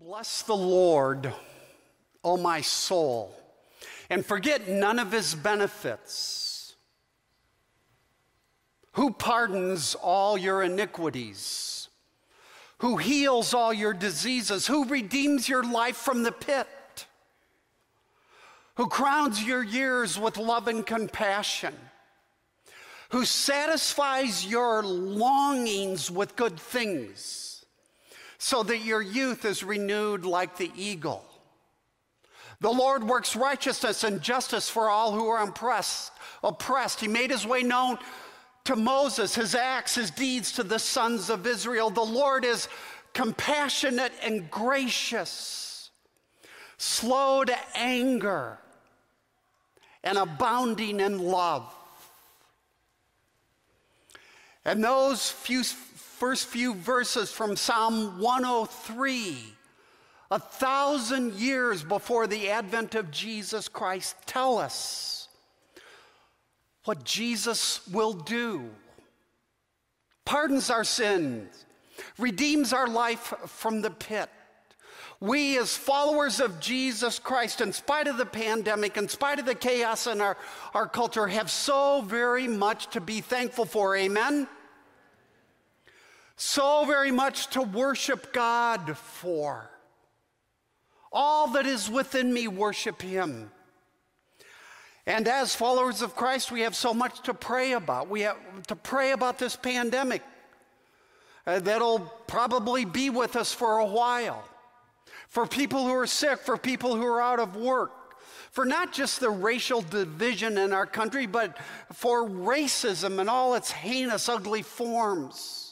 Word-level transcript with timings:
Bless 0.00 0.42
the 0.42 0.56
Lord, 0.56 1.32
O 2.22 2.36
my 2.36 2.60
soul, 2.60 3.34
and 4.08 4.24
forget 4.24 4.68
none 4.68 5.00
of 5.00 5.10
his 5.10 5.34
benefits. 5.34 6.76
Who 8.92 9.10
pardons 9.10 9.96
all 9.96 10.38
your 10.38 10.62
iniquities? 10.62 11.88
Who 12.78 12.96
heals 12.96 13.54
all 13.54 13.72
your 13.72 13.92
diseases? 13.92 14.68
Who 14.68 14.84
redeems 14.84 15.48
your 15.48 15.64
life 15.64 15.96
from 15.96 16.22
the 16.22 16.32
pit? 16.32 16.68
Who 18.76 18.86
crowns 18.86 19.42
your 19.42 19.64
years 19.64 20.16
with 20.16 20.36
love 20.36 20.68
and 20.68 20.86
compassion? 20.86 21.74
Who 23.10 23.24
satisfies 23.24 24.46
your 24.46 24.84
longings 24.84 26.08
with 26.08 26.36
good 26.36 26.60
things? 26.60 27.47
So 28.38 28.62
that 28.62 28.78
your 28.78 29.02
youth 29.02 29.44
is 29.44 29.64
renewed 29.64 30.24
like 30.24 30.56
the 30.56 30.70
eagle. 30.76 31.24
The 32.60 32.70
Lord 32.70 33.04
works 33.04 33.36
righteousness 33.36 34.04
and 34.04 34.22
justice 34.22 34.68
for 34.68 34.88
all 34.88 35.12
who 35.12 35.28
are 35.28 35.42
oppressed. 35.42 36.12
oppressed. 36.42 37.00
He 37.00 37.08
made 37.08 37.30
his 37.30 37.46
way 37.46 37.62
known 37.62 37.98
to 38.64 38.76
Moses, 38.76 39.34
his 39.34 39.54
acts, 39.54 39.94
his 39.94 40.10
deeds 40.10 40.52
to 40.52 40.62
the 40.62 40.78
sons 40.78 41.30
of 41.30 41.46
Israel. 41.46 41.90
The 41.90 42.00
Lord 42.00 42.44
is 42.44 42.68
compassionate 43.14 44.12
and 44.22 44.50
gracious, 44.50 45.90
slow 46.76 47.44
to 47.44 47.56
anger, 47.74 48.58
and 50.04 50.18
abounding 50.18 51.00
in 51.00 51.18
love. 51.18 51.74
And 54.64 54.84
those 54.84 55.30
few 55.30 55.62
first 56.18 56.48
few 56.48 56.74
verses 56.74 57.30
from 57.30 57.54
Psalm 57.54 58.18
103, 58.18 59.36
a 60.32 60.38
thousand 60.40 61.34
years 61.34 61.84
before 61.84 62.26
the 62.26 62.50
advent 62.50 62.96
of 62.96 63.12
Jesus 63.12 63.68
Christ, 63.68 64.16
tell 64.26 64.58
us 64.58 65.28
what 66.86 67.04
Jesus 67.04 67.86
will 67.92 68.14
do. 68.14 68.68
Pardons 70.24 70.70
our 70.70 70.82
sins, 70.82 71.64
redeems 72.18 72.72
our 72.72 72.88
life 72.88 73.32
from 73.46 73.80
the 73.80 73.90
pit. 73.90 74.28
We, 75.20 75.56
as 75.56 75.76
followers 75.76 76.40
of 76.40 76.58
Jesus 76.58 77.20
Christ, 77.20 77.60
in 77.60 77.72
spite 77.72 78.08
of 78.08 78.18
the 78.18 78.26
pandemic, 78.26 78.96
in 78.96 79.08
spite 79.08 79.38
of 79.38 79.46
the 79.46 79.54
chaos 79.54 80.08
in 80.08 80.20
our, 80.20 80.36
our 80.74 80.88
culture, 80.88 81.28
have 81.28 81.48
so 81.48 82.00
very 82.00 82.48
much 82.48 82.88
to 82.88 83.00
be 83.00 83.20
thankful 83.20 83.66
for. 83.66 83.94
Amen? 83.94 84.48
So 86.38 86.84
very 86.86 87.10
much 87.10 87.48
to 87.48 87.62
worship 87.62 88.32
God 88.32 88.96
for. 88.96 89.68
All 91.12 91.48
that 91.48 91.66
is 91.66 91.90
within 91.90 92.32
me, 92.32 92.46
worship 92.46 93.02
Him. 93.02 93.50
And 95.04 95.26
as 95.26 95.56
followers 95.56 96.00
of 96.00 96.14
Christ, 96.14 96.52
we 96.52 96.60
have 96.60 96.76
so 96.76 96.94
much 96.94 97.22
to 97.22 97.34
pray 97.34 97.72
about. 97.72 98.08
We 98.08 98.20
have 98.20 98.36
to 98.68 98.76
pray 98.76 99.10
about 99.10 99.38
this 99.38 99.56
pandemic 99.56 100.22
uh, 101.44 101.58
that'll 101.58 102.00
probably 102.28 102.84
be 102.84 103.10
with 103.10 103.34
us 103.34 103.52
for 103.52 103.78
a 103.78 103.86
while. 103.86 104.44
For 105.28 105.44
people 105.44 105.86
who 105.86 105.94
are 105.94 106.06
sick, 106.06 106.38
for 106.38 106.56
people 106.56 106.94
who 106.94 107.04
are 107.04 107.20
out 107.20 107.40
of 107.40 107.56
work, 107.56 107.90
for 108.52 108.64
not 108.64 108.92
just 108.92 109.18
the 109.18 109.30
racial 109.30 109.82
division 109.82 110.56
in 110.56 110.72
our 110.72 110.86
country, 110.86 111.26
but 111.26 111.58
for 111.92 112.28
racism 112.28 113.18
and 113.18 113.28
all 113.28 113.54
its 113.54 113.72
heinous, 113.72 114.28
ugly 114.28 114.62
forms 114.62 115.67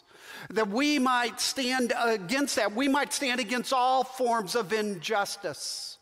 that 0.51 0.69
we 0.69 0.98
might 0.98 1.41
stand 1.41 1.92
against 1.98 2.56
that. 2.56 2.75
We 2.75 2.89
might 2.89 3.12
stand 3.12 3.41
against 3.41 3.73
all 3.73 4.05
forms 4.05 4.55
of 4.55 4.73
injustice. 4.73 5.98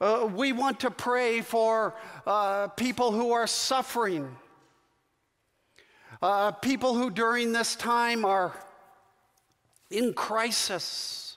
Uh, 0.00 0.28
we 0.34 0.52
want 0.52 0.80
to 0.80 0.90
pray 0.90 1.40
for 1.40 1.94
uh, 2.26 2.66
people 2.68 3.12
who 3.12 3.32
are 3.32 3.46
suffering, 3.46 4.28
uh, 6.20 6.50
people 6.50 6.94
who 6.94 7.08
during 7.08 7.52
this 7.52 7.76
time 7.76 8.24
are 8.24 8.52
in 9.90 10.12
crisis. 10.12 11.36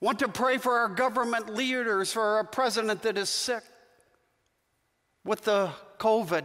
Want 0.00 0.20
to 0.20 0.28
pray 0.28 0.58
for 0.58 0.72
our 0.78 0.88
government 0.88 1.54
leaders, 1.54 2.12
for 2.12 2.22
our 2.22 2.44
president 2.44 3.02
that 3.02 3.18
is 3.18 3.28
sick 3.28 3.62
with 5.24 5.42
the 5.42 5.70
COVID 5.98 6.44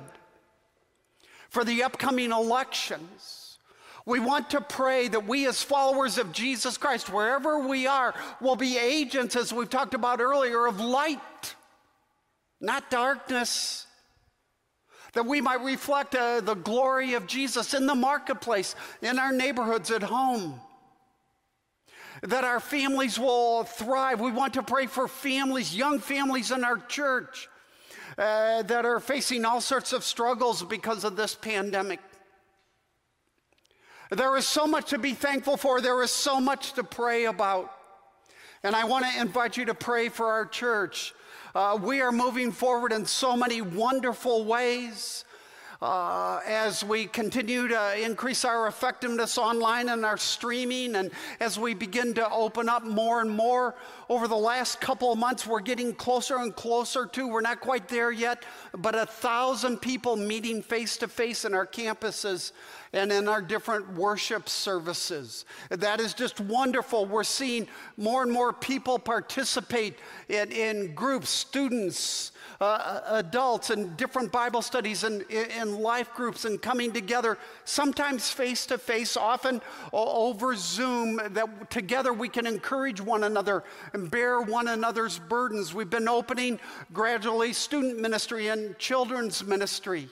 for 1.58 1.66
the 1.66 1.82
upcoming 1.82 2.32
elections. 2.32 3.58
We 4.06 4.20
want 4.20 4.52
to 4.52 4.62
pray 4.62 5.08
that 5.08 5.28
we, 5.28 5.48
as 5.48 5.64
followers 5.64 6.20
of 6.20 6.32
Jesus 6.32 6.78
Christ, 6.78 7.12
wherever 7.12 7.68
we 7.68 7.88
are, 7.88 8.14
will 8.40 8.56
be 8.56 8.78
agents, 8.78 9.36
as 9.36 9.52
we've 9.52 9.68
talked 9.68 9.96
about 9.96 10.22
earlier, 10.22 10.68
of 10.68 10.80
light, 10.80 11.56
not 12.62 12.92
darkness. 12.92 13.88
That 15.14 15.26
we 15.26 15.42
might 15.42 15.64
reflect 15.64 16.14
uh, 16.14 16.42
the 16.42 16.54
glory 16.54 17.16
of 17.16 17.26
Jesus 17.26 17.74
in 17.74 17.88
the 17.88 17.96
marketplace, 17.96 18.76
in 19.02 19.18
our 19.18 19.32
neighborhoods, 19.32 19.90
at 19.90 20.04
home. 20.04 20.62
That 22.22 22.44
our 22.44 22.60
families 22.60 23.18
will 23.18 23.64
thrive. 23.64 24.22
We 24.22 24.32
want 24.32 24.54
to 24.54 24.62
pray 24.62 24.86
for 24.86 25.08
families, 25.08 25.76
young 25.76 25.98
families 25.98 26.52
in 26.52 26.64
our 26.64 26.78
church 26.78 27.50
uh, 28.18 28.64
that 28.64 28.86
are 28.86 29.00
facing 29.00 29.46
all 29.46 29.62
sorts 29.62 29.94
of 29.94 30.04
struggles 30.04 30.64
because 30.64 31.04
of 31.04 31.16
this 31.16 31.36
pandemic. 31.36 32.00
There 34.10 34.36
is 34.38 34.48
so 34.48 34.66
much 34.66 34.90
to 34.92 34.98
be 34.98 35.14
thankful 35.14 35.58
for, 35.58 35.82
there 35.82 36.02
is 36.02 36.12
so 36.12 36.40
much 36.40 36.74
to 36.74 36.84
pray 36.84 37.26
about. 37.26 37.72
And 38.64 38.76
I 38.76 38.86
want 38.86 39.06
to 39.06 39.22
invite 39.22 39.58
you 39.58 39.66
to 39.66 39.74
pray 39.74 40.10
for 40.10 40.28
our 40.28 40.46
church. 40.46 41.14
Uh, 41.54 41.78
we 41.82 42.02
are 42.02 42.12
moving 42.12 42.52
forward 42.52 42.92
in 42.92 43.06
so 43.06 43.36
many 43.36 43.62
wonderful 43.62 44.46
ways 44.46 45.26
uh, 45.82 46.40
as 46.46 46.84
we 46.84 47.06
continue 47.06 47.68
to 47.68 48.04
increase 48.04 48.44
our 48.44 48.68
effectiveness 48.68 49.38
online 49.38 49.90
and 49.90 50.04
our 50.04 50.18
streaming, 50.18 50.96
and 50.96 51.12
as 51.40 51.60
we 51.60 51.74
begin 51.74 52.14
to 52.16 52.30
open 52.32 52.68
up 52.68 52.84
more 52.84 53.22
and 53.22 53.30
more 53.30 53.76
over 54.10 54.28
the 54.28 54.36
last 54.36 54.82
couple 54.82 55.12
of 55.12 55.20
months, 55.20 55.46
we're 55.46 55.60
getting 55.60 55.94
closer 55.94 56.38
and 56.38 56.56
closer 56.56 57.06
to, 57.06 57.28
we're 57.28 57.42
not 57.42 57.60
quite 57.60 57.88
there 57.88 58.12
yet, 58.12 58.44
but 58.78 58.96
a 58.96 59.06
thousand 59.06 59.78
people 59.78 60.16
meeting 60.16 60.62
face 60.62 60.98
to 60.98 61.08
face 61.08 61.46
in 61.46 61.54
our 61.54 61.68
campuses 61.68 62.54
and 62.94 63.12
in 63.12 63.28
our 63.28 63.42
different 63.42 63.94
worship 63.94 64.50
services. 64.50 65.46
That 65.70 66.00
is 66.00 66.14
just 66.14 66.40
wonderful. 66.40 67.06
We're 67.06 67.24
seeing 67.24 67.68
more 67.98 68.24
and 68.24 68.32
more 68.32 68.54
people 68.54 69.00
participate 69.00 69.96
in, 70.30 70.52
in 70.52 70.94
groups, 70.94 71.30
students, 71.30 72.32
uh, 72.60 73.02
adults 73.08 73.70
and 73.70 73.96
different 73.98 74.32
Bible 74.32 74.62
studies 74.62 75.04
and, 75.04 75.24
and 75.32 75.78
life 75.78 76.14
groups 76.14 76.46
and 76.46 76.62
coming 76.62 76.92
together, 76.92 77.38
sometimes 77.66 78.32
face 78.32 78.66
to 78.68 78.78
face, 78.78 79.16
often 79.16 79.62
over 79.94 80.56
Zoom, 80.56 81.22
that 81.32 81.70
together 81.70 82.14
we 82.14 82.30
can 82.30 82.48
encourage 82.48 83.00
one 83.00 83.24
another 83.26 83.64
and 83.94 84.10
bear 84.10 84.42
one 84.42 84.68
another's 84.68 85.20
burdens. 85.20 85.74
We've 85.74 85.90
been 85.90 86.08
opening 86.08 86.60
gradually 86.94 87.54
student 87.54 88.00
ministry 88.00 88.48
and 88.48 88.78
children's 88.80 89.44
ministry. 89.44 90.10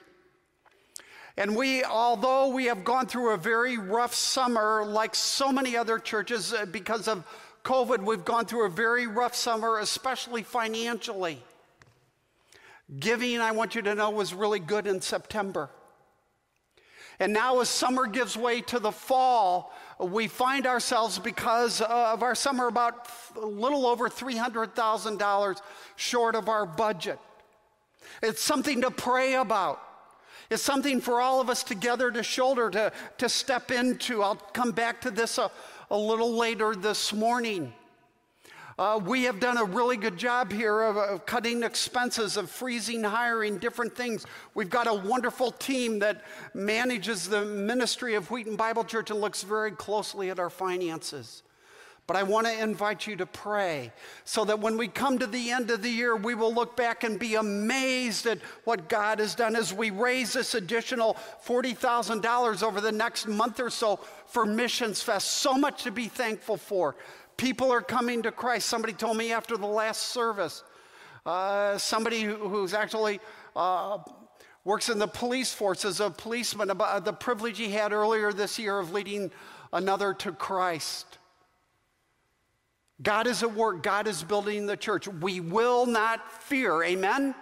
And 1.37 1.55
we, 1.55 1.83
although 1.83 2.47
we 2.47 2.65
have 2.65 2.83
gone 2.83 3.07
through 3.07 3.31
a 3.31 3.37
very 3.37 3.77
rough 3.77 4.13
summer, 4.13 4.85
like 4.85 5.13
so 5.15 5.51
many 5.51 5.75
other 5.75 5.99
churches, 5.99 6.53
uh, 6.53 6.65
because 6.65 7.07
of 7.07 7.25
COVID, 7.63 8.03
we've 8.03 8.23
gone 8.23 8.45
through 8.45 8.65
a 8.65 8.69
very 8.69 9.05
rough 9.05 9.35
summer, 9.35 9.79
especially 9.79 10.43
financially. 10.43 11.43
Giving, 12.99 13.41
I 13.41 13.51
want 13.51 13.75
you 13.75 13.81
to 13.81 13.95
know, 13.95 14.11
was 14.11 14.33
really 14.33 14.59
good 14.59 14.87
in 14.87 15.01
September. 15.01 15.69
And 17.19 17.33
now, 17.33 17.59
as 17.59 17.69
summer 17.69 18.07
gives 18.07 18.37
way 18.37 18.61
to 18.61 18.79
the 18.79 18.91
fall, 18.91 19.73
we 19.99 20.27
find 20.27 20.67
ourselves, 20.67 21.17
because 21.17 21.81
of 21.81 22.23
our 22.23 22.35
summer, 22.35 22.67
about 22.67 23.07
a 23.35 23.45
little 23.45 23.87
over 23.87 24.09
$300,000 24.09 25.61
short 25.95 26.35
of 26.35 26.49
our 26.49 26.65
budget. 26.65 27.19
It's 28.21 28.41
something 28.41 28.81
to 28.81 28.91
pray 28.91 29.35
about. 29.35 29.81
It's 30.49 30.63
something 30.63 31.01
for 31.01 31.21
all 31.21 31.41
of 31.41 31.49
us 31.49 31.63
together 31.63 32.11
to 32.11 32.23
shoulder, 32.23 32.69
to, 32.69 32.91
to 33.17 33.29
step 33.29 33.71
into. 33.71 34.21
I'll 34.21 34.35
come 34.35 34.71
back 34.71 35.01
to 35.01 35.11
this 35.11 35.37
a, 35.37 35.49
a 35.89 35.97
little 35.97 36.35
later 36.35 36.75
this 36.75 37.13
morning. 37.13 37.73
Uh, 38.77 38.99
we 39.05 39.23
have 39.23 39.39
done 39.39 39.57
a 39.57 39.63
really 39.63 39.95
good 39.95 40.17
job 40.17 40.51
here 40.51 40.81
of, 40.81 40.97
of, 40.97 41.25
cutting 41.25 41.63
expenses, 41.63 42.35
of 42.35 42.49
freezing 42.49 43.01
hiring, 43.01 43.57
different 43.57 43.95
things. 43.95 44.25
We've 44.53 44.69
got 44.69 44.85
a 44.85 44.93
wonderful 44.93 45.51
team 45.51 45.99
that 45.99 46.23
manages 46.53 47.29
the 47.29 47.45
ministry 47.45 48.15
of 48.15 48.29
Wheaton 48.29 48.57
Bible 48.57 48.83
Church 48.83 49.11
and 49.11 49.21
looks 49.21 49.43
very 49.43 49.71
closely 49.71 50.29
at 50.29 50.39
our 50.39 50.49
finances. 50.49 51.43
But 52.07 52.17
I 52.17 52.23
want 52.23 52.45
to 52.45 52.61
invite 52.61 53.07
you 53.07 53.15
to 53.15 53.25
pray 53.25 53.91
so 54.25 54.45
that 54.45 54.59
when 54.59 54.77
we 54.77 54.87
come 54.87 55.17
to 55.17 55.25
the 55.25 55.49
end 55.49 55.71
of 55.71 55.81
the 55.81 55.89
year, 55.89 56.15
we 56.15 56.35
will 56.35 56.53
look 56.53 56.77
back 56.77 57.03
and 57.03 57.17
be 57.17 57.33
amazed 57.33 58.27
at 58.27 58.37
what 58.63 58.89
God 58.89 59.17
has 59.17 59.33
done 59.33 59.55
as 59.55 59.73
we 59.73 59.89
raise 59.89 60.33
this 60.33 60.53
additional 60.53 61.17
$40,000 61.45 62.61
over 62.61 62.79
the 62.79 62.91
next 62.91 63.27
month 63.27 63.59
or 63.59 63.71
so 63.71 63.99
for 64.27 64.45
Missions 64.45 65.01
Fest. 65.01 65.31
So 65.31 65.55
much 65.55 65.83
to 65.83 65.91
be 65.91 66.07
thankful 66.07 66.57
for. 66.57 66.95
People 67.37 67.71
are 67.71 67.81
coming 67.81 68.21
to 68.21 68.31
Christ. 68.31 68.67
Somebody 68.67 68.93
told 68.93 69.17
me 69.17 69.31
after 69.31 69.57
the 69.57 69.65
last 69.65 70.03
service, 70.03 70.63
uh, 71.25 71.75
somebody 71.79 72.21
who's 72.21 72.75
actually 72.75 73.19
uh, 73.55 73.97
works 74.63 74.89
in 74.89 74.99
the 74.99 75.07
police 75.07 75.51
force 75.51 75.83
as 75.85 75.99
a 75.99 76.11
policeman, 76.11 76.69
about 76.69 77.03
the 77.03 77.13
privilege 77.13 77.57
he 77.57 77.71
had 77.71 77.91
earlier 77.91 78.31
this 78.31 78.59
year 78.59 78.77
of 78.77 78.93
leading 78.93 79.31
another 79.73 80.13
to 80.13 80.31
Christ. 80.31 81.17
God 83.01 83.27
is 83.27 83.43
at 83.43 83.53
work. 83.53 83.83
God 83.83 84.07
is 84.07 84.23
building 84.23 84.65
the 84.65 84.77
church. 84.77 85.07
We 85.07 85.39
will 85.39 85.85
not 85.85 86.31
fear. 86.43 86.81
Amen? 86.83 87.35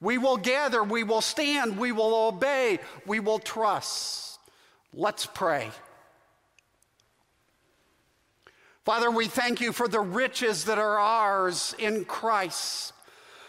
We 0.00 0.16
will 0.16 0.36
gather. 0.36 0.82
We 0.82 1.02
will 1.02 1.20
stand. 1.20 1.76
We 1.76 1.92
will 1.92 2.28
obey. 2.28 2.78
We 3.06 3.20
will 3.20 3.38
trust. 3.38 4.38
Let's 4.94 5.26
pray. 5.26 5.70
Father, 8.84 9.10
we 9.10 9.26
thank 9.26 9.60
you 9.60 9.72
for 9.72 9.88
the 9.88 10.00
riches 10.00 10.64
that 10.64 10.78
are 10.78 10.98
ours 10.98 11.74
in 11.78 12.04
Christ. 12.04 12.92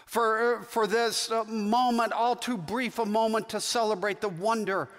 For, 0.06 0.62
for 0.68 0.86
this 0.86 1.30
uh, 1.30 1.44
moment, 1.44 2.12
all 2.12 2.36
too 2.36 2.58
brief 2.58 2.98
a 2.98 3.06
moment 3.06 3.48
to 3.48 3.60
celebrate 3.60 4.20
the 4.20 4.28
wonder 4.28 4.90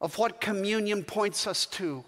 of 0.00 0.18
what 0.18 0.42
communion 0.42 1.04
points 1.04 1.46
us 1.46 1.64
to. 1.66 2.04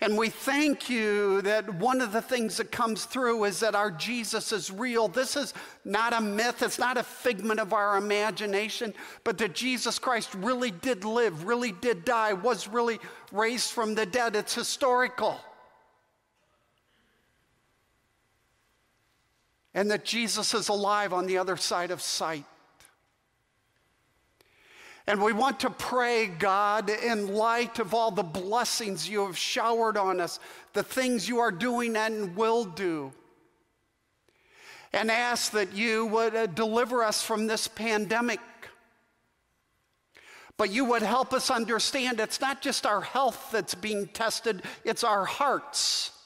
And 0.00 0.16
we 0.16 0.28
thank 0.30 0.88
you 0.88 1.42
that 1.42 1.74
one 1.74 2.00
of 2.00 2.12
the 2.12 2.22
things 2.22 2.58
that 2.58 2.70
comes 2.70 3.04
through 3.04 3.44
is 3.44 3.58
that 3.60 3.74
our 3.74 3.90
Jesus 3.90 4.52
is 4.52 4.70
real. 4.70 5.08
This 5.08 5.34
is 5.34 5.54
not 5.84 6.12
a 6.12 6.20
myth, 6.20 6.62
it's 6.62 6.78
not 6.78 6.96
a 6.96 7.02
figment 7.02 7.58
of 7.58 7.72
our 7.72 7.96
imagination, 7.96 8.94
but 9.24 9.38
that 9.38 9.56
Jesus 9.56 9.98
Christ 9.98 10.32
really 10.36 10.70
did 10.70 11.04
live, 11.04 11.46
really 11.46 11.72
did 11.72 12.04
die, 12.04 12.32
was 12.32 12.68
really 12.68 13.00
raised 13.32 13.72
from 13.72 13.96
the 13.96 14.06
dead. 14.06 14.36
It's 14.36 14.54
historical. 14.54 15.40
And 19.74 19.90
that 19.90 20.04
Jesus 20.04 20.54
is 20.54 20.68
alive 20.68 21.12
on 21.12 21.26
the 21.26 21.38
other 21.38 21.56
side 21.56 21.90
of 21.90 22.00
sight. 22.00 22.44
And 25.08 25.22
we 25.22 25.32
want 25.32 25.60
to 25.60 25.70
pray, 25.70 26.26
God, 26.26 26.90
in 26.90 27.34
light 27.34 27.78
of 27.78 27.94
all 27.94 28.10
the 28.10 28.22
blessings 28.22 29.08
you 29.08 29.24
have 29.24 29.38
showered 29.38 29.96
on 29.96 30.20
us, 30.20 30.38
the 30.74 30.82
things 30.82 31.26
you 31.26 31.38
are 31.38 31.50
doing 31.50 31.96
and 31.96 32.36
will 32.36 32.66
do, 32.66 33.10
and 34.92 35.10
ask 35.10 35.52
that 35.52 35.72
you 35.72 36.04
would 36.04 36.36
uh, 36.36 36.44
deliver 36.44 37.02
us 37.02 37.22
from 37.22 37.46
this 37.46 37.66
pandemic. 37.66 38.40
But 40.58 40.72
you 40.72 40.84
would 40.84 41.00
help 41.00 41.32
us 41.32 41.50
understand 41.50 42.20
it's 42.20 42.42
not 42.42 42.60
just 42.60 42.84
our 42.84 43.00
health 43.00 43.48
that's 43.50 43.74
being 43.74 44.08
tested, 44.08 44.62
it's 44.84 45.04
our 45.04 45.24
hearts. 45.24 46.17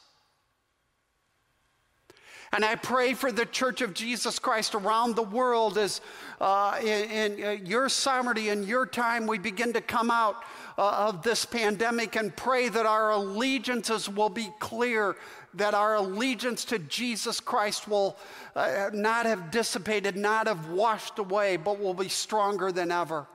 And 2.54 2.66
I 2.66 2.74
pray 2.74 3.14
for 3.14 3.32
the 3.32 3.46
Church 3.46 3.80
of 3.80 3.94
Jesus 3.94 4.38
Christ 4.38 4.74
around 4.74 5.16
the 5.16 5.22
world 5.22 5.78
as 5.78 6.02
uh, 6.38 6.78
in, 6.82 7.10
in 7.10 7.44
uh, 7.44 7.50
your 7.64 7.88
sovereignty 7.88 8.50
and 8.50 8.66
your 8.66 8.84
time 8.84 9.26
we 9.26 9.38
begin 9.38 9.72
to 9.72 9.80
come 9.80 10.10
out 10.10 10.36
uh, 10.76 11.06
of 11.08 11.22
this 11.22 11.46
pandemic 11.46 12.14
and 12.14 12.36
pray 12.36 12.68
that 12.68 12.84
our 12.84 13.12
allegiances 13.12 14.06
will 14.06 14.28
be 14.28 14.50
clear, 14.58 15.16
that 15.54 15.72
our 15.72 15.94
allegiance 15.94 16.66
to 16.66 16.78
Jesus 16.78 17.40
Christ 17.40 17.88
will 17.88 18.18
uh, 18.54 18.90
not 18.92 19.24
have 19.24 19.50
dissipated, 19.50 20.14
not 20.14 20.46
have 20.46 20.68
washed 20.68 21.18
away, 21.18 21.56
but 21.56 21.80
will 21.80 21.94
be 21.94 22.08
stronger 22.08 22.70
than 22.70 22.92
ever. 22.92 23.26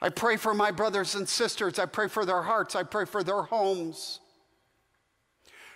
I 0.00 0.08
pray 0.08 0.36
for 0.36 0.52
my 0.52 0.72
brothers 0.72 1.14
and 1.14 1.28
sisters. 1.28 1.78
I 1.78 1.86
pray 1.86 2.08
for 2.08 2.26
their 2.26 2.42
hearts. 2.42 2.74
I 2.74 2.82
pray 2.82 3.04
for 3.04 3.22
their 3.22 3.42
homes. 3.42 4.18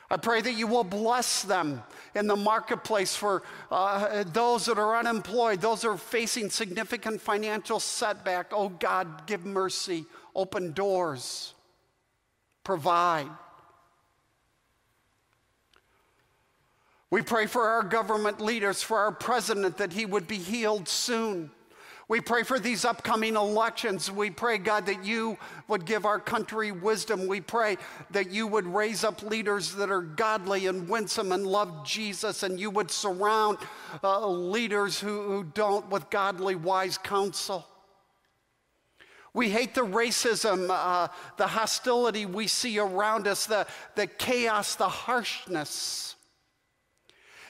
I 0.09 0.17
pray 0.17 0.41
that 0.41 0.53
you 0.53 0.69
will 0.69 0.85
bless 0.85 1.43
them 1.43 1.83
in 2.15 2.29
the 2.29 2.37
marketplace 2.37 3.17
for 3.17 3.43
uh, 3.73 4.23
those 4.33 4.67
that 4.67 4.79
are 4.79 4.97
unemployed, 4.97 5.61
those 5.61 5.83
that 5.83 5.89
are 5.89 5.99
facing 5.99 6.49
significant 6.49 7.21
financial 7.21 7.81
setback. 7.81 8.53
Oh 8.53 8.69
God, 8.69 9.27
give 9.27 9.45
mercy, 9.45 10.05
open 10.35 10.73
doors, 10.73 11.55
provide. 12.63 13.31
We 17.11 17.23
pray 17.23 17.47
for 17.47 17.63
our 17.63 17.83
government 17.83 18.41
leaders, 18.41 18.83
for 18.83 18.99
our 18.99 19.13
president, 19.13 19.79
that 19.79 19.93
he 19.93 20.07
would 20.07 20.29
be 20.29 20.39
healed 20.39 20.89
soon. 20.89 21.51
We 22.09 22.21
pray 22.21 22.45
for 22.45 22.61
these 22.61 22.85
upcoming 22.85 23.35
elections. 23.35 24.13
We 24.13 24.31
pray, 24.31 24.59
God, 24.59 24.87
that 24.87 25.05
you 25.05 25.37
would 25.67 25.85
give 25.85 26.07
our 26.07 26.21
country 26.21 26.71
wisdom. 26.71 27.27
We 27.27 27.41
pray 27.41 27.79
that 28.13 28.31
you 28.31 28.47
would 28.47 28.65
raise 28.65 29.03
up 29.03 29.23
leaders 29.23 29.75
that 29.75 29.91
are 29.91 30.03
godly 30.03 30.69
and 30.69 30.89
winsome 30.89 31.33
and 31.33 31.45
love 31.45 31.85
Jesus, 31.85 32.45
and 32.45 32.61
you 32.61 32.71
would 32.71 32.93
surround 32.93 33.59
uh, 34.05 34.25
leaders 34.25 35.01
who, 35.01 35.23
who 35.23 35.45
don't 35.45 35.91
with 35.91 36.09
godly, 36.11 36.55
wise 36.55 36.97
counsel. 36.97 37.67
We 39.35 39.51
hate 39.51 39.75
the 39.75 39.83
racism, 39.83 40.69
uh, 40.71 41.09
the 41.37 41.47
hostility 41.47 42.25
we 42.25 42.47
see 42.47 42.79
around 42.79 43.27
us, 43.27 43.47
the, 43.47 43.67
the 43.97 44.07
chaos, 44.07 44.77
the 44.77 44.89
harshness. 44.89 46.16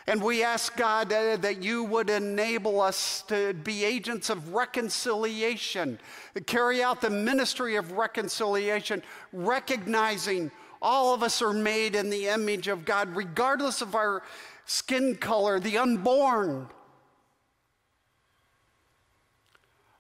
And 0.09 0.23
we 0.23 0.45
ask 0.45 0.77
God 0.77 1.13
uh, 1.13 1.37
that 1.39 1.63
you 1.63 1.83
would 1.85 2.11
enable 2.11 2.81
us 2.81 3.23
to 3.27 3.55
be 3.55 3.85
agents 3.85 4.31
of 4.31 4.55
reconciliation, 4.55 5.99
carry 6.47 6.81
out 6.83 7.01
the 7.01 7.11
ministry 7.11 7.75
of 7.75 7.93
reconciliation, 7.93 9.03
recognizing 9.33 10.53
all 10.81 11.13
of 11.13 11.25
us 11.25 11.43
are 11.43 11.53
made 11.53 11.97
in 11.97 12.09
the 12.09 12.29
image 12.29 12.69
of 12.69 12.85
God, 12.85 13.17
regardless 13.17 13.81
of 13.81 13.97
our 13.97 14.23
skin 14.65 15.17
color, 15.17 15.59
the 15.59 15.79
unborn. 15.79 16.69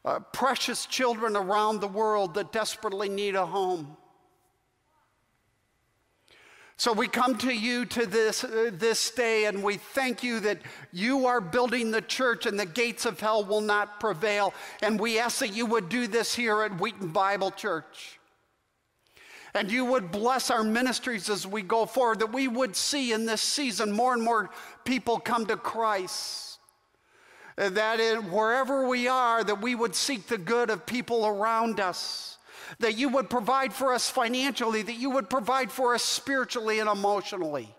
Uh, 0.04 0.20
precious 0.32 0.86
children 0.86 1.34
around 1.34 1.80
the 1.80 1.88
world 1.88 2.34
that 2.34 2.52
desperately 2.52 3.08
need 3.08 3.34
a 3.34 3.44
home. 3.44 3.96
So 6.78 6.92
we 6.92 7.08
come 7.08 7.38
to 7.38 7.52
you 7.52 7.86
to 7.86 8.04
this, 8.04 8.44
uh, 8.44 8.70
this 8.72 9.10
day 9.10 9.46
and 9.46 9.62
we 9.62 9.76
thank 9.76 10.22
you 10.22 10.40
that 10.40 10.58
you 10.92 11.26
are 11.26 11.40
building 11.40 11.90
the 11.90 12.02
church 12.02 12.44
and 12.44 12.60
the 12.60 12.66
gates 12.66 13.06
of 13.06 13.18
hell 13.18 13.44
will 13.44 13.62
not 13.62 13.98
prevail. 13.98 14.52
And 14.82 15.00
we 15.00 15.18
ask 15.18 15.38
that 15.38 15.54
you 15.54 15.64
would 15.64 15.88
do 15.88 16.06
this 16.06 16.34
here 16.34 16.62
at 16.62 16.78
Wheaton 16.78 17.08
Bible 17.08 17.50
Church. 17.50 18.20
And 19.54 19.70
you 19.70 19.86
would 19.86 20.10
bless 20.10 20.50
our 20.50 20.62
ministries 20.62 21.30
as 21.30 21.46
we 21.46 21.62
go 21.62 21.86
forward, 21.86 22.18
that 22.18 22.34
we 22.34 22.46
would 22.46 22.76
see 22.76 23.14
in 23.14 23.24
this 23.24 23.40
season 23.40 23.90
more 23.90 24.12
and 24.12 24.22
more 24.22 24.50
people 24.84 25.18
come 25.18 25.46
to 25.46 25.56
Christ. 25.56 26.58
That 27.56 28.00
in, 28.00 28.30
wherever 28.30 28.86
we 28.86 29.08
are, 29.08 29.42
that 29.42 29.62
we 29.62 29.74
would 29.74 29.94
seek 29.94 30.26
the 30.26 30.36
good 30.36 30.68
of 30.68 30.84
people 30.84 31.26
around 31.26 31.80
us 31.80 32.35
that 32.78 32.96
you 32.96 33.08
would 33.10 33.30
provide 33.30 33.72
for 33.72 33.92
us 33.92 34.08
financially, 34.10 34.82
that 34.82 34.96
you 34.96 35.10
would 35.10 35.30
provide 35.30 35.70
for 35.70 35.94
us 35.94 36.02
spiritually 36.02 36.78
and 36.78 36.88
emotionally. 36.88 37.74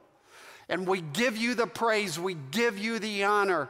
And 0.69 0.87
we 0.87 1.01
give 1.01 1.37
you 1.37 1.55
the 1.55 1.67
praise, 1.67 2.19
we 2.19 2.35
give 2.51 2.77
you 2.77 2.99
the 2.99 3.23
honor, 3.23 3.69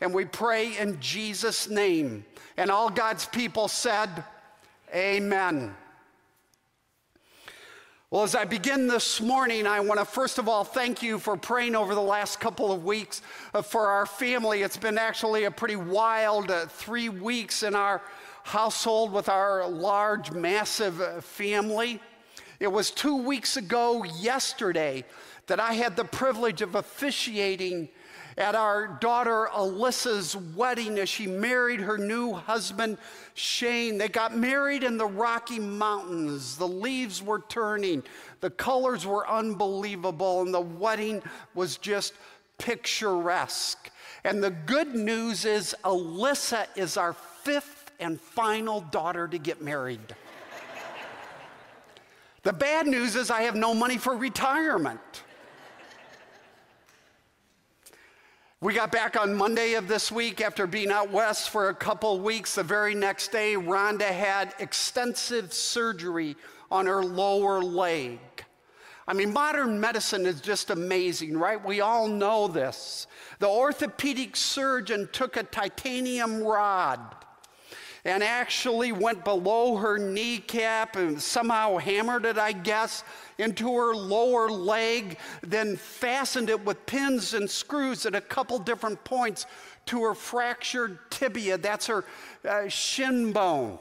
and 0.00 0.14
we 0.14 0.24
pray 0.24 0.76
in 0.76 1.00
Jesus' 1.00 1.68
name. 1.68 2.24
And 2.56 2.70
all 2.70 2.90
God's 2.90 3.26
people 3.26 3.68
said, 3.68 4.24
Amen. 4.94 5.74
Well, 8.08 8.22
as 8.22 8.36
I 8.36 8.44
begin 8.44 8.86
this 8.86 9.20
morning, 9.20 9.66
I 9.66 9.80
want 9.80 9.98
to 9.98 10.06
first 10.06 10.38
of 10.38 10.48
all 10.48 10.62
thank 10.62 11.02
you 11.02 11.18
for 11.18 11.36
praying 11.36 11.74
over 11.74 11.92
the 11.92 12.00
last 12.00 12.38
couple 12.38 12.70
of 12.70 12.84
weeks 12.84 13.20
uh, 13.52 13.62
for 13.62 13.88
our 13.88 14.06
family. 14.06 14.62
It's 14.62 14.76
been 14.76 14.96
actually 14.96 15.42
a 15.42 15.50
pretty 15.50 15.74
wild 15.74 16.52
uh, 16.52 16.66
three 16.66 17.08
weeks 17.08 17.64
in 17.64 17.74
our 17.74 18.00
household 18.46 19.12
with 19.12 19.28
our 19.28 19.66
large, 19.66 20.30
massive 20.30 21.00
uh, 21.00 21.20
family. 21.20 21.98
It 22.60 22.68
was 22.68 22.92
two 22.92 23.16
weeks 23.16 23.56
ago, 23.56 24.04
yesterday, 24.04 25.04
that 25.48 25.58
I 25.58 25.72
had 25.72 25.96
the 25.96 26.04
privilege 26.04 26.62
of 26.62 26.76
officiating 26.76 27.88
at 28.38 28.54
our 28.54 28.98
daughter 29.00 29.48
Alyssa's 29.52 30.36
wedding 30.54 30.96
as 31.00 31.08
she 31.08 31.26
married 31.26 31.80
her 31.80 31.98
new 31.98 32.34
husband, 32.34 32.98
Shane. 33.34 33.98
They 33.98 34.08
got 34.08 34.36
married 34.36 34.84
in 34.84 34.96
the 34.96 35.06
Rocky 35.06 35.58
Mountains. 35.58 36.56
The 36.56 36.68
leaves 36.68 37.20
were 37.20 37.42
turning, 37.48 38.04
the 38.40 38.50
colors 38.50 39.04
were 39.04 39.28
unbelievable, 39.28 40.42
and 40.42 40.54
the 40.54 40.60
wedding 40.60 41.20
was 41.56 41.78
just 41.78 42.14
picturesque. 42.58 43.90
And 44.22 44.40
the 44.40 44.50
good 44.50 44.94
news 44.94 45.44
is, 45.44 45.74
Alyssa 45.84 46.66
is 46.76 46.96
our 46.96 47.14
fifth 47.42 47.75
and 48.00 48.20
final 48.20 48.80
daughter 48.80 49.26
to 49.28 49.38
get 49.38 49.62
married. 49.62 50.14
The 52.42 52.52
bad 52.52 52.86
news 52.86 53.16
is 53.16 53.28
I 53.28 53.42
have 53.42 53.56
no 53.56 53.74
money 53.74 53.98
for 53.98 54.16
retirement. 54.16 55.00
We 58.60 58.72
got 58.72 58.92
back 58.92 59.20
on 59.20 59.34
Monday 59.34 59.74
of 59.74 59.88
this 59.88 60.12
week 60.12 60.40
after 60.40 60.66
being 60.66 60.90
out 60.90 61.10
west 61.10 61.50
for 61.50 61.70
a 61.70 61.74
couple 61.74 62.20
weeks. 62.20 62.54
The 62.54 62.62
very 62.62 62.94
next 62.94 63.32
day, 63.32 63.54
Rhonda 63.54 64.08
had 64.08 64.54
extensive 64.60 65.52
surgery 65.52 66.36
on 66.70 66.86
her 66.86 67.04
lower 67.04 67.60
leg. 67.60 68.20
I 69.08 69.12
mean, 69.12 69.32
modern 69.32 69.80
medicine 69.80 70.24
is 70.24 70.40
just 70.40 70.70
amazing, 70.70 71.36
right? 71.36 71.64
We 71.64 71.80
all 71.80 72.06
know 72.06 72.48
this. 72.48 73.08
The 73.40 73.48
orthopedic 73.48 74.36
surgeon 74.36 75.08
took 75.12 75.36
a 75.36 75.42
titanium 75.42 76.42
rod 76.42 77.00
and 78.06 78.22
actually 78.22 78.92
went 78.92 79.24
below 79.24 79.76
her 79.76 79.98
kneecap 79.98 80.94
and 80.94 81.20
somehow 81.20 81.76
hammered 81.76 82.24
it, 82.24 82.38
I 82.38 82.52
guess, 82.52 83.02
into 83.36 83.74
her 83.74 83.96
lower 83.96 84.48
leg, 84.48 85.18
then 85.42 85.74
fastened 85.76 86.48
it 86.48 86.64
with 86.64 86.86
pins 86.86 87.34
and 87.34 87.50
screws 87.50 88.06
at 88.06 88.14
a 88.14 88.20
couple 88.20 88.60
different 88.60 89.02
points 89.02 89.46
to 89.86 90.04
her 90.04 90.14
fractured 90.14 91.00
tibia. 91.10 91.58
That's 91.58 91.88
her 91.88 92.04
uh, 92.48 92.68
shin 92.68 93.32
bone. 93.32 93.76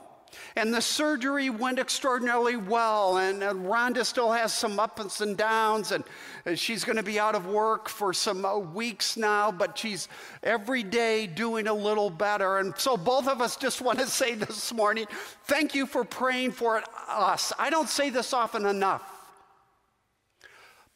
And 0.57 0.73
the 0.73 0.81
surgery 0.81 1.49
went 1.49 1.79
extraordinarily 1.79 2.55
well. 2.55 3.17
And 3.17 3.43
uh, 3.43 3.53
Rhonda 3.53 4.05
still 4.05 4.31
has 4.31 4.53
some 4.53 4.79
ups 4.79 5.19
and 5.19 5.35
downs, 5.35 5.91
and 5.91 6.03
uh, 6.45 6.55
she's 6.55 6.85
going 6.85 6.95
to 6.95 7.03
be 7.03 7.19
out 7.19 7.35
of 7.35 7.45
work 7.47 7.89
for 7.89 8.13
some 8.13 8.45
uh, 8.45 8.57
weeks 8.57 9.17
now, 9.17 9.51
but 9.51 9.77
she's 9.77 10.07
every 10.43 10.81
day 10.81 11.27
doing 11.27 11.67
a 11.67 11.73
little 11.73 12.09
better. 12.09 12.59
And 12.59 12.73
so, 12.77 12.95
both 12.95 13.27
of 13.27 13.41
us 13.41 13.57
just 13.57 13.81
want 13.81 13.99
to 13.99 14.07
say 14.07 14.35
this 14.35 14.73
morning 14.73 15.07
thank 15.43 15.75
you 15.75 15.85
for 15.85 16.05
praying 16.05 16.51
for 16.51 16.81
us. 17.09 17.51
I 17.59 17.69
don't 17.69 17.89
say 17.89 18.09
this 18.09 18.31
often 18.31 18.65
enough. 18.65 19.11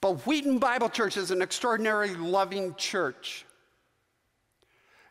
But 0.02 0.26
Wheaton 0.26 0.60
Bible 0.60 0.88
Church 0.88 1.18
is 1.18 1.32
an 1.32 1.42
extraordinarily 1.42 2.16
loving 2.16 2.76
church. 2.76 3.46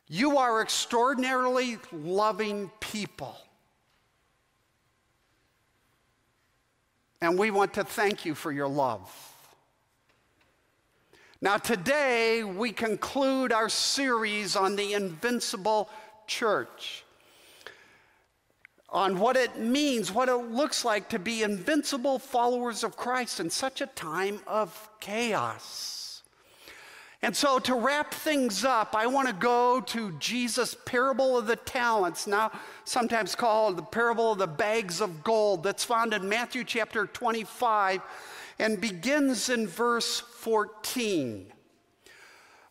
You 0.07 0.39
are 0.39 0.63
extraordinarily 0.63 1.77
loving 1.93 2.71
people. 2.81 3.37
And 7.21 7.39
we 7.39 7.51
want 7.51 7.75
to 7.75 7.85
thank 7.85 8.25
you 8.25 8.35
for 8.35 8.53
your 8.53 8.69
love. 8.69 9.11
Now, 11.41 11.57
today 11.57 12.43
we 12.43 12.73
conclude 12.73 13.53
our 13.53 13.69
series 13.69 14.57
on 14.57 14.75
the 14.75 14.95
invincible 14.95 15.89
church, 16.27 17.05
on 18.89 19.19
what 19.19 19.37
it 19.37 19.59
means, 19.59 20.13
what 20.13 20.29
it 20.29 20.35
looks 20.35 20.85
like 20.85 21.09
to 21.11 21.19
be 21.19 21.43
invincible 21.43 22.19
followers 22.19 22.83
of 22.83 22.97
Christ 22.97 23.39
in 23.39 23.51
such 23.51 23.81
a 23.81 23.87
time 23.87 24.41
of 24.47 24.91
chaos. 24.99 26.08
And 27.21 27.35
so, 27.35 27.59
to 27.59 27.75
wrap 27.75 28.15
things 28.15 28.65
up, 28.65 28.95
I 28.95 29.09
want 29.09 29.27
to 29.27 29.35
go 29.35 29.81
to 29.81 30.13
Jesus' 30.21 30.77
parable 30.85 31.37
of 31.37 31.49
the 31.49 31.57
talents, 31.57 32.29
now 32.29 32.53
sometimes 32.85 33.35
called 33.35 33.77
the 33.77 33.83
parable 33.83 34.33
of 34.33 34.39
the 34.39 34.47
bags 34.47 35.01
of 35.01 35.25
gold, 35.25 35.65
that's 35.65 35.85
found 35.85 36.15
in 36.15 36.29
Matthew 36.29 36.63
chapter 36.63 37.07
25 37.07 38.03
and 38.61 38.81
begins 38.81 39.49
in 39.49 39.67
verse 39.67 40.21
14. 40.21 41.53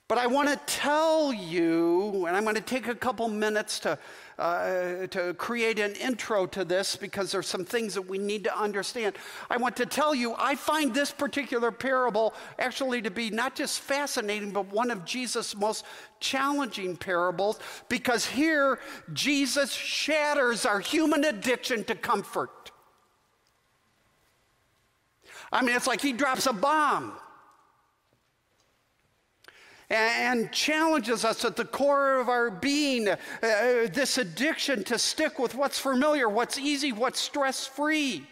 But 0.07 0.17
I 0.17 0.27
want 0.27 0.47
to 0.47 0.55
tell 0.73 1.33
you, 1.33 2.25
and 2.25 2.35
I'm 2.35 2.43
going 2.43 2.55
to 2.55 2.61
take 2.61 2.87
a 2.87 2.95
couple 2.95 3.27
minutes 3.27 3.79
to 3.79 3.99
uh, 4.39 5.07
to 5.07 5.33
create 5.35 5.79
an 5.79 5.93
intro 5.95 6.45
to 6.45 6.63
this 6.63 6.95
because 6.95 7.31
there's 7.31 7.47
some 7.47 7.65
things 7.65 7.93
that 7.95 8.03
we 8.03 8.17
need 8.17 8.43
to 8.43 8.59
understand. 8.59 9.15
I 9.49 9.57
want 9.57 9.75
to 9.77 9.85
tell 9.85 10.13
you, 10.13 10.35
I 10.37 10.55
find 10.55 10.93
this 10.93 11.11
particular 11.11 11.71
parable 11.71 12.33
actually 12.59 13.01
to 13.01 13.11
be 13.11 13.29
not 13.29 13.55
just 13.55 13.79
fascinating, 13.79 14.51
but 14.51 14.71
one 14.71 14.91
of 14.91 15.05
Jesus' 15.05 15.55
most 15.55 15.85
challenging 16.19 16.95
parables 16.95 17.59
because 17.89 18.25
here 18.25 18.79
Jesus 19.13 19.71
shatters 19.73 20.65
our 20.65 20.79
human 20.79 21.23
addiction 21.23 21.83
to 21.85 21.95
comfort. 21.95 22.71
I 25.51 25.63
mean, 25.63 25.75
it's 25.75 25.87
like 25.87 26.01
he 26.01 26.13
drops 26.13 26.45
a 26.45 26.53
bomb 26.53 27.13
and 29.89 30.51
challenges 30.51 31.23
us 31.23 31.45
at 31.45 31.55
the 31.55 31.65
core 31.65 32.19
of 32.19 32.27
our 32.29 32.49
being 32.49 33.07
uh, 33.07 33.17
this 33.41 34.17
addiction 34.17 34.83
to 34.83 34.99
stick 34.99 35.39
with 35.39 35.55
what's 35.55 35.79
familiar, 35.79 36.27
what's 36.27 36.57
easy, 36.57 36.91
what's 36.91 37.19
stress 37.19 37.65
free. 37.65 38.25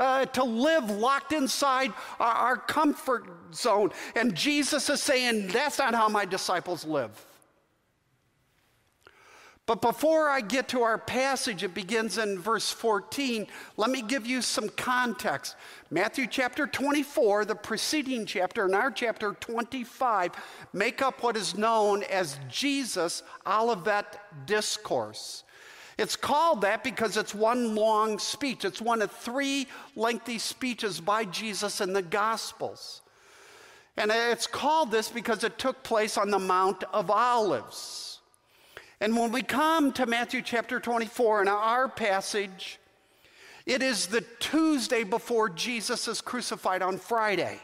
Uh, 0.00 0.24
to 0.24 0.42
live 0.42 0.88
locked 0.88 1.32
inside 1.32 1.92
our, 2.18 2.32
our 2.32 2.56
comfort 2.56 3.26
zone. 3.52 3.90
And 4.16 4.34
Jesus 4.34 4.88
is 4.88 5.02
saying, 5.02 5.48
That's 5.48 5.78
not 5.78 5.94
how 5.94 6.08
my 6.08 6.24
disciples 6.24 6.86
live. 6.86 7.10
But 9.66 9.80
before 9.80 10.28
I 10.28 10.42
get 10.42 10.68
to 10.68 10.82
our 10.82 10.98
passage, 10.98 11.62
it 11.62 11.72
begins 11.72 12.18
in 12.18 12.38
verse 12.38 12.70
14. 12.70 13.46
Let 13.78 13.90
me 13.90 14.02
give 14.02 14.26
you 14.26 14.42
some 14.42 14.68
context. 14.68 15.56
Matthew 15.90 16.26
chapter 16.26 16.66
24, 16.66 17.46
the 17.46 17.54
preceding 17.54 18.26
chapter, 18.26 18.66
and 18.66 18.74
our 18.74 18.90
chapter 18.90 19.32
25 19.40 20.32
make 20.74 21.00
up 21.00 21.22
what 21.22 21.36
is 21.36 21.56
known 21.56 22.02
as 22.04 22.38
Jesus' 22.50 23.22
Olivet 23.46 24.20
Discourse. 24.46 25.44
It's 25.96 26.16
called 26.16 26.60
that 26.62 26.84
because 26.84 27.16
it's 27.16 27.34
one 27.34 27.74
long 27.74 28.18
speech. 28.18 28.66
It's 28.66 28.82
one 28.82 29.00
of 29.00 29.12
three 29.12 29.66
lengthy 29.96 30.38
speeches 30.38 31.00
by 31.00 31.24
Jesus 31.24 31.80
in 31.80 31.94
the 31.94 32.02
Gospels. 32.02 33.00
And 33.96 34.10
it's 34.12 34.48
called 34.48 34.90
this 34.90 35.08
because 35.08 35.42
it 35.44 35.56
took 35.56 35.82
place 35.84 36.18
on 36.18 36.30
the 36.30 36.38
Mount 36.38 36.84
of 36.92 37.10
Olives. 37.10 38.13
And 39.04 39.18
when 39.18 39.32
we 39.32 39.42
come 39.42 39.92
to 39.92 40.06
Matthew 40.06 40.40
chapter 40.40 40.80
24 40.80 41.42
in 41.42 41.48
our 41.48 41.88
passage, 41.88 42.78
it 43.66 43.82
is 43.82 44.06
the 44.06 44.24
Tuesday 44.40 45.04
before 45.04 45.50
Jesus 45.50 46.08
is 46.08 46.22
crucified 46.22 46.80
on 46.80 46.96
Friday. 46.96 47.60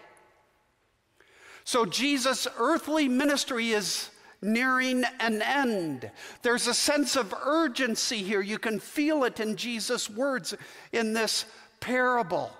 So 1.65 1.87
Jesus' 1.87 2.47
earthly 2.59 3.09
ministry 3.09 3.71
is 3.71 4.11
nearing 4.43 5.03
an 5.19 5.41
end. 5.41 6.11
There's 6.43 6.67
a 6.67 6.75
sense 6.75 7.17
of 7.17 7.35
urgency 7.43 8.19
here. 8.19 8.43
You 8.43 8.59
can 8.59 8.79
feel 8.79 9.25
it 9.25 9.41
in 9.41 9.57
Jesus' 9.57 10.11
words 10.11 10.55
in 10.93 11.15
this 11.15 11.47
parable. 11.81 12.51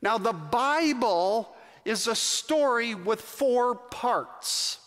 Now, 0.00 0.16
the 0.16 0.32
Bible 0.32 1.54
is 1.84 2.06
a 2.06 2.16
story 2.16 2.94
with 2.94 3.20
four 3.20 3.74
parts. 3.74 4.78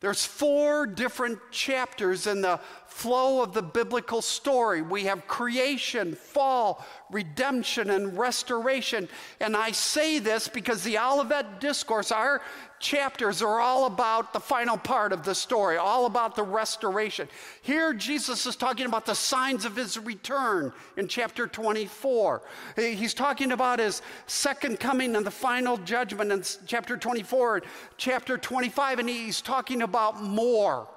There's 0.00 0.24
four 0.24 0.86
different 0.86 1.38
chapters 1.50 2.26
in 2.26 2.40
the 2.40 2.60
flow 2.98 3.42
of 3.42 3.54
the 3.54 3.62
biblical 3.62 4.20
story. 4.20 4.82
We 4.82 5.04
have 5.04 5.28
creation, 5.28 6.16
fall, 6.16 6.84
redemption, 7.12 7.90
and 7.90 8.18
restoration. 8.18 9.08
And 9.38 9.56
I 9.56 9.70
say 9.70 10.18
this 10.18 10.48
because 10.48 10.82
the 10.82 10.98
Olivet 10.98 11.60
Discourse, 11.60 12.10
our 12.10 12.42
chapters 12.80 13.40
are 13.40 13.60
all 13.60 13.86
about 13.86 14.32
the 14.32 14.40
final 14.40 14.76
part 14.76 15.12
of 15.12 15.24
the 15.24 15.34
story, 15.34 15.76
all 15.76 16.06
about 16.06 16.34
the 16.34 16.42
restoration. 16.42 17.28
Here, 17.62 17.94
Jesus 17.94 18.46
is 18.46 18.56
talking 18.56 18.86
about 18.86 19.06
the 19.06 19.14
signs 19.14 19.64
of 19.64 19.76
his 19.76 19.96
return 19.96 20.72
in 20.96 21.06
chapter 21.06 21.46
24. 21.46 22.42
He's 22.74 23.14
talking 23.14 23.52
about 23.52 23.78
his 23.78 24.02
second 24.26 24.80
coming 24.80 25.14
and 25.14 25.24
the 25.24 25.30
final 25.30 25.76
judgment 25.76 26.32
in 26.32 26.42
chapter 26.66 26.96
24 26.96 27.62
chapter 27.96 28.36
25, 28.36 28.98
and 28.98 29.08
he's 29.08 29.40
talking 29.40 29.82
about 29.82 30.20
more. 30.20 30.88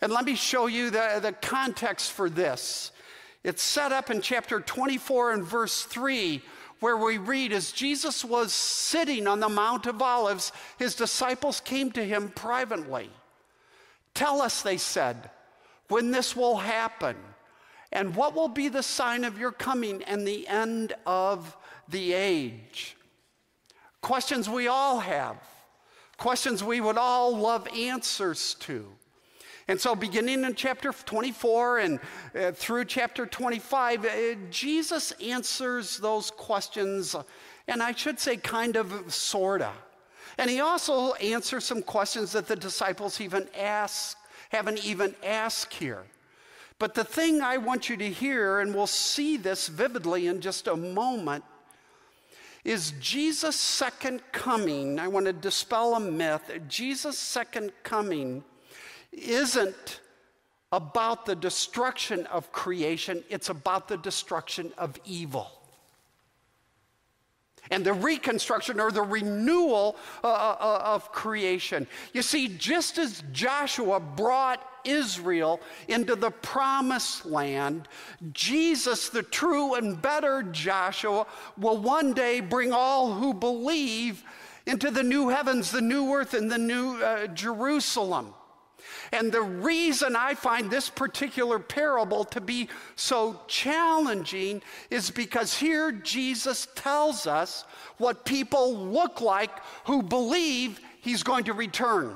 And 0.00 0.12
let 0.12 0.24
me 0.24 0.34
show 0.34 0.66
you 0.66 0.90
the, 0.90 1.18
the 1.20 1.32
context 1.32 2.12
for 2.12 2.30
this. 2.30 2.92
It's 3.44 3.62
set 3.62 3.92
up 3.92 4.10
in 4.10 4.20
chapter 4.20 4.60
24 4.60 5.32
and 5.32 5.44
verse 5.44 5.82
3 5.84 6.42
where 6.80 6.96
we 6.96 7.18
read, 7.18 7.52
as 7.52 7.72
Jesus 7.72 8.24
was 8.24 8.52
sitting 8.52 9.26
on 9.26 9.40
the 9.40 9.48
Mount 9.48 9.86
of 9.86 10.00
Olives, 10.00 10.50
his 10.78 10.94
disciples 10.94 11.60
came 11.60 11.92
to 11.92 12.04
him 12.04 12.30
privately. 12.30 13.10
Tell 14.14 14.40
us, 14.40 14.62
they 14.62 14.78
said, 14.78 15.30
when 15.88 16.10
this 16.10 16.34
will 16.34 16.56
happen, 16.56 17.16
and 17.92 18.16
what 18.16 18.34
will 18.34 18.48
be 18.48 18.68
the 18.68 18.82
sign 18.82 19.24
of 19.24 19.38
your 19.38 19.52
coming 19.52 20.02
and 20.04 20.26
the 20.26 20.48
end 20.48 20.94
of 21.04 21.56
the 21.88 22.14
age? 22.14 22.96
Questions 24.00 24.48
we 24.48 24.66
all 24.66 25.00
have, 25.00 25.36
questions 26.16 26.64
we 26.64 26.80
would 26.80 26.96
all 26.96 27.36
love 27.36 27.68
answers 27.76 28.54
to. 28.60 28.86
And 29.68 29.80
so, 29.80 29.94
beginning 29.94 30.44
in 30.44 30.54
chapter 30.54 30.92
24 30.92 31.78
and 31.78 32.00
uh, 32.34 32.52
through 32.52 32.86
chapter 32.86 33.26
25, 33.26 34.04
uh, 34.04 34.08
Jesus 34.50 35.12
answers 35.22 35.98
those 35.98 36.30
questions, 36.30 37.14
and 37.68 37.82
I 37.82 37.92
should 37.92 38.18
say, 38.18 38.36
kind 38.36 38.76
of, 38.76 39.12
sort 39.12 39.62
of. 39.62 39.72
And 40.38 40.50
he 40.50 40.60
also 40.60 41.12
answers 41.14 41.64
some 41.64 41.82
questions 41.82 42.32
that 42.32 42.46
the 42.46 42.56
disciples 42.56 43.20
even 43.20 43.48
ask, 43.56 44.16
haven't 44.48 44.84
even 44.84 45.14
asked 45.22 45.74
here. 45.74 46.04
But 46.78 46.94
the 46.94 47.04
thing 47.04 47.42
I 47.42 47.58
want 47.58 47.90
you 47.90 47.96
to 47.98 48.08
hear, 48.08 48.60
and 48.60 48.74
we'll 48.74 48.86
see 48.86 49.36
this 49.36 49.68
vividly 49.68 50.28
in 50.28 50.40
just 50.40 50.66
a 50.66 50.76
moment, 50.76 51.44
is 52.64 52.92
Jesus' 53.00 53.56
second 53.56 54.22
coming. 54.32 54.98
I 54.98 55.08
want 55.08 55.26
to 55.26 55.32
dispel 55.32 55.94
a 55.94 56.00
myth. 56.00 56.50
Jesus' 56.68 57.18
second 57.18 57.72
coming 57.82 58.44
isn't 59.12 60.00
about 60.72 61.26
the 61.26 61.34
destruction 61.34 62.26
of 62.26 62.52
creation, 62.52 63.24
it's 63.28 63.48
about 63.48 63.88
the 63.88 63.96
destruction 63.96 64.72
of 64.78 64.98
evil. 65.04 65.50
And 67.72 67.84
the 67.84 67.92
reconstruction 67.92 68.80
or 68.80 68.90
the 68.90 69.02
renewal 69.02 69.96
uh, 70.24 70.28
uh, 70.28 70.56
uh 70.60 70.82
of 70.94 71.12
creation. 71.12 71.86
You 72.12 72.22
see, 72.22 72.48
just 72.48 72.98
as 72.98 73.22
Joshua 73.32 74.00
brought 74.00 74.66
Israel 74.84 75.60
into 75.86 76.16
the 76.16 76.30
promised 76.30 77.26
land, 77.26 77.86
Jesus, 78.32 79.08
the 79.08 79.22
true 79.22 79.74
and 79.74 80.00
better 80.00 80.42
Joshua, 80.42 81.26
will 81.58 81.78
one 81.78 82.12
day 82.12 82.40
bring 82.40 82.72
all 82.72 83.12
who 83.12 83.34
believe 83.34 84.24
into 84.66 84.90
the 84.90 85.02
new 85.02 85.28
heavens, 85.28 85.70
the 85.70 85.80
new 85.80 86.12
earth, 86.12 86.34
and 86.34 86.50
the 86.50 86.58
new 86.58 86.96
uh, 87.02 87.26
Jerusalem. 87.28 88.34
And 89.12 89.32
the 89.32 89.42
reason 89.42 90.14
I 90.14 90.34
find 90.34 90.70
this 90.70 90.88
particular 90.88 91.58
parable 91.58 92.24
to 92.26 92.40
be 92.40 92.68
so 92.94 93.40
challenging 93.48 94.62
is 94.88 95.10
because 95.10 95.56
here 95.56 95.90
Jesus 95.90 96.68
tells 96.74 97.26
us 97.26 97.64
what 97.98 98.24
people 98.24 98.76
look 98.76 99.20
like 99.20 99.50
who 99.84 100.02
believe 100.02 100.78
he's 101.00 101.22
going 101.22 101.44
to 101.44 101.52
return. 101.52 102.14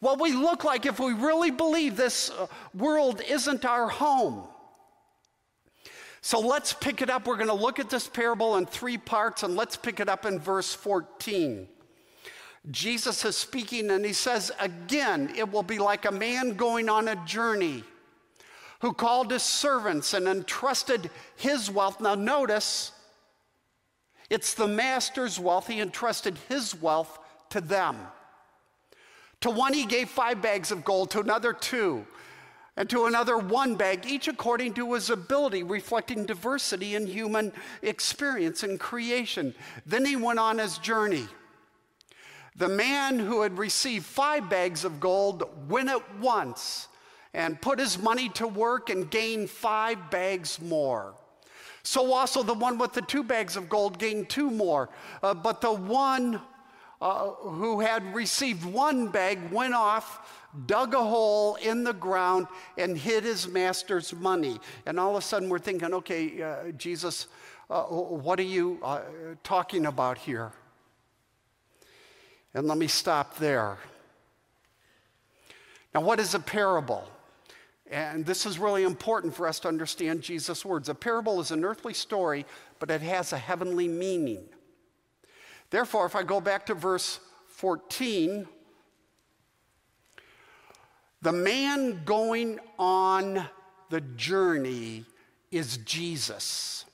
What 0.00 0.20
we 0.20 0.32
look 0.32 0.64
like 0.64 0.86
if 0.86 0.98
we 0.98 1.12
really 1.12 1.50
believe 1.50 1.96
this 1.96 2.30
uh, 2.30 2.46
world 2.74 3.20
isn't 3.28 3.64
our 3.64 3.88
home. 3.88 4.48
So 6.22 6.40
let's 6.40 6.72
pick 6.72 7.02
it 7.02 7.10
up. 7.10 7.26
We're 7.26 7.36
going 7.36 7.48
to 7.48 7.54
look 7.54 7.78
at 7.78 7.90
this 7.90 8.08
parable 8.08 8.56
in 8.56 8.66
three 8.66 8.98
parts, 8.98 9.42
and 9.42 9.54
let's 9.54 9.76
pick 9.76 10.00
it 10.00 10.08
up 10.08 10.24
in 10.24 10.38
verse 10.38 10.72
14. 10.74 11.68
Jesus 12.70 13.24
is 13.24 13.36
speaking 13.36 13.90
and 13.90 14.04
he 14.04 14.12
says, 14.12 14.52
Again, 14.60 15.32
it 15.36 15.50
will 15.50 15.64
be 15.64 15.78
like 15.78 16.04
a 16.04 16.12
man 16.12 16.54
going 16.54 16.88
on 16.88 17.08
a 17.08 17.16
journey 17.26 17.82
who 18.80 18.92
called 18.92 19.30
his 19.30 19.42
servants 19.42 20.14
and 20.14 20.26
entrusted 20.26 21.10
his 21.36 21.70
wealth. 21.70 22.00
Now, 22.00 22.14
notice, 22.14 22.92
it's 24.30 24.54
the 24.54 24.68
master's 24.68 25.38
wealth. 25.38 25.66
He 25.66 25.80
entrusted 25.80 26.38
his 26.48 26.74
wealth 26.74 27.18
to 27.50 27.60
them. 27.60 27.96
To 29.40 29.50
one, 29.50 29.72
he 29.72 29.84
gave 29.84 30.08
five 30.08 30.40
bags 30.40 30.70
of 30.70 30.84
gold, 30.84 31.10
to 31.10 31.20
another, 31.20 31.52
two, 31.52 32.06
and 32.76 32.88
to 32.90 33.06
another, 33.06 33.36
one 33.36 33.74
bag, 33.74 34.06
each 34.06 34.28
according 34.28 34.74
to 34.74 34.94
his 34.94 35.10
ability, 35.10 35.64
reflecting 35.64 36.24
diversity 36.24 36.94
in 36.94 37.06
human 37.06 37.52
experience 37.82 38.62
and 38.62 38.78
creation. 38.78 39.54
Then 39.84 40.04
he 40.04 40.14
went 40.14 40.38
on 40.38 40.58
his 40.58 40.78
journey. 40.78 41.26
The 42.56 42.68
man 42.68 43.18
who 43.18 43.42
had 43.42 43.56
received 43.58 44.04
five 44.04 44.50
bags 44.50 44.84
of 44.84 45.00
gold 45.00 45.44
went 45.68 45.88
at 45.88 46.18
once 46.18 46.88
and 47.34 47.60
put 47.60 47.78
his 47.78 47.98
money 47.98 48.28
to 48.30 48.46
work 48.46 48.90
and 48.90 49.10
gained 49.10 49.48
five 49.48 50.10
bags 50.10 50.60
more. 50.60 51.14
So 51.82 52.12
also 52.12 52.42
the 52.42 52.54
one 52.54 52.78
with 52.78 52.92
the 52.92 53.02
two 53.02 53.22
bags 53.22 53.56
of 53.56 53.68
gold 53.68 53.98
gained 53.98 54.28
two 54.28 54.50
more. 54.50 54.90
Uh, 55.22 55.34
but 55.34 55.60
the 55.60 55.72
one 55.72 56.40
uh, 57.00 57.30
who 57.30 57.80
had 57.80 58.14
received 58.14 58.64
one 58.64 59.08
bag 59.08 59.50
went 59.50 59.74
off, 59.74 60.46
dug 60.66 60.94
a 60.94 61.02
hole 61.02 61.56
in 61.56 61.82
the 61.82 61.94
ground, 61.94 62.46
and 62.78 62.96
hid 62.96 63.24
his 63.24 63.48
master's 63.48 64.12
money. 64.14 64.60
And 64.86 65.00
all 65.00 65.10
of 65.10 65.16
a 65.16 65.22
sudden 65.22 65.48
we're 65.48 65.58
thinking, 65.58 65.92
okay, 65.94 66.42
uh, 66.42 66.70
Jesus, 66.72 67.26
uh, 67.70 67.82
what 67.84 68.38
are 68.38 68.44
you 68.44 68.78
uh, 68.82 69.00
talking 69.42 69.86
about 69.86 70.18
here? 70.18 70.52
And 72.54 72.66
let 72.66 72.78
me 72.78 72.86
stop 72.86 73.36
there. 73.38 73.78
Now, 75.94 76.00
what 76.02 76.20
is 76.20 76.34
a 76.34 76.40
parable? 76.40 77.08
And 77.90 78.24
this 78.24 78.46
is 78.46 78.58
really 78.58 78.84
important 78.84 79.34
for 79.34 79.46
us 79.46 79.60
to 79.60 79.68
understand 79.68 80.22
Jesus' 80.22 80.64
words. 80.64 80.88
A 80.88 80.94
parable 80.94 81.40
is 81.40 81.50
an 81.50 81.64
earthly 81.64 81.92
story, 81.92 82.46
but 82.78 82.90
it 82.90 83.02
has 83.02 83.32
a 83.32 83.38
heavenly 83.38 83.88
meaning. 83.88 84.44
Therefore, 85.68 86.06
if 86.06 86.16
I 86.16 86.22
go 86.22 86.40
back 86.40 86.66
to 86.66 86.74
verse 86.74 87.20
14, 87.48 88.48
the 91.20 91.32
man 91.32 92.02
going 92.04 92.58
on 92.78 93.46
the 93.90 94.00
journey 94.00 95.04
is 95.50 95.76
Jesus. 95.78 96.86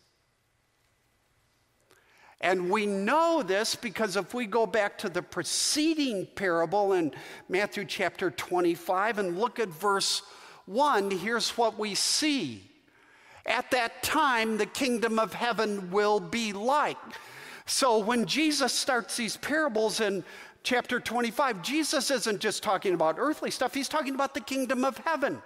And 2.41 2.71
we 2.71 2.87
know 2.87 3.43
this 3.43 3.75
because 3.75 4.17
if 4.17 4.33
we 4.33 4.47
go 4.47 4.65
back 4.65 4.99
to 4.99 5.09
the 5.09 5.23
preceding 5.23 6.27
parable 6.27 6.93
in 6.93 7.13
Matthew 7.49 7.85
chapter 7.85 8.31
25 8.31 9.19
and 9.19 9.39
look 9.39 9.59
at 9.59 9.69
verse 9.69 10.23
1, 10.67 11.11
here's 11.11 11.51
what 11.57 11.79
we 11.79 11.95
see. 11.95 12.63
At 13.45 13.71
that 13.73 14.03
time, 14.03 14.57
the 14.57 14.67
kingdom 14.67 15.19
of 15.19 15.33
heaven 15.33 15.91
will 15.91 16.21
be 16.21 16.53
like. 16.53 16.99
So 17.67 17.99
when 17.99 18.25
Jesus 18.25 18.73
starts 18.73 19.17
these 19.17 19.37
parables 19.37 20.01
in 20.01 20.23
chapter 20.63 21.01
25, 21.01 21.63
Jesus 21.63 22.11
isn't 22.11 22.41
just 22.41 22.63
talking 22.63 22.95
about 22.95 23.17
earthly 23.19 23.51
stuff, 23.51 23.75
he's 23.75 23.89
talking 23.89 24.15
about 24.15 24.35
the 24.35 24.41
kingdom 24.41 24.85
of 24.85 24.97
heaven. 24.99 25.43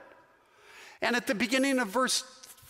And 1.01 1.17
at 1.17 1.27
the 1.27 1.35
beginning 1.35 1.79
of 1.79 1.89
verse 1.89 2.25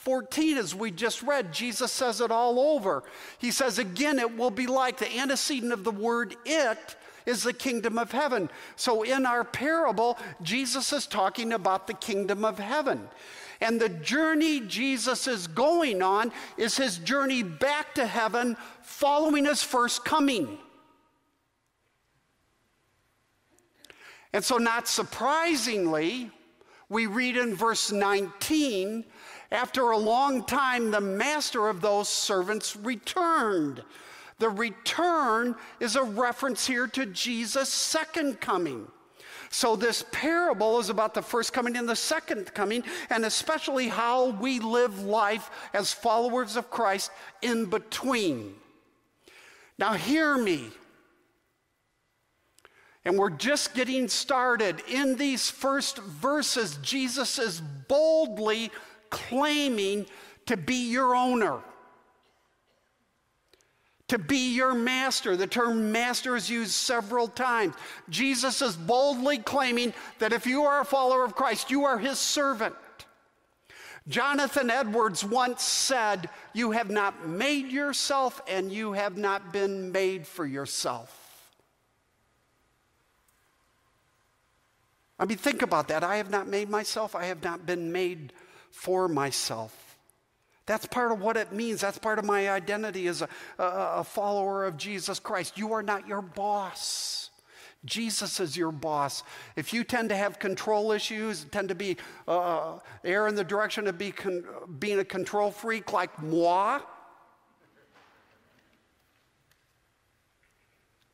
14, 0.05 0.59
as 0.59 0.75
we 0.75 0.91
just 0.91 1.23
read, 1.23 1.53
Jesus 1.53 1.93
says 1.93 2.21
it 2.21 2.33
all 2.33 2.59
over. 2.59 3.05
He 3.39 3.53
says, 3.53 3.79
again, 3.79 4.19
it 4.19 4.37
will 4.37 4.51
be 4.51 4.67
like 4.67 4.99
the 4.99 5.17
antecedent 5.17 5.73
of 5.73 5.85
the 5.85 5.93
word 5.93 6.35
it 6.45 6.97
is 7.25 7.45
the 7.45 7.53
kingdom 7.53 7.99
of 7.99 8.11
heaven. 8.11 8.51
So 8.75 9.05
in 9.05 9.25
our 9.27 9.45
parable, 9.45 10.19
Jesus 10.43 10.93
is 10.93 11.07
talking 11.07 11.53
about 11.53 11.87
the 11.87 11.95
kingdom 11.95 12.45
of 12.45 12.59
heaven. 12.59 13.09
And 13.61 13.81
the 13.81 13.91
journey 13.91 14.59
Jesus 14.59 15.29
is 15.29 15.47
going 15.47 16.03
on 16.03 16.33
is 16.57 16.77
his 16.77 16.99
journey 16.99 17.45
back 17.45 17.95
to 17.95 18.05
heaven 18.05 18.57
following 18.83 19.45
his 19.45 19.63
first 19.63 20.05
coming. 20.05 20.59
And 24.33 24.43
so, 24.43 24.57
not 24.57 24.89
surprisingly, 24.89 26.33
we 26.89 27.07
read 27.07 27.37
in 27.37 27.55
verse 27.55 27.93
19 27.93 29.05
after 29.53 29.91
a 29.91 29.99
long 29.99 30.45
time, 30.45 30.91
the 30.91 31.01
master 31.01 31.69
of 31.69 31.81
those 31.81 32.09
servants 32.09 32.75
returned. 32.75 33.83
The 34.39 34.49
return 34.49 35.55
is 35.79 35.95
a 35.95 36.03
reference 36.03 36.67
here 36.67 36.87
to 36.89 37.07
Jesus' 37.07 37.69
second 37.69 38.41
coming. 38.41 38.89
So, 39.51 39.77
this 39.77 40.05
parable 40.11 40.81
is 40.81 40.89
about 40.89 41.13
the 41.13 41.21
first 41.21 41.53
coming 41.53 41.77
and 41.77 41.87
the 41.87 41.95
second 41.95 42.55
coming, 42.55 42.83
and 43.11 43.27
especially 43.27 43.89
how 43.89 44.31
we 44.31 44.59
live 44.59 45.05
life 45.05 45.51
as 45.75 45.93
followers 45.93 46.57
of 46.57 46.71
Christ 46.71 47.11
in 47.43 47.67
between. 47.67 48.55
Now, 49.79 49.93
hear 49.93 50.39
me. 50.39 50.71
And 53.05 53.19
we're 53.19 53.31
just 53.31 53.75
getting 53.75 54.09
started. 54.09 54.81
In 54.89 55.17
these 55.17 55.51
first 55.51 55.99
verses, 55.99 56.79
Jesus 56.83 57.39
is 57.39 57.61
boldly 57.61 58.71
claiming 59.13 60.07
to 60.47 60.57
be 60.57 60.91
your 60.91 61.15
owner, 61.15 61.61
to 64.09 64.19
be 64.19 64.55
your 64.55 64.75
master. 64.75 65.37
The 65.37 65.47
term 65.47 65.93
master 65.93 66.35
is 66.35 66.51
used 66.51 66.73
several 66.73 67.29
times. 67.29 67.75
Jesus 68.09 68.61
is 68.61 68.75
boldly 68.75 69.39
claiming 69.39 69.95
that 70.19 70.33
if 70.33 70.47
you 70.47 70.65
are 70.65 70.81
a 70.81 70.85
follower 70.85 71.25
of 71.25 71.37
Christ, 71.37 71.71
you 71.71 71.85
are 71.85 71.99
his 71.99 72.19
servant. 72.19 72.75
Jonathan 74.09 74.69
Edwards 74.69 75.25
once 75.25 75.63
said, 75.63 76.29
You 76.55 76.73
have 76.73 76.91
not 76.91 77.29
made 77.29 77.71
yourself, 77.71 78.43
and 78.49 78.73
you 78.73 78.95
have 78.95 79.17
not 79.17 79.53
been 79.53 79.93
made 79.93 80.27
for 80.27 80.45
yourself. 80.45 81.19
I 85.21 85.25
mean, 85.25 85.39
think 85.39 85.63
about 85.63 85.87
that. 85.89 86.03
I 86.03 86.17
have 86.17 86.31
not 86.31 86.49
made 86.49 86.69
myself, 86.69 87.15
I 87.15 87.27
have 87.27 87.45
not 87.45 87.65
been 87.65 87.93
made 87.93 88.33
for 88.73 89.07
myself. 89.07 89.99
That's 90.67 90.87
part 90.87 91.13
of 91.13 91.21
what 91.21 91.37
it 91.37 91.53
means. 91.53 91.81
That's 91.81 91.99
part 91.99 92.19
of 92.19 92.25
my 92.25 92.51
identity 92.51 93.07
as 93.07 93.23
a, 93.23 93.29
a, 93.59 94.05
follower 94.05 94.65
of 94.65 94.77
Jesus 94.77 95.19
Christ. 95.19 95.59
You 95.59 95.73
are 95.73 95.83
not 95.83 96.07
your 96.07 96.23
boss. 96.23 97.31
Jesus 97.85 98.39
is 98.39 98.57
your 98.57 98.71
boss. 98.71 99.25
If 99.57 99.73
you 99.73 99.83
tend 99.83 100.09
to 100.11 100.17
have 100.17 100.39
control 100.39 100.93
issues, 100.93 101.45
tend 101.51 101.69
to 101.71 101.75
be 101.75 101.97
uh, 102.29 102.79
err 103.05 103.27
in 103.27 103.35
the 103.35 103.43
direction 103.43 103.89
of 103.89 103.99
be 103.99 104.13
con- 104.13 104.45
being 104.79 105.01
a 105.01 105.05
control 105.05 105.51
freak 105.51 105.93
like 105.93 106.23
moi, 106.23 106.81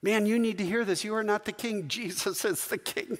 man, 0.02 0.26
you 0.26 0.38
need 0.38 0.58
to 0.58 0.64
hear 0.64 0.84
this. 0.84 1.04
You 1.04 1.14
are 1.14 1.24
not 1.24 1.46
the 1.46 1.52
king. 1.52 1.88
Jesus 1.88 2.44
is 2.44 2.66
the 2.66 2.78
king. 2.78 3.18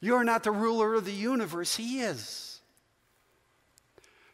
You're 0.00 0.24
not 0.24 0.44
the 0.44 0.52
ruler 0.52 0.94
of 0.94 1.04
the 1.04 1.12
universe, 1.12 1.76
He 1.76 2.00
is. 2.00 2.60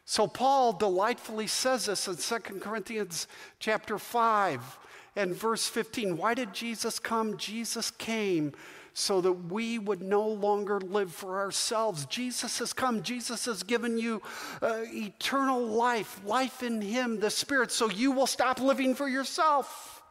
So 0.05 0.27
Paul 0.27 0.73
delightfully 0.73 1.47
says 1.47 1.87
this 1.87 2.07
in 2.07 2.15
2 2.15 2.59
Corinthians 2.59 3.27
chapter 3.59 3.97
5 3.97 4.77
and 5.15 5.35
verse 5.35 5.67
15. 5.67 6.17
Why 6.17 6.35
did 6.35 6.53
Jesus 6.53 6.99
come? 6.99 7.37
Jesus 7.37 7.89
came 7.89 8.53
so 8.93 9.19
that 9.19 9.51
we 9.51 9.77
would 9.77 10.01
no 10.01 10.25
longer 10.25 10.79
live 10.79 11.11
for 11.11 11.39
ourselves. 11.39 12.05
Jesus 12.05 12.59
has 12.59 12.71
come. 12.71 13.03
Jesus 13.03 13.45
has 13.45 13.61
given 13.63 13.97
you 13.97 14.21
uh, 14.61 14.83
eternal 14.85 15.61
life, 15.65 16.21
life 16.23 16.63
in 16.63 16.81
Him, 16.81 17.19
the 17.19 17.29
Spirit, 17.29 17.71
so 17.71 17.89
you 17.89 18.11
will 18.11 18.27
stop 18.27 18.61
living 18.61 18.95
for 18.95 19.09
yourself. 19.09 20.01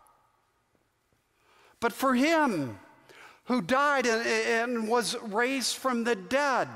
But 1.80 1.94
for 1.94 2.14
Him 2.14 2.78
who 3.44 3.60
died 3.60 4.06
and, 4.06 4.26
and 4.26 4.88
was 4.88 5.16
raised 5.22 5.76
from 5.76 6.04
the 6.04 6.16
dead. 6.16 6.68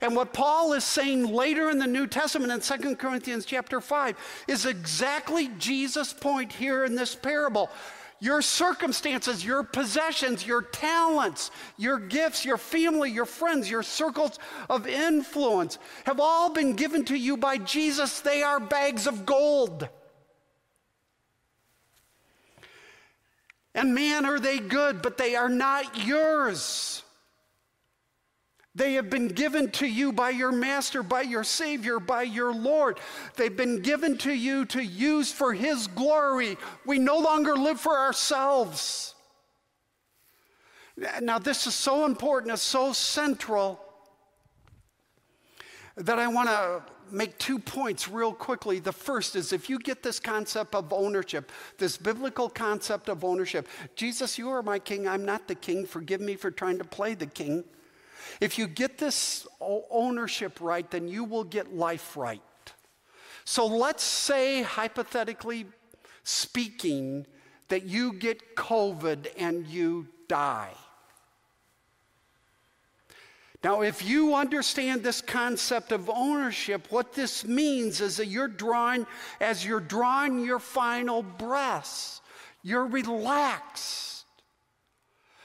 And 0.00 0.14
what 0.14 0.32
Paul 0.32 0.72
is 0.74 0.84
saying 0.84 1.24
later 1.24 1.70
in 1.70 1.78
the 1.78 1.86
New 1.86 2.06
Testament 2.06 2.52
in 2.52 2.60
2 2.60 2.96
Corinthians 2.96 3.44
chapter 3.44 3.80
5 3.80 4.16
is 4.48 4.66
exactly 4.66 5.48
Jesus' 5.58 6.12
point 6.12 6.52
here 6.52 6.84
in 6.84 6.94
this 6.94 7.14
parable. 7.14 7.70
Your 8.20 8.42
circumstances, 8.42 9.44
your 9.44 9.62
possessions, 9.62 10.46
your 10.46 10.62
talents, 10.62 11.50
your 11.76 11.98
gifts, 11.98 12.44
your 12.44 12.58
family, 12.58 13.10
your 13.10 13.26
friends, 13.26 13.70
your 13.70 13.82
circles 13.82 14.38
of 14.70 14.86
influence 14.86 15.78
have 16.04 16.20
all 16.20 16.50
been 16.50 16.74
given 16.74 17.04
to 17.06 17.16
you 17.16 17.36
by 17.36 17.58
Jesus. 17.58 18.20
They 18.20 18.42
are 18.42 18.60
bags 18.60 19.06
of 19.06 19.26
gold. 19.26 19.88
And 23.74 23.94
man, 23.94 24.24
are 24.24 24.38
they 24.38 24.58
good, 24.58 25.02
but 25.02 25.18
they 25.18 25.34
are 25.34 25.48
not 25.48 26.06
yours. 26.06 27.02
They 28.76 28.94
have 28.94 29.08
been 29.08 29.28
given 29.28 29.70
to 29.72 29.86
you 29.86 30.12
by 30.12 30.30
your 30.30 30.50
master, 30.50 31.02
by 31.02 31.22
your 31.22 31.44
Savior, 31.44 32.00
by 32.00 32.22
your 32.22 32.52
Lord. 32.52 32.98
They've 33.36 33.56
been 33.56 33.82
given 33.82 34.18
to 34.18 34.32
you 34.32 34.64
to 34.66 34.82
use 34.82 35.30
for 35.30 35.52
His 35.52 35.86
glory. 35.86 36.56
We 36.84 36.98
no 36.98 37.18
longer 37.18 37.54
live 37.54 37.80
for 37.80 37.96
ourselves. 37.96 39.14
Now, 41.20 41.38
this 41.38 41.66
is 41.66 41.74
so 41.74 42.04
important, 42.04 42.52
it's 42.52 42.62
so 42.62 42.92
central 42.92 43.80
that 45.96 46.18
I 46.18 46.26
want 46.28 46.48
to 46.48 46.82
make 47.10 47.38
two 47.38 47.58
points 47.58 48.08
real 48.08 48.32
quickly. 48.32 48.78
The 48.78 48.92
first 48.92 49.36
is 49.36 49.52
if 49.52 49.68
you 49.68 49.78
get 49.78 50.02
this 50.02 50.20
concept 50.20 50.74
of 50.74 50.92
ownership, 50.92 51.50
this 51.78 51.96
biblical 51.96 52.48
concept 52.48 53.08
of 53.08 53.24
ownership, 53.24 53.68
Jesus, 53.96 54.38
you 54.38 54.50
are 54.50 54.62
my 54.62 54.78
king, 54.78 55.06
I'm 55.08 55.24
not 55.24 55.48
the 55.48 55.54
king. 55.54 55.86
Forgive 55.86 56.20
me 56.20 56.36
for 56.36 56.50
trying 56.50 56.78
to 56.78 56.84
play 56.84 57.14
the 57.14 57.26
king. 57.26 57.64
If 58.40 58.58
you 58.58 58.66
get 58.66 58.98
this 58.98 59.46
ownership 59.60 60.60
right, 60.60 60.90
then 60.90 61.08
you 61.08 61.24
will 61.24 61.44
get 61.44 61.74
life 61.74 62.16
right. 62.16 62.42
So 63.44 63.66
let's 63.66 64.02
say, 64.02 64.62
hypothetically 64.62 65.66
speaking, 66.22 67.26
that 67.68 67.84
you 67.84 68.12
get 68.14 68.56
COVID 68.56 69.28
and 69.36 69.66
you 69.66 70.08
die. 70.28 70.72
Now, 73.64 73.80
if 73.80 74.04
you 74.04 74.34
understand 74.34 75.02
this 75.02 75.22
concept 75.22 75.90
of 75.90 76.10
ownership, 76.10 76.86
what 76.90 77.14
this 77.14 77.46
means 77.46 78.02
is 78.02 78.18
that 78.18 78.26
you're 78.26 78.46
drawing, 78.46 79.06
as 79.40 79.64
you're 79.64 79.80
drawing 79.80 80.44
your 80.44 80.58
final 80.58 81.22
breaths, 81.22 82.20
you're 82.62 82.86
relaxed. 82.86 84.26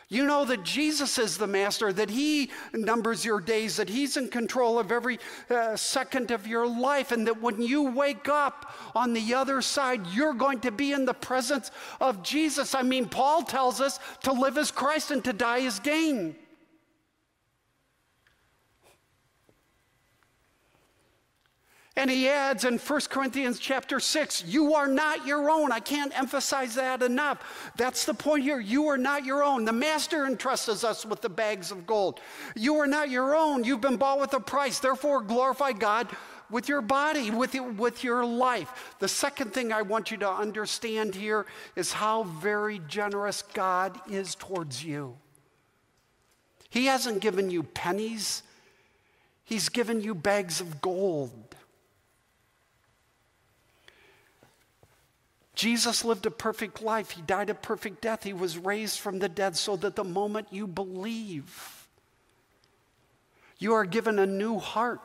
You 0.09 0.25
know 0.25 0.43
that 0.45 0.63
Jesus 0.63 1.17
is 1.17 1.37
the 1.37 1.47
master, 1.47 1.93
that 1.93 2.09
he 2.09 2.51
numbers 2.73 3.23
your 3.23 3.39
days, 3.39 3.77
that 3.77 3.87
he's 3.87 4.17
in 4.17 4.27
control 4.27 4.79
of 4.79 4.91
every 4.91 5.19
uh, 5.49 5.77
second 5.77 6.31
of 6.31 6.45
your 6.45 6.67
life, 6.67 7.13
and 7.13 7.25
that 7.25 7.41
when 7.41 7.61
you 7.61 7.83
wake 7.83 8.27
up 8.27 8.75
on 8.95 9.13
the 9.13 9.33
other 9.33 9.61
side, 9.61 10.05
you're 10.07 10.33
going 10.33 10.59
to 10.61 10.71
be 10.71 10.91
in 10.91 11.05
the 11.05 11.13
presence 11.13 11.71
of 12.01 12.21
Jesus. 12.21 12.75
I 12.75 12.81
mean, 12.81 13.07
Paul 13.07 13.43
tells 13.43 13.79
us 13.79 13.97
to 14.23 14.33
live 14.33 14.57
as 14.57 14.71
Christ 14.71 15.11
and 15.11 15.23
to 15.23 15.31
die 15.31 15.61
as 15.61 15.79
gain. 15.79 16.35
And 21.99 22.09
he 22.09 22.29
adds 22.29 22.63
in 22.63 22.77
1 22.77 23.01
Corinthians 23.09 23.59
chapter 23.59 23.99
6, 23.99 24.45
you 24.45 24.73
are 24.73 24.87
not 24.87 25.27
your 25.27 25.49
own. 25.49 25.73
I 25.73 25.81
can't 25.81 26.17
emphasize 26.17 26.75
that 26.75 27.03
enough. 27.03 27.73
That's 27.75 28.05
the 28.05 28.13
point 28.13 28.43
here. 28.43 28.61
You 28.61 28.87
are 28.87 28.97
not 28.97 29.25
your 29.25 29.43
own. 29.43 29.65
The 29.65 29.73
master 29.73 30.25
entrusts 30.25 30.85
us 30.85 31.05
with 31.05 31.19
the 31.19 31.27
bags 31.27 31.71
of 31.71 31.85
gold. 31.85 32.21
You 32.55 32.77
are 32.77 32.87
not 32.87 33.09
your 33.09 33.35
own. 33.35 33.65
You've 33.65 33.81
been 33.81 33.97
bought 33.97 34.21
with 34.21 34.33
a 34.33 34.39
price. 34.39 34.79
Therefore, 34.79 35.19
glorify 35.19 35.73
God 35.73 36.07
with 36.49 36.69
your 36.69 36.79
body, 36.81 37.31
with, 37.31 37.53
with 37.75 38.01
your 38.01 38.25
life. 38.25 38.95
The 38.99 39.09
second 39.09 39.53
thing 39.53 39.73
I 39.73 39.81
want 39.81 40.09
you 40.09 40.15
to 40.19 40.29
understand 40.29 41.15
here 41.15 41.45
is 41.75 41.91
how 41.91 42.23
very 42.23 42.79
generous 42.87 43.41
God 43.41 43.99
is 44.09 44.35
towards 44.35 44.85
you. 44.85 45.17
He 46.69 46.85
hasn't 46.85 47.19
given 47.19 47.49
you 47.51 47.63
pennies, 47.63 48.41
He's 49.43 49.67
given 49.67 49.99
you 49.99 50.15
bags 50.15 50.61
of 50.61 50.79
gold. 50.79 51.48
Jesus 55.59 56.05
lived 56.05 56.25
a 56.25 56.31
perfect 56.31 56.81
life. 56.81 57.11
He 57.11 57.21
died 57.21 57.49
a 57.49 57.53
perfect 57.53 57.99
death. 57.99 58.23
He 58.23 58.31
was 58.31 58.57
raised 58.57 58.97
from 58.97 59.19
the 59.19 59.27
dead 59.27 59.57
so 59.57 59.75
that 59.75 59.97
the 59.97 60.05
moment 60.05 60.47
you 60.51 60.65
believe, 60.65 61.85
you 63.57 63.73
are 63.73 63.83
given 63.83 64.19
a 64.19 64.25
new 64.25 64.57
heart. 64.57 65.01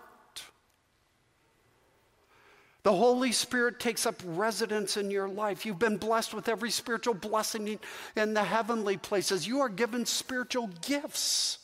The 2.85 2.93
Holy 2.93 3.33
Spirit 3.33 3.81
takes 3.81 4.07
up 4.07 4.14
residence 4.25 4.97
in 4.97 5.11
your 5.11 5.29
life. 5.29 5.67
You've 5.67 5.81
been 5.81 5.97
blessed 5.97 6.33
with 6.33 6.49
every 6.49 6.71
spiritual 6.71 7.14
blessing 7.14 7.81
in 8.14 8.35
the 8.35 8.45
heavenly 8.45 8.97
places. 8.97 9.49
You 9.49 9.59
are 9.59 9.69
given 9.69 10.07
spiritual 10.07 10.71
gifts. 10.83 11.59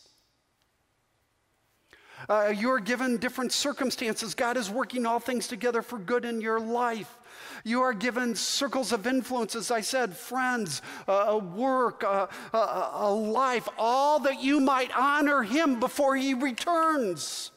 Uh, 2.29 2.53
you 2.53 2.73
are 2.73 2.81
given 2.81 3.19
different 3.19 3.53
circumstances. 3.53 4.35
God 4.35 4.57
is 4.57 4.69
working 4.69 5.07
all 5.07 5.21
things 5.21 5.47
together 5.47 5.81
for 5.81 5.97
good 5.97 6.25
in 6.25 6.41
your 6.41 6.59
life. 6.59 7.20
You 7.65 7.83
are 7.83 7.93
given 7.93 8.35
circles 8.35 8.93
of 8.93 9.07
influence, 9.07 9.55
as 9.55 9.71
I 9.71 9.81
said, 9.81 10.17
friends, 10.17 10.83
uh, 11.07 11.41
work, 11.55 12.05
uh, 12.05 12.27
a 12.53 13.11
life, 13.11 13.69
all 13.79 14.21
that 14.21 14.43
you 14.43 14.61
might 14.61 14.91
honor 14.97 15.43
Him 15.43 15.81
before 15.81 16.17
He 16.17 16.35
returns. 16.35 17.51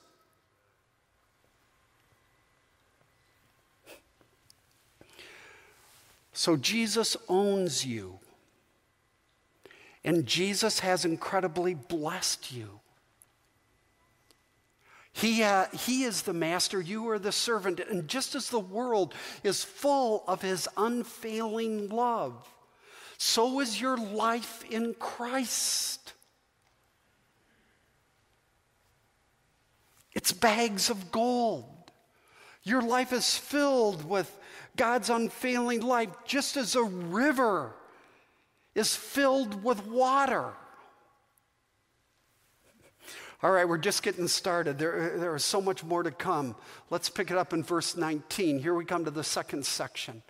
So 6.34 6.58
Jesus 6.58 7.16
owns 7.30 7.86
you. 7.86 8.20
And 10.04 10.26
Jesus 10.26 10.80
has 10.80 11.06
incredibly 11.06 11.74
blessed 11.74 12.52
you. 12.52 12.82
He, 15.14 15.44
uh, 15.44 15.68
he 15.72 16.04
is 16.04 16.24
the 16.24 16.34
master, 16.34 16.82
you 16.82 17.08
are 17.10 17.20
the 17.20 17.32
servant. 17.32 17.80
And 17.80 18.08
just 18.08 18.34
as 18.34 18.50
the 18.50 18.60
world 18.60 19.14
is 19.44 19.64
full 19.64 20.24
of 20.28 20.42
his 20.42 20.68
unfailing 20.76 21.90
love, 21.90 22.48
so 23.18 23.60
is 23.60 23.80
your 23.80 23.96
life 23.96 24.64
in 24.70 24.96
Christ. 24.96 26.14
It's 30.14 30.32
bags 30.32 30.90
of 30.90 31.12
gold. 31.12 31.92
Your 32.64 32.82
life 32.82 33.14
is 33.14 33.38
filled 33.38 34.04
with 34.04 34.36
God's 34.76 35.10
unfailing 35.10 35.82
life, 35.82 36.10
just 36.26 36.58
as 36.58 36.76
a 36.76 36.84
river 36.84 37.76
is 38.74 38.96
filled 38.96 39.64
with 39.64 39.86
water. 39.86 40.54
All 43.44 43.52
right, 43.52 43.68
we're 43.68 43.78
just 43.78 44.04
getting 44.04 44.30
started. 44.30 44.80
There, 44.80 45.18
there 45.18 45.36
is 45.36 45.44
so 45.44 45.60
much 45.60 45.84
more 45.84 46.02
to 46.02 46.12
come. 46.12 46.56
Let's 46.90 47.10
pick 47.10 47.30
it 47.30 47.38
up 47.38 47.52
in 47.52 47.62
verse 47.62 47.98
19. 47.98 48.60
Here 48.60 48.74
we 48.74 48.86
come 48.86 49.04
to 49.04 49.12
the 49.12 49.22
second 49.22 49.66
section. 49.66 50.24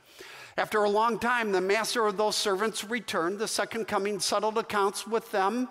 After 0.57 0.83
a 0.83 0.89
long 0.89 1.19
time, 1.19 1.51
the 1.51 1.61
master 1.61 2.07
of 2.07 2.17
those 2.17 2.35
servants 2.35 2.83
returned. 2.83 3.37
The 3.37 3.47
second 3.47 3.87
coming 3.87 4.19
settled 4.19 4.57
accounts 4.57 5.05
with 5.05 5.31
them. 5.31 5.69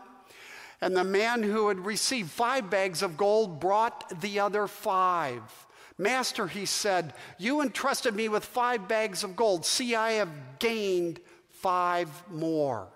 And 0.81 0.97
the 0.97 1.03
man 1.03 1.43
who 1.43 1.67
had 1.67 1.85
received 1.85 2.31
five 2.31 2.71
bags 2.71 3.03
of 3.03 3.17
gold 3.17 3.59
brought 3.59 4.21
the 4.21 4.39
other 4.39 4.69
five. 4.69 5.43
Master, 5.99 6.47
he 6.47 6.65
said, 6.65 7.13
you 7.39 7.61
entrusted 7.61 8.15
me 8.15 8.29
with 8.29 8.45
five 8.45 8.87
bags 8.87 9.25
of 9.25 9.35
gold. 9.35 9.67
See, 9.67 9.97
I 9.97 10.13
have 10.13 10.31
gained 10.61 11.19
five 11.51 12.09
more. 12.31 12.87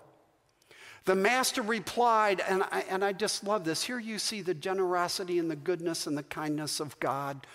The 1.07 1.15
master 1.15 1.61
replied, 1.61 2.41
and 2.49 2.63
I, 2.63 2.83
and 2.89 3.01
I 3.01 3.13
just 3.13 3.45
love 3.45 3.63
this. 3.63 3.81
Here 3.81 3.97
you 3.97 4.19
see 4.19 4.41
the 4.41 4.53
generosity 4.53 5.39
and 5.39 5.49
the 5.49 5.55
goodness 5.55 6.05
and 6.05 6.17
the 6.17 6.23
kindness 6.23 6.81
of 6.81 6.99
God. 6.99 7.47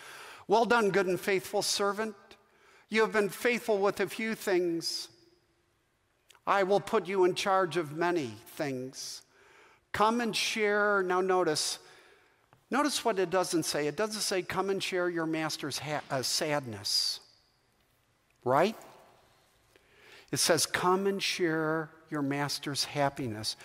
Well 0.49 0.65
done, 0.65 0.89
good 0.89 1.07
and 1.07 1.21
faithful 1.21 1.61
servant. 1.61 2.15
You 2.89 3.03
have 3.03 3.13
been 3.13 3.29
faithful 3.29 3.77
with 3.77 4.01
a 4.01 4.09
few 4.09 4.35
things. 4.35 5.09
I 6.47 6.63
will 6.63 6.81
put 6.81 7.07
you 7.07 7.25
in 7.25 7.35
charge 7.35 7.77
of 7.77 7.95
many 7.95 8.35
things. 8.57 9.21
Come 9.93 10.23
and 10.23 10.35
share. 10.35 11.03
Now, 11.03 11.21
notice, 11.21 11.79
notice 12.71 13.05
what 13.05 13.19
it 13.19 13.29
doesn't 13.29 13.65
say. 13.65 13.87
It 13.87 13.97
doesn't 13.97 14.23
say, 14.23 14.41
come 14.41 14.71
and 14.71 14.83
share 14.83 15.11
your 15.11 15.27
master's 15.27 15.79
ha- 15.79 16.01
uh, 16.11 16.23
sadness, 16.23 17.21
right? 18.45 18.77
It 20.31 20.39
says, 20.39 20.65
come 20.65 21.07
and 21.07 21.23
share 21.23 21.91
your 22.13 22.23
master's 22.23 22.85
happiness. 22.85 23.57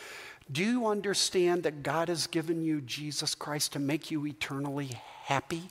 Do 0.51 0.63
you 0.63 0.87
understand 0.87 1.63
that 1.63 1.83
God 1.83 2.07
has 2.07 2.25
given 2.25 2.63
you 2.63 2.81
Jesus 2.81 3.35
Christ 3.35 3.73
to 3.73 3.79
make 3.79 4.09
you 4.09 4.25
eternally 4.25 4.91
happy? 5.25 5.63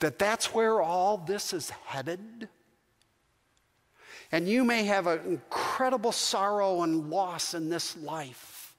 That 0.00 0.18
that's 0.18 0.54
where 0.54 0.80
all 0.80 1.18
this 1.18 1.52
is 1.52 1.70
headed? 1.70 2.48
And 4.32 4.48
you 4.48 4.64
may 4.64 4.84
have 4.84 5.06
an 5.06 5.20
incredible 5.26 6.12
sorrow 6.12 6.82
and 6.82 7.10
loss 7.10 7.54
in 7.54 7.68
this 7.68 7.96
life. 7.98 8.74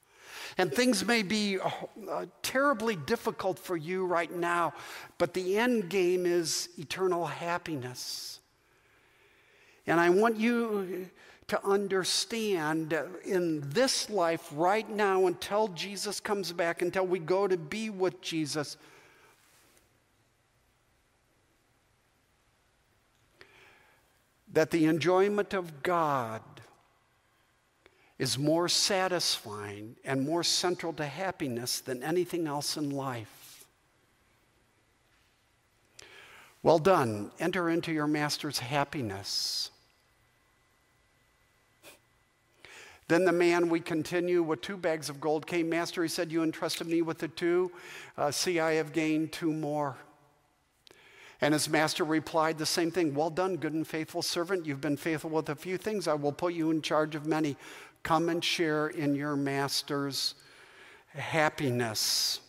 And 0.57 0.73
things 0.73 1.05
may 1.05 1.21
be 1.21 1.59
uh, 1.59 1.69
uh, 2.09 2.25
terribly 2.41 2.95
difficult 2.95 3.59
for 3.59 3.77
you 3.77 4.05
right 4.05 4.31
now, 4.31 4.73
but 5.19 5.33
the 5.33 5.57
end 5.57 5.89
game 5.89 6.25
is 6.25 6.69
eternal 6.79 7.25
happiness. 7.25 8.39
And 9.85 9.99
I 9.99 10.09
want 10.09 10.37
you 10.37 11.07
to 11.47 11.65
understand 11.65 12.97
in 13.23 13.61
this 13.69 14.09
life 14.09 14.49
right 14.53 14.89
now 14.89 15.27
until 15.27 15.69
Jesus 15.69 16.19
comes 16.19 16.51
back, 16.51 16.81
until 16.81 17.07
we 17.07 17.19
go 17.19 17.47
to 17.47 17.57
be 17.57 17.89
with 17.89 18.21
Jesus 18.21 18.77
that 24.57 24.71
the 24.71 24.85
enjoyment 24.85 25.53
of 25.53 25.83
God 25.83 26.41
is 28.17 28.39
more 28.39 28.67
satisfying 28.67 29.95
and 30.03 30.25
more 30.25 30.43
central 30.43 30.91
to 30.93 31.05
happiness 31.05 31.79
than 31.79 32.01
anything 32.01 32.47
else 32.47 32.75
in 32.75 32.89
life. 32.89 33.65
Well 36.63 36.79
done. 36.79 37.31
Enter 37.39 37.69
into 37.69 37.91
your 37.91 38.07
master's 38.07 38.57
happiness. 38.57 39.69
Then 43.07 43.23
the 43.23 43.31
man, 43.31 43.69
we 43.69 43.79
continue 43.79 44.43
with 44.43 44.61
two 44.61 44.75
bags 44.75 45.09
of 45.09 45.21
gold, 45.21 45.47
came. 45.47 45.69
Master, 45.69 46.03
he 46.03 46.09
said, 46.09 46.31
You 46.31 46.43
entrusted 46.43 46.87
me 46.87 47.01
with 47.01 47.19
the 47.19 47.29
two. 47.29 47.71
Uh, 48.17 48.31
see, 48.31 48.59
I 48.59 48.73
have 48.73 48.91
gained 48.91 49.31
two 49.31 49.53
more. 49.53 49.95
And 51.39 51.53
his 51.53 51.69
master 51.69 52.03
replied 52.03 52.57
the 52.57 52.65
same 52.65 52.91
thing 52.91 53.13
Well 53.13 53.29
done, 53.29 53.57
good 53.57 53.73
and 53.73 53.87
faithful 53.87 54.21
servant. 54.21 54.65
You've 54.65 54.81
been 54.81 54.97
faithful 54.97 55.29
with 55.29 55.49
a 55.49 55.55
few 55.55 55.77
things. 55.77 56.07
I 56.07 56.15
will 56.15 56.33
put 56.33 56.53
you 56.53 56.69
in 56.71 56.81
charge 56.81 57.15
of 57.15 57.25
many. 57.25 57.55
Come 58.03 58.27
and 58.27 58.43
share 58.43 58.87
in 58.87 59.15
your 59.15 59.35
master's 59.35 60.35
happiness. 61.07 62.41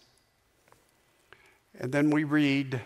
And 1.79 1.93
then 1.93 2.11
we 2.11 2.25
read, 2.25 2.81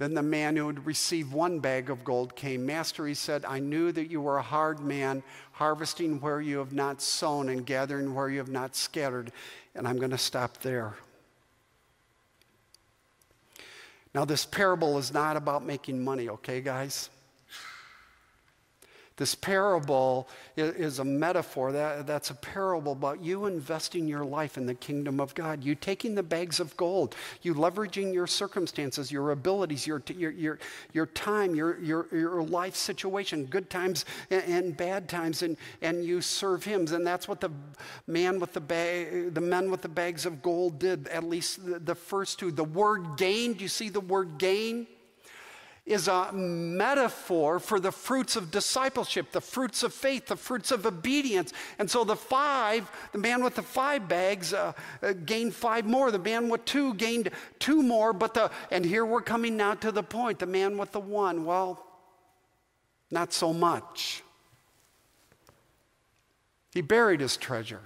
Then 0.00 0.14
the 0.14 0.22
man 0.22 0.56
who 0.56 0.66
had 0.66 0.86
received 0.86 1.30
one 1.30 1.60
bag 1.60 1.90
of 1.90 2.04
gold 2.04 2.34
came. 2.34 2.64
Master, 2.64 3.06
he 3.06 3.12
said, 3.12 3.44
I 3.44 3.58
knew 3.58 3.92
that 3.92 4.10
you 4.10 4.22
were 4.22 4.38
a 4.38 4.42
hard 4.42 4.80
man, 4.80 5.22
harvesting 5.52 6.22
where 6.22 6.40
you 6.40 6.56
have 6.56 6.72
not 6.72 7.02
sown 7.02 7.50
and 7.50 7.66
gathering 7.66 8.14
where 8.14 8.30
you 8.30 8.38
have 8.38 8.48
not 8.48 8.74
scattered. 8.74 9.30
And 9.74 9.86
I'm 9.86 9.98
going 9.98 10.12
to 10.12 10.16
stop 10.16 10.56
there. 10.62 10.94
Now, 14.14 14.24
this 14.24 14.46
parable 14.46 14.96
is 14.96 15.12
not 15.12 15.36
about 15.36 15.66
making 15.66 16.02
money, 16.02 16.30
okay, 16.30 16.62
guys? 16.62 17.10
This 19.20 19.34
parable 19.34 20.30
is 20.56 20.98
a 20.98 21.04
metaphor. 21.04 21.72
That, 21.72 22.06
that's 22.06 22.30
a 22.30 22.34
parable 22.34 22.92
about 22.92 23.22
you 23.22 23.44
investing 23.44 24.08
your 24.08 24.24
life 24.24 24.56
in 24.56 24.64
the 24.64 24.72
kingdom 24.72 25.20
of 25.20 25.34
God. 25.34 25.62
You 25.62 25.74
taking 25.74 26.14
the 26.14 26.22
bags 26.22 26.58
of 26.58 26.74
gold, 26.78 27.14
you 27.42 27.54
leveraging 27.54 28.14
your 28.14 28.26
circumstances, 28.26 29.12
your 29.12 29.32
abilities, 29.32 29.86
your, 29.86 30.02
your, 30.16 30.30
your, 30.30 30.58
your 30.94 31.04
time, 31.04 31.54
your, 31.54 31.78
your, 31.80 32.06
your 32.10 32.42
life 32.42 32.74
situation, 32.74 33.44
good 33.44 33.68
times 33.68 34.06
and, 34.30 34.42
and 34.44 34.76
bad 34.78 35.06
times, 35.06 35.42
and, 35.42 35.58
and 35.82 36.02
you 36.02 36.22
serve 36.22 36.64
Him. 36.64 36.86
And 36.90 37.06
that's 37.06 37.28
what 37.28 37.42
the 37.42 37.50
man 38.06 38.40
with 38.40 38.54
the 38.54 38.60
bag, 38.62 39.34
the 39.34 39.40
men 39.42 39.70
with 39.70 39.82
the 39.82 39.88
bags 39.90 40.24
of 40.24 40.40
gold 40.40 40.78
did, 40.78 41.08
at 41.08 41.24
least 41.24 41.66
the, 41.66 41.78
the 41.78 41.94
first 41.94 42.38
two. 42.38 42.50
The 42.50 42.64
word 42.64 43.18
gain, 43.18 43.52
do 43.52 43.64
you 43.64 43.68
see 43.68 43.90
the 43.90 44.00
word 44.00 44.38
gain? 44.38 44.86
Is 45.90 46.06
a 46.06 46.32
metaphor 46.32 47.58
for 47.58 47.80
the 47.80 47.90
fruits 47.90 48.36
of 48.36 48.52
discipleship, 48.52 49.32
the 49.32 49.40
fruits 49.40 49.82
of 49.82 49.92
faith, 49.92 50.26
the 50.26 50.36
fruits 50.36 50.70
of 50.70 50.86
obedience. 50.86 51.52
And 51.80 51.90
so 51.90 52.04
the 52.04 52.14
five, 52.14 52.88
the 53.10 53.18
man 53.18 53.42
with 53.42 53.56
the 53.56 53.62
five 53.62 54.08
bags 54.08 54.54
uh, 54.54 54.72
uh, 55.02 55.14
gained 55.26 55.52
five 55.52 55.84
more. 55.84 56.12
The 56.12 56.18
man 56.20 56.48
with 56.48 56.64
two 56.64 56.94
gained 56.94 57.30
two 57.58 57.82
more. 57.82 58.12
But 58.12 58.34
the, 58.34 58.52
and 58.70 58.84
here 58.84 59.04
we're 59.04 59.20
coming 59.20 59.56
now 59.56 59.74
to 59.74 59.90
the 59.90 60.04
point 60.04 60.38
the 60.38 60.46
man 60.46 60.78
with 60.78 60.92
the 60.92 61.00
one, 61.00 61.44
well, 61.44 61.84
not 63.10 63.32
so 63.32 63.52
much. 63.52 64.22
He 66.72 66.82
buried 66.82 67.20
his 67.20 67.36
treasure. 67.36 67.82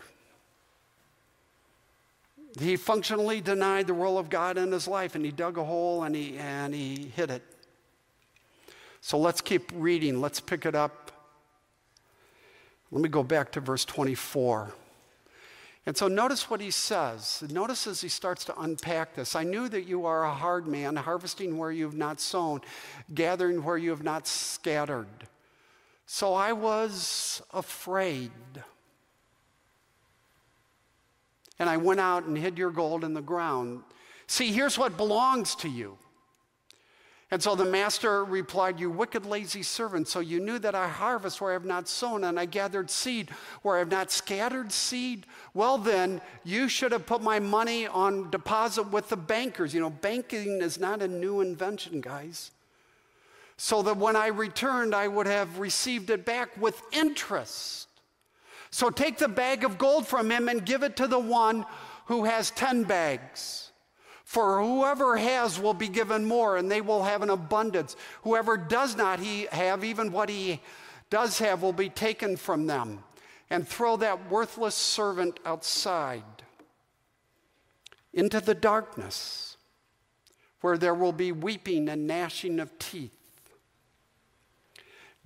He 2.60 2.76
functionally 2.76 3.40
denied 3.40 3.86
the 3.86 3.94
role 3.94 4.18
of 4.18 4.28
God 4.28 4.58
in 4.58 4.70
his 4.70 4.86
life 4.86 5.14
and 5.14 5.24
he 5.24 5.30
dug 5.30 5.56
a 5.56 5.64
hole 5.64 6.02
and 6.02 6.14
he, 6.14 6.36
and 6.36 6.74
he 6.74 7.10
hid 7.16 7.30
it. 7.30 7.42
So 9.04 9.18
let's 9.18 9.42
keep 9.42 9.70
reading. 9.74 10.22
Let's 10.22 10.40
pick 10.40 10.64
it 10.64 10.74
up. 10.74 11.12
Let 12.90 13.02
me 13.02 13.10
go 13.10 13.22
back 13.22 13.52
to 13.52 13.60
verse 13.60 13.84
24. 13.84 14.72
And 15.84 15.94
so 15.94 16.08
notice 16.08 16.48
what 16.48 16.62
he 16.62 16.70
says. 16.70 17.44
Notice 17.50 17.86
as 17.86 18.00
he 18.00 18.08
starts 18.08 18.46
to 18.46 18.58
unpack 18.58 19.14
this. 19.14 19.36
I 19.36 19.42
knew 19.42 19.68
that 19.68 19.82
you 19.82 20.06
are 20.06 20.24
a 20.24 20.32
hard 20.32 20.66
man, 20.66 20.96
harvesting 20.96 21.58
where 21.58 21.70
you 21.70 21.84
have 21.84 21.94
not 21.94 22.18
sown, 22.18 22.62
gathering 23.12 23.62
where 23.62 23.76
you 23.76 23.90
have 23.90 24.02
not 24.02 24.26
scattered. 24.26 25.28
So 26.06 26.32
I 26.32 26.54
was 26.54 27.42
afraid. 27.52 28.32
And 31.58 31.68
I 31.68 31.76
went 31.76 32.00
out 32.00 32.24
and 32.24 32.38
hid 32.38 32.56
your 32.56 32.70
gold 32.70 33.04
in 33.04 33.12
the 33.12 33.20
ground. 33.20 33.82
See, 34.28 34.50
here's 34.50 34.78
what 34.78 34.96
belongs 34.96 35.54
to 35.56 35.68
you. 35.68 35.98
And 37.34 37.42
so 37.42 37.56
the 37.56 37.64
master 37.64 38.24
replied, 38.24 38.78
You 38.78 38.92
wicked, 38.92 39.26
lazy 39.26 39.64
servant, 39.64 40.06
so 40.06 40.20
you 40.20 40.38
knew 40.38 40.60
that 40.60 40.76
I 40.76 40.86
harvest 40.86 41.40
where 41.40 41.50
I 41.50 41.54
have 41.54 41.64
not 41.64 41.88
sown, 41.88 42.22
and 42.22 42.38
I 42.38 42.44
gathered 42.44 42.92
seed 42.92 43.28
where 43.62 43.74
I 43.74 43.80
have 43.80 43.90
not 43.90 44.12
scattered 44.12 44.70
seed. 44.70 45.26
Well, 45.52 45.76
then, 45.76 46.20
you 46.44 46.68
should 46.68 46.92
have 46.92 47.06
put 47.06 47.22
my 47.22 47.40
money 47.40 47.88
on 47.88 48.30
deposit 48.30 48.92
with 48.92 49.08
the 49.08 49.16
bankers. 49.16 49.74
You 49.74 49.80
know, 49.80 49.90
banking 49.90 50.62
is 50.62 50.78
not 50.78 51.02
a 51.02 51.08
new 51.08 51.40
invention, 51.40 52.00
guys. 52.00 52.52
So 53.56 53.82
that 53.82 53.96
when 53.96 54.14
I 54.14 54.28
returned, 54.28 54.94
I 54.94 55.08
would 55.08 55.26
have 55.26 55.58
received 55.58 56.10
it 56.10 56.24
back 56.24 56.56
with 56.56 56.80
interest. 56.92 57.88
So 58.70 58.90
take 58.90 59.18
the 59.18 59.26
bag 59.26 59.64
of 59.64 59.76
gold 59.76 60.06
from 60.06 60.30
him 60.30 60.48
and 60.48 60.64
give 60.64 60.84
it 60.84 60.94
to 60.98 61.08
the 61.08 61.18
one 61.18 61.66
who 62.06 62.26
has 62.26 62.52
10 62.52 62.84
bags. 62.84 63.63
For 64.34 64.60
whoever 64.60 65.16
has 65.16 65.60
will 65.60 65.74
be 65.74 65.86
given 65.86 66.24
more, 66.24 66.56
and 66.56 66.68
they 66.68 66.80
will 66.80 67.04
have 67.04 67.22
an 67.22 67.30
abundance. 67.30 67.94
Whoever 68.22 68.56
does 68.56 68.96
not 68.96 69.20
he 69.20 69.46
have, 69.52 69.84
even 69.84 70.10
what 70.10 70.28
he 70.28 70.60
does 71.08 71.38
have, 71.38 71.62
will 71.62 71.72
be 71.72 71.88
taken 71.88 72.36
from 72.36 72.66
them. 72.66 73.04
And 73.48 73.68
throw 73.68 73.96
that 73.98 74.28
worthless 74.28 74.74
servant 74.74 75.38
outside 75.44 76.24
into 78.12 78.40
the 78.40 78.56
darkness, 78.56 79.56
where 80.62 80.78
there 80.78 80.94
will 80.94 81.12
be 81.12 81.30
weeping 81.30 81.88
and 81.88 82.08
gnashing 82.08 82.58
of 82.58 82.76
teeth. 82.80 83.16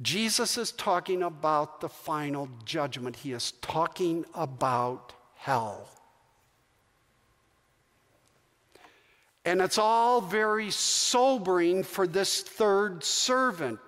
Jesus 0.03 0.59
is 0.59 0.71
talking 0.71 1.23
about 1.23 1.81
the 1.81 1.88
final 1.88 2.47
judgment. 2.66 3.16
He 3.16 3.33
is 3.33 3.53
talking 3.62 4.27
about 4.35 5.14
hell. 5.35 5.97
And 9.48 9.61
it's 9.61 9.78
all 9.78 10.20
very 10.20 10.70
sobering 10.70 11.82
for 11.82 12.06
this 12.06 12.42
third 12.42 13.02
servant 13.02 13.80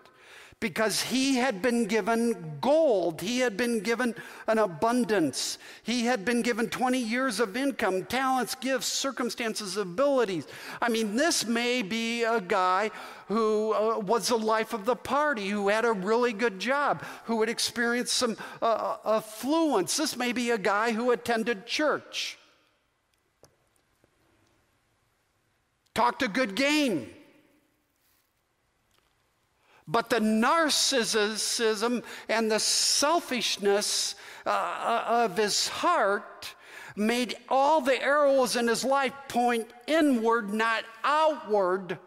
because 0.60 1.00
he 1.00 1.36
had 1.36 1.62
been 1.62 1.86
given 1.86 2.58
gold. 2.60 3.22
He 3.22 3.38
had 3.38 3.56
been 3.56 3.80
given 3.80 4.14
an 4.46 4.58
abundance. 4.58 5.56
He 5.82 6.04
had 6.04 6.26
been 6.26 6.42
given 6.42 6.68
20 6.68 6.98
years 6.98 7.40
of 7.40 7.56
income, 7.56 8.04
talents, 8.04 8.54
gifts, 8.54 8.86
circumstances, 8.86 9.78
abilities. 9.78 10.46
I 10.82 10.90
mean, 10.90 11.16
this 11.16 11.46
may 11.46 11.80
be 11.80 12.24
a 12.24 12.42
guy 12.42 12.90
who 13.28 13.72
uh, 13.72 13.98
was 14.00 14.28
the 14.28 14.36
life 14.36 14.74
of 14.74 14.84
the 14.84 14.96
party, 14.96 15.48
who 15.48 15.68
had 15.68 15.86
a 15.86 15.92
really 15.92 16.34
good 16.34 16.58
job, 16.58 17.02
who 17.24 17.40
had 17.40 17.48
experienced 17.48 18.12
some 18.12 18.36
uh, 18.60 18.96
affluence. 19.04 19.96
This 19.96 20.14
may 20.14 20.32
be 20.32 20.50
a 20.50 20.58
guy 20.58 20.92
who 20.92 21.10
attended 21.10 21.66
church. 21.66 22.36
Talked 26.00 26.22
a 26.22 26.28
good 26.28 26.54
game. 26.54 27.10
But 29.86 30.08
the 30.08 30.20
narcissism 30.20 32.02
and 32.26 32.50
the 32.50 32.58
selfishness 32.58 34.14
uh, 34.46 35.04
of 35.06 35.36
his 35.36 35.68
heart 35.68 36.54
made 36.96 37.36
all 37.50 37.82
the 37.82 38.02
arrows 38.02 38.56
in 38.56 38.66
his 38.66 38.82
life 38.82 39.12
point 39.28 39.68
inward, 39.86 40.54
not 40.54 40.84
outward. 41.04 41.98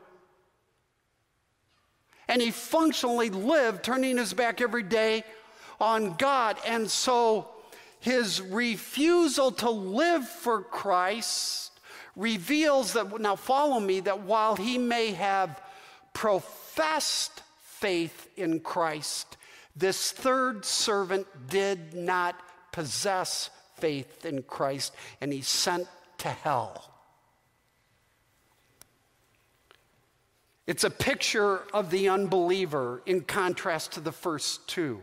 And 2.27 2.41
he 2.41 2.49
functionally 2.49 3.29
lived, 3.29 3.83
turning 3.83 4.17
his 4.17 4.33
back 4.33 4.59
every 4.59 4.81
day 4.81 5.23
on 5.79 6.15
God. 6.15 6.57
And 6.65 6.89
so 6.89 7.47
his 7.99 8.41
refusal 8.41 9.51
to 9.51 9.69
live 9.69 10.27
for 10.27 10.63
Christ 10.63 11.72
reveals 12.15 12.93
that, 12.93 13.19
now 13.19 13.35
follow 13.35 13.79
me, 13.79 13.99
that 14.01 14.21
while 14.21 14.55
he 14.55 14.77
may 14.77 15.11
have 15.11 15.61
professed 16.13 17.41
faith 17.61 18.29
in 18.37 18.59
Christ, 18.59 19.37
this 19.75 20.11
third 20.11 20.65
servant 20.65 21.27
did 21.49 21.93
not 21.93 22.35
possess 22.71 23.49
faith 23.77 24.25
in 24.25 24.43
Christ 24.43 24.93
and 25.19 25.33
he's 25.33 25.47
sent 25.47 25.87
to 26.19 26.29
hell. 26.29 26.89
It's 30.65 30.85
a 30.85 30.89
picture 30.89 31.63
of 31.73 31.89
the 31.89 32.07
unbeliever 32.07 33.01
in 33.05 33.21
contrast 33.21 33.93
to 33.93 33.99
the 33.99 34.13
first 34.13 34.67
two. 34.67 35.01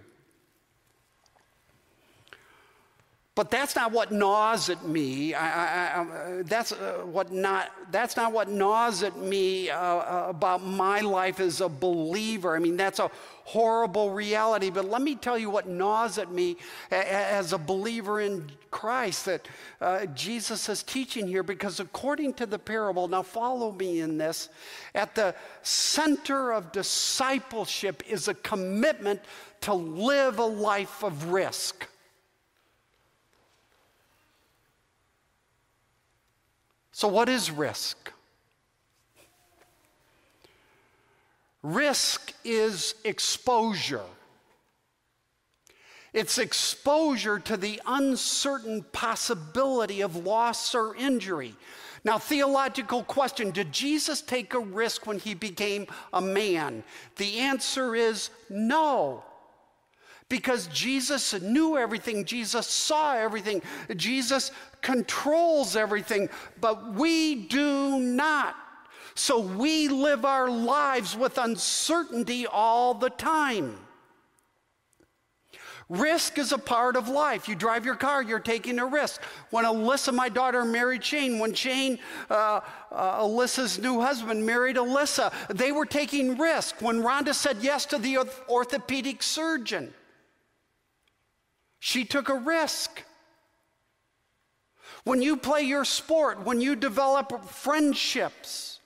But 3.41 3.51
that's 3.51 3.75
not 3.75 3.91
what 3.91 4.13
gnaws 4.13 4.69
at 4.69 4.87
me. 4.87 5.33
I, 5.33 5.47
I, 5.47 6.01
I, 6.03 6.43
that's, 6.43 6.73
uh, 6.73 7.05
what 7.11 7.33
not, 7.33 7.71
that's 7.91 8.15
not 8.15 8.35
what 8.35 8.51
gnaws 8.51 9.03
at 9.03 9.17
me 9.17 9.71
uh, 9.71 9.81
uh, 9.81 10.27
about 10.29 10.63
my 10.63 11.01
life 11.01 11.41
as 11.41 11.63
a 11.63 11.69
believer. 11.71 12.55
I 12.55 12.59
mean, 12.59 12.77
that's 12.77 12.99
a 12.99 13.11
horrible 13.45 14.11
reality. 14.11 14.69
But 14.69 14.85
let 14.85 15.01
me 15.01 15.15
tell 15.15 15.39
you 15.39 15.49
what 15.49 15.67
gnaws 15.67 16.19
at 16.19 16.31
me 16.31 16.59
as 16.91 17.55
a 17.55 17.59
believer 17.59 18.21
in 18.21 18.53
Christ 18.71 19.25
that 19.25 19.49
uh, 19.81 20.05
Jesus 20.05 20.69
is 20.69 20.83
teaching 20.83 21.27
here. 21.27 21.43
Because 21.43 21.81
according 21.81 22.35
to 22.35 22.45
the 22.45 22.59
parable, 22.59 23.09
now 23.09 23.23
follow 23.23 23.73
me 23.73 24.01
in 24.01 24.19
this, 24.19 24.51
at 24.95 25.15
the 25.15 25.35
center 25.63 26.53
of 26.53 26.73
discipleship 26.73 28.03
is 28.07 28.29
a 28.29 28.35
commitment 28.35 29.23
to 29.63 29.73
live 29.73 30.39
a 30.39 30.45
life 30.45 31.03
of 31.03 31.33
risk. 31.33 31.87
So, 37.01 37.09
what 37.09 37.31
is 37.31 37.51
risk? 37.51 38.13
Risk 41.63 42.35
is 42.45 42.95
exposure. 43.05 44.05
It's 46.13 46.37
exposure 46.37 47.39
to 47.39 47.57
the 47.57 47.81
uncertain 47.87 48.85
possibility 48.93 50.03
of 50.03 50.15
loss 50.27 50.75
or 50.75 50.95
injury. 50.95 51.55
Now, 52.05 52.19
theological 52.19 53.03
question 53.05 53.51
Did 53.51 53.73
Jesus 53.73 54.21
take 54.21 54.53
a 54.53 54.61
risk 54.61 55.07
when 55.07 55.19
he 55.19 55.33
became 55.33 55.87
a 56.13 56.21
man? 56.21 56.85
The 57.17 57.39
answer 57.39 57.95
is 57.95 58.29
no 58.51 59.25
because 60.31 60.69
Jesus 60.69 61.39
knew 61.43 61.77
everything, 61.77 62.25
Jesus 62.25 62.67
saw 62.67 63.15
everything, 63.15 63.61
Jesus 63.97 64.53
controls 64.81 65.77
everything, 65.77 66.31
but 66.61 66.95
we 66.95 67.35
do 67.35 67.99
not. 67.99 68.55
So 69.15 69.41
we 69.41 69.89
live 69.89 70.25
our 70.25 70.49
lives 70.49 71.15
with 71.15 71.37
uncertainty 71.37 72.47
all 72.47 72.95
the 72.95 73.11
time. 73.11 73.77
Risk 75.89 76.39
is 76.39 76.53
a 76.53 76.59
part 76.59 76.95
of 76.95 77.09
life. 77.09 77.49
You 77.49 77.57
drive 77.57 77.85
your 77.85 77.97
car, 77.97 78.23
you're 78.23 78.39
taking 78.39 78.79
a 78.79 78.87
risk. 78.87 79.21
When 79.51 79.65
Alyssa, 79.65 80.15
my 80.15 80.29
daughter, 80.29 80.65
married 80.65 81.05
Shane, 81.05 81.41
when 81.41 81.53
Shane, 81.53 81.99
uh, 82.31 82.61
uh, 82.93 83.23
Alyssa's 83.23 83.81
new 83.81 84.01
husband, 84.01 84.47
married 84.47 84.77
Alyssa, 84.77 85.33
they 85.49 85.73
were 85.73 85.87
taking 85.87 86.39
risk. 86.39 86.81
When 86.81 87.03
Rhonda 87.03 87.35
said 87.35 87.57
yes 87.61 87.87
to 87.87 87.99
the 87.99 88.19
orthopedic 88.49 89.21
surgeon, 89.21 89.93
she 91.81 92.05
took 92.05 92.29
a 92.29 92.35
risk. 92.35 93.03
When 95.05 95.23
you 95.23 95.37
play 95.37 95.63
your 95.63 95.85
sport, 95.85 96.45
when 96.45 96.61
you 96.61 96.77
develop 96.77 97.47
friendships, 97.47 98.81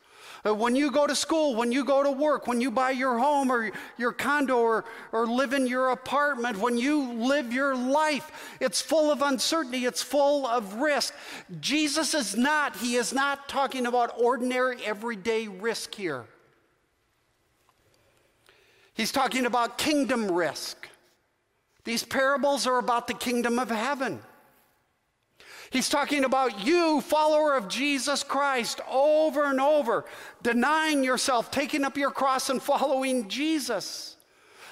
uh, 0.47 0.55
when 0.55 0.77
you 0.77 0.91
go 0.91 1.07
to 1.07 1.15
school, 1.15 1.57
when 1.57 1.73
you 1.73 1.85
go 1.85 2.03
to 2.03 2.11
work, 2.11 2.47
when 2.47 2.61
you 2.61 2.71
buy 2.71 2.91
your 2.91 3.19
home 3.19 3.51
or 3.51 3.73
your 3.97 4.13
condo 4.13 4.59
or, 4.59 4.85
or 5.11 5.27
live 5.27 5.55
in 5.55 5.67
your 5.67 5.91
apartment, 5.91 6.59
when 6.59 6.77
you 6.77 7.13
live 7.15 7.53
your 7.53 7.75
life, 7.75 8.31
it's 8.61 8.81
full 8.81 9.11
of 9.11 9.23
uncertainty, 9.23 9.87
it's 9.87 10.03
full 10.03 10.47
of 10.47 10.75
risk. 10.75 11.15
Jesus 11.61 12.15
is 12.15 12.37
not, 12.37 12.77
he 12.77 12.95
is 12.95 13.13
not 13.13 13.49
talking 13.49 13.87
about 13.87 14.13
ordinary, 14.21 14.85
everyday 14.85 15.49
risk 15.49 15.95
here. 15.95 16.27
He's 18.93 19.11
talking 19.11 19.47
about 19.47 19.79
kingdom 19.79 20.31
risk. 20.31 20.89
These 21.85 22.05
parables 22.05 22.67
are 22.67 22.79
about 22.79 23.07
the 23.07 23.15
kingdom 23.15 23.59
of 23.59 23.71
heaven. 23.71 24.21
He's 25.71 25.89
talking 25.89 26.25
about 26.25 26.65
you, 26.65 27.01
follower 27.01 27.57
of 27.57 27.69
Jesus 27.69 28.23
Christ, 28.23 28.81
over 28.89 29.45
and 29.45 29.61
over, 29.61 30.05
denying 30.43 31.03
yourself, 31.03 31.51
taking 31.51 31.85
up 31.85 31.97
your 31.97 32.11
cross, 32.11 32.49
and 32.49 32.63
following 32.63 33.29
Jesus. 33.29 34.17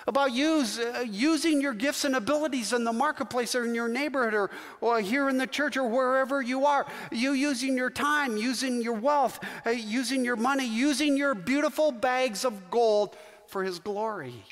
About 0.06 0.32
you 0.32 0.64
uh, 0.80 1.00
using 1.00 1.60
your 1.60 1.74
gifts 1.74 2.04
and 2.04 2.16
abilities 2.16 2.72
in 2.72 2.84
the 2.84 2.92
marketplace 2.92 3.54
or 3.54 3.64
in 3.64 3.74
your 3.74 3.88
neighborhood 3.88 4.34
or, 4.34 4.50
or, 4.80 5.00
here 5.00 5.28
in 5.28 5.38
the 5.38 5.46
church 5.46 5.76
or 5.76 5.88
wherever 5.88 6.42
you 6.42 6.66
are. 6.66 6.86
You 7.12 7.32
using 7.32 7.76
your 7.76 7.90
time, 7.90 8.36
using 8.36 8.82
your 8.82 8.94
wealth, 8.94 9.38
uh, 9.64 9.70
using 9.70 10.24
your 10.24 10.36
money, 10.36 10.66
using 10.66 11.16
your 11.16 11.34
beautiful 11.34 11.92
bags 11.92 12.44
of 12.44 12.70
gold 12.70 13.16
for 13.46 13.62
His 13.62 13.78
glory. 13.78 14.44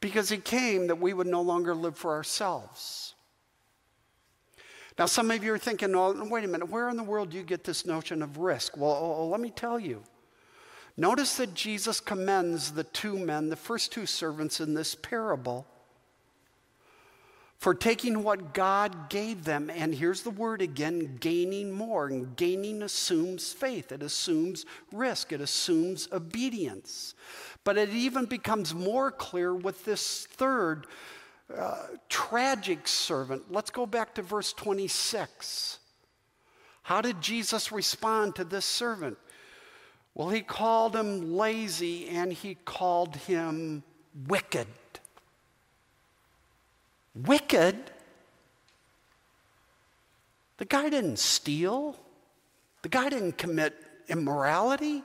Because 0.00 0.28
he 0.28 0.38
came 0.38 0.86
that 0.86 1.00
we 1.00 1.12
would 1.12 1.26
no 1.26 1.42
longer 1.42 1.74
live 1.74 1.96
for 1.96 2.12
ourselves. 2.12 3.14
Now, 4.98 5.06
some 5.06 5.30
of 5.30 5.42
you 5.42 5.54
are 5.54 5.58
thinking, 5.58 5.94
oh, 5.94 6.26
wait 6.28 6.44
a 6.44 6.48
minute, 6.48 6.68
where 6.68 6.88
in 6.88 6.96
the 6.96 7.02
world 7.02 7.30
do 7.30 7.36
you 7.36 7.42
get 7.42 7.64
this 7.64 7.86
notion 7.86 8.22
of 8.22 8.38
risk? 8.38 8.76
Well, 8.76 8.90
oh, 8.90 9.14
oh, 9.20 9.26
let 9.28 9.40
me 9.40 9.50
tell 9.50 9.78
you. 9.78 10.02
Notice 10.96 11.36
that 11.36 11.54
Jesus 11.54 12.00
commends 12.00 12.72
the 12.72 12.84
two 12.84 13.18
men, 13.18 13.48
the 13.48 13.56
first 13.56 13.92
two 13.92 14.04
servants 14.04 14.60
in 14.60 14.74
this 14.74 14.94
parable, 14.94 15.66
for 17.56 17.74
taking 17.74 18.22
what 18.22 18.54
God 18.54 19.10
gave 19.10 19.44
them, 19.44 19.70
and 19.70 19.94
here's 19.94 20.22
the 20.22 20.30
word 20.30 20.62
again 20.62 21.18
gaining 21.20 21.70
more. 21.72 22.06
And 22.06 22.34
gaining 22.36 22.82
assumes 22.82 23.52
faith, 23.52 23.92
it 23.92 24.02
assumes 24.02 24.64
risk, 24.92 25.32
it 25.32 25.40
assumes 25.40 26.08
obedience. 26.10 27.14
But 27.64 27.76
it 27.76 27.90
even 27.90 28.24
becomes 28.24 28.74
more 28.74 29.10
clear 29.10 29.54
with 29.54 29.84
this 29.84 30.26
third 30.26 30.86
uh, 31.54 31.86
tragic 32.08 32.86
servant. 32.88 33.52
Let's 33.52 33.70
go 33.70 33.86
back 33.86 34.14
to 34.14 34.22
verse 34.22 34.52
26. 34.52 35.78
How 36.82 37.00
did 37.00 37.20
Jesus 37.20 37.70
respond 37.70 38.36
to 38.36 38.44
this 38.44 38.64
servant? 38.64 39.18
Well, 40.14 40.28
he 40.28 40.40
called 40.40 40.96
him 40.96 41.36
lazy 41.36 42.08
and 42.08 42.32
he 42.32 42.56
called 42.64 43.16
him 43.16 43.82
wicked. 44.26 44.66
Wicked? 47.14 47.76
The 50.58 50.64
guy 50.64 50.90
didn't 50.90 51.18
steal, 51.18 51.96
the 52.82 52.88
guy 52.88 53.08
didn't 53.08 53.38
commit 53.38 53.74
immorality. 54.08 55.02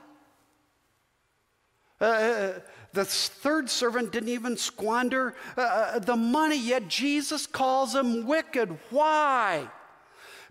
Uh, 2.00 2.04
uh, 2.04 2.52
the 2.92 3.04
third 3.04 3.70
servant 3.70 4.12
didn't 4.12 4.28
even 4.28 4.56
squander 4.56 5.34
uh, 5.56 5.60
uh, 5.60 5.98
the 5.98 6.16
money, 6.16 6.58
yet 6.58 6.88
Jesus 6.88 7.46
calls 7.46 7.94
him 7.94 8.26
wicked. 8.26 8.78
Why? 8.90 9.68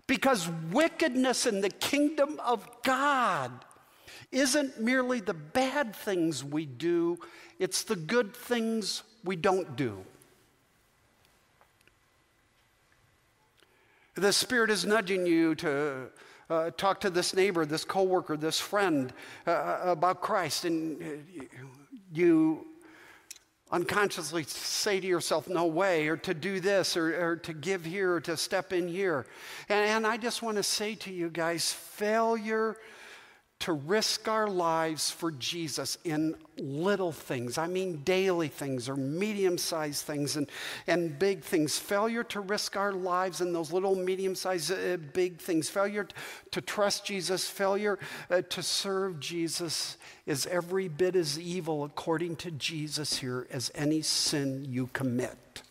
Because 0.06 0.48
wickedness 0.70 1.46
in 1.46 1.60
the 1.60 1.70
kingdom 1.70 2.40
of 2.44 2.68
God 2.82 3.50
isn't 4.32 4.80
merely 4.80 5.20
the 5.20 5.34
bad 5.34 5.94
things 5.94 6.42
we 6.44 6.66
do, 6.66 7.18
it's 7.58 7.84
the 7.84 7.96
good 7.96 8.34
things 8.34 9.02
we 9.24 9.36
don't 9.36 9.76
do. 9.76 10.04
The 14.14 14.32
Spirit 14.32 14.70
is 14.70 14.84
nudging 14.86 15.26
you 15.26 15.54
to 15.56 16.08
uh, 16.48 16.70
talk 16.76 17.00
to 17.00 17.10
this 17.10 17.34
neighbor, 17.34 17.66
this 17.66 17.84
coworker, 17.84 18.36
this 18.36 18.60
friend 18.60 19.12
uh, 19.46 19.50
uh 19.50 19.80
about 19.84 20.20
Christ, 20.20 20.64
and 20.64 21.02
uh, 21.02 21.44
you 22.12 22.66
unconsciously 23.72 24.44
say 24.44 25.00
to 25.00 25.06
yourself, 25.06 25.48
no 25.48 25.66
way, 25.66 26.06
or 26.08 26.16
to 26.16 26.32
do 26.32 26.60
this, 26.60 26.96
or, 26.96 27.30
or 27.30 27.36
to 27.36 27.52
give 27.52 27.84
here, 27.84 28.14
or 28.14 28.20
to 28.20 28.36
step 28.36 28.72
in 28.72 28.86
here. 28.86 29.26
And, 29.68 29.88
and 29.88 30.06
I 30.06 30.16
just 30.16 30.42
want 30.42 30.56
to 30.56 30.62
say 30.62 30.94
to 30.96 31.12
you 31.12 31.30
guys 31.30 31.72
failure 31.72 32.76
to 33.58 33.72
risk 33.72 34.28
our 34.28 34.46
lives 34.46 35.10
for 35.10 35.30
Jesus 35.32 35.96
in 36.04 36.36
little 36.58 37.12
things. 37.12 37.56
I 37.56 37.66
mean, 37.66 38.02
daily 38.04 38.48
things 38.48 38.88
or 38.88 38.96
medium 38.96 39.56
sized 39.56 40.04
things 40.04 40.36
and, 40.36 40.48
and 40.86 41.18
big 41.18 41.42
things. 41.42 41.78
Failure 41.78 42.22
to 42.24 42.40
risk 42.40 42.76
our 42.76 42.92
lives 42.92 43.40
in 43.40 43.52
those 43.52 43.72
little, 43.72 43.94
medium 43.94 44.34
sized, 44.34 44.72
uh, 44.72 44.98
big 45.12 45.38
things. 45.38 45.70
Failure 45.70 46.04
t- 46.04 46.14
to 46.50 46.60
trust 46.60 47.06
Jesus, 47.06 47.48
failure 47.48 47.98
uh, 48.30 48.42
to 48.42 48.62
serve 48.62 49.20
Jesus 49.20 49.96
is 50.26 50.46
every 50.46 50.88
bit 50.88 51.16
as 51.16 51.38
evil, 51.38 51.84
according 51.84 52.36
to 52.36 52.50
Jesus 52.50 53.18
here, 53.18 53.46
as 53.50 53.70
any 53.74 54.02
sin 54.02 54.66
you 54.68 54.88
commit. 54.92 55.62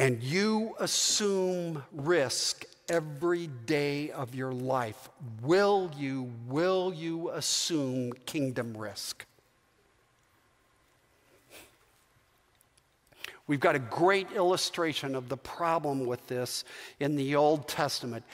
And 0.00 0.22
you 0.22 0.74
assume 0.80 1.84
risk 1.92 2.64
every 2.88 3.48
day 3.66 4.10
of 4.10 4.34
your 4.34 4.50
life, 4.50 5.10
will 5.42 5.90
you, 5.94 6.32
will 6.48 6.94
you 6.94 7.28
assume 7.32 8.14
kingdom 8.24 8.74
risk? 8.74 9.26
We've 13.46 13.60
got 13.60 13.74
a 13.74 13.80
great 13.80 14.32
illustration 14.32 15.14
of 15.14 15.28
the 15.28 15.36
problem 15.36 16.06
with 16.06 16.26
this 16.28 16.64
in 16.98 17.14
the 17.14 17.36
Old 17.36 17.68
Testament. 17.68 18.24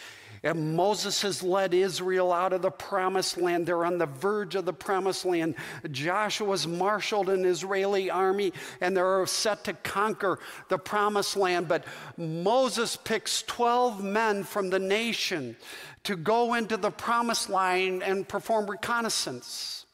And 0.43 0.77
Moses 0.77 1.23
has 1.23 1.43
led 1.43 1.75
Israel 1.75 2.33
out 2.33 2.53
of 2.53 2.63
the 2.63 2.71
promised 2.71 3.39
land. 3.39 3.67
They're 3.67 3.85
on 3.85 3.99
the 3.99 4.07
verge 4.07 4.55
of 4.55 4.65
the 4.65 4.73
promised 4.73 5.25
land. 5.25 5.55
Joshua's 5.91 6.67
marshaled 6.67 7.29
an 7.29 7.45
Israeli 7.45 8.11
army 8.11 8.53
and 8.81 8.97
they're 8.97 9.27
set 9.27 9.65
to 9.65 9.73
conquer 9.73 10.39
the 10.69 10.79
promised 10.79 11.37
land. 11.37 11.69
But 11.69 11.85
Moses 12.17 12.97
picks 12.97 13.43
12 13.43 14.05
men 14.05 14.45
from 14.45 14.71
the 14.71 14.79
nation 14.79 15.57
to 16.05 16.17
go 16.17 16.55
into 16.55 16.77
the 16.77 16.91
promised 16.91 17.49
land 17.49 18.03
and 18.03 18.29
perform 18.29 18.71
reconnaissance 18.71 19.86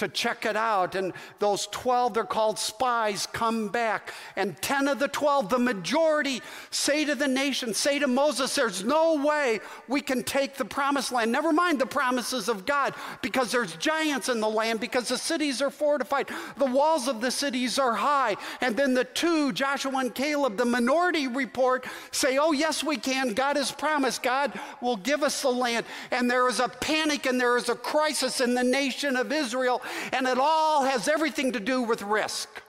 to 0.00 0.08
check 0.08 0.44
it 0.44 0.56
out. 0.56 0.94
And 0.94 1.12
those 1.38 1.66
12, 1.68 2.14
they're 2.14 2.24
called 2.24 2.58
spies, 2.58 3.26
come 3.26 3.68
back. 3.68 4.12
And 4.36 4.60
10 4.60 4.88
of 4.88 4.98
the 4.98 5.08
12, 5.08 5.48
the 5.50 5.58
majority, 5.58 6.42
say 6.70 7.04
to 7.04 7.14
the 7.14 7.28
nation, 7.28 7.72
say 7.72 7.98
to 7.98 8.06
Moses, 8.06 8.54
there's 8.54 8.82
no 8.82 9.22
way 9.24 9.60
we 9.88 10.00
can 10.00 10.22
take 10.22 10.56
the 10.56 10.64
promised 10.64 11.12
land. 11.12 11.30
Never 11.30 11.52
mind 11.52 11.78
the 11.78 11.86
promises 11.86 12.48
of 12.48 12.66
God, 12.66 12.94
because 13.22 13.52
there's 13.52 13.76
giants 13.76 14.28
in 14.28 14.40
the 14.40 14.48
land, 14.48 14.80
because 14.80 15.08
the 15.08 15.18
cities 15.18 15.62
are 15.62 15.70
fortified, 15.70 16.28
the 16.56 16.66
walls 16.66 17.06
of 17.06 17.20
the 17.20 17.30
cities 17.30 17.78
are 17.78 17.94
high. 17.94 18.36
And 18.60 18.76
then 18.76 18.94
the 18.94 19.04
two, 19.04 19.52
Joshua 19.52 19.98
and 19.98 20.14
Caleb, 20.14 20.56
the 20.56 20.64
minority 20.64 21.26
report, 21.26 21.86
say, 22.10 22.38
oh, 22.38 22.52
yes, 22.52 22.82
we 22.82 22.96
can. 22.96 23.34
God 23.34 23.56
has 23.56 23.70
promised. 23.70 24.22
God 24.22 24.58
will 24.80 24.96
give 24.96 25.22
us 25.22 25.42
the 25.42 25.50
land. 25.50 25.84
And 26.10 26.30
there 26.30 26.48
is 26.48 26.58
a 26.58 26.68
panic 26.68 27.26
and 27.26 27.40
there 27.40 27.56
is 27.56 27.68
a 27.68 27.74
crisis 27.74 28.40
in 28.40 28.54
the 28.54 28.64
nation 28.64 29.16
of 29.16 29.32
Israel 29.32 29.82
and 30.12 30.26
it 30.26 30.38
all 30.38 30.84
has 30.84 31.08
everything 31.08 31.52
to 31.52 31.60
do 31.60 31.82
with 31.82 32.02
risk. 32.02 32.62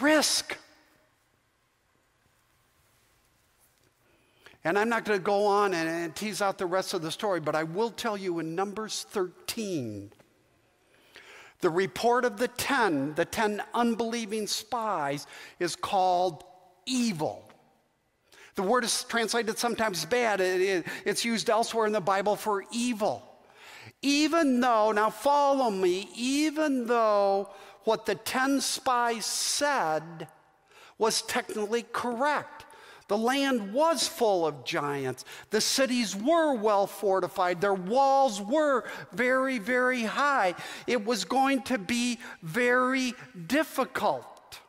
Risk. 0.00 0.56
And 4.64 4.78
I'm 4.78 4.88
not 4.88 5.04
going 5.04 5.18
to 5.18 5.24
go 5.24 5.46
on 5.46 5.72
and, 5.72 5.88
and, 5.88 6.14
tease 6.14 6.42
out 6.42 6.58
the 6.58 6.66
rest 6.66 6.92
of 6.92 7.00
the 7.00 7.10
story, 7.10 7.40
but 7.40 7.54
I 7.54 7.62
will 7.62 7.90
tell 7.90 8.16
you 8.16 8.40
in 8.40 8.54
Numbers 8.54 9.06
13, 9.10 10.12
the 11.60 11.70
report 11.70 12.24
of 12.24 12.36
the 12.36 12.48
10, 12.48 13.14
the 13.14 13.24
10 13.24 13.62
unbelieving 13.72 14.46
spies, 14.46 15.26
is 15.58 15.76
called 15.76 16.44
evil. 16.84 17.50
The 18.54 18.62
word 18.62 18.84
is 18.84 19.04
translated 19.04 19.58
sometimes 19.58 20.04
bad, 20.04 20.40
it, 20.40 20.60
it, 20.60 20.86
it's 21.06 21.24
used 21.24 21.48
elsewhere 21.48 21.86
in 21.86 21.92
the 21.92 22.00
Bible 22.00 22.36
for 22.36 22.64
evil. 22.70 23.29
Even 24.02 24.60
though, 24.60 24.92
now 24.92 25.10
follow 25.10 25.70
me, 25.70 26.08
even 26.16 26.86
though 26.86 27.50
what 27.84 28.06
the 28.06 28.14
10 28.14 28.60
spies 28.60 29.26
said 29.26 30.28
was 30.98 31.22
technically 31.22 31.84
correct. 31.92 32.64
The 33.08 33.18
land 33.18 33.72
was 33.72 34.06
full 34.06 34.46
of 34.46 34.64
giants. 34.64 35.24
The 35.50 35.60
cities 35.60 36.14
were 36.14 36.54
well 36.54 36.86
fortified. 36.86 37.60
Their 37.60 37.74
walls 37.74 38.40
were 38.40 38.84
very, 39.12 39.58
very 39.58 40.04
high. 40.04 40.54
It 40.86 41.04
was 41.04 41.24
going 41.24 41.62
to 41.62 41.76
be 41.76 42.20
very 42.42 43.14
difficult. 43.48 44.60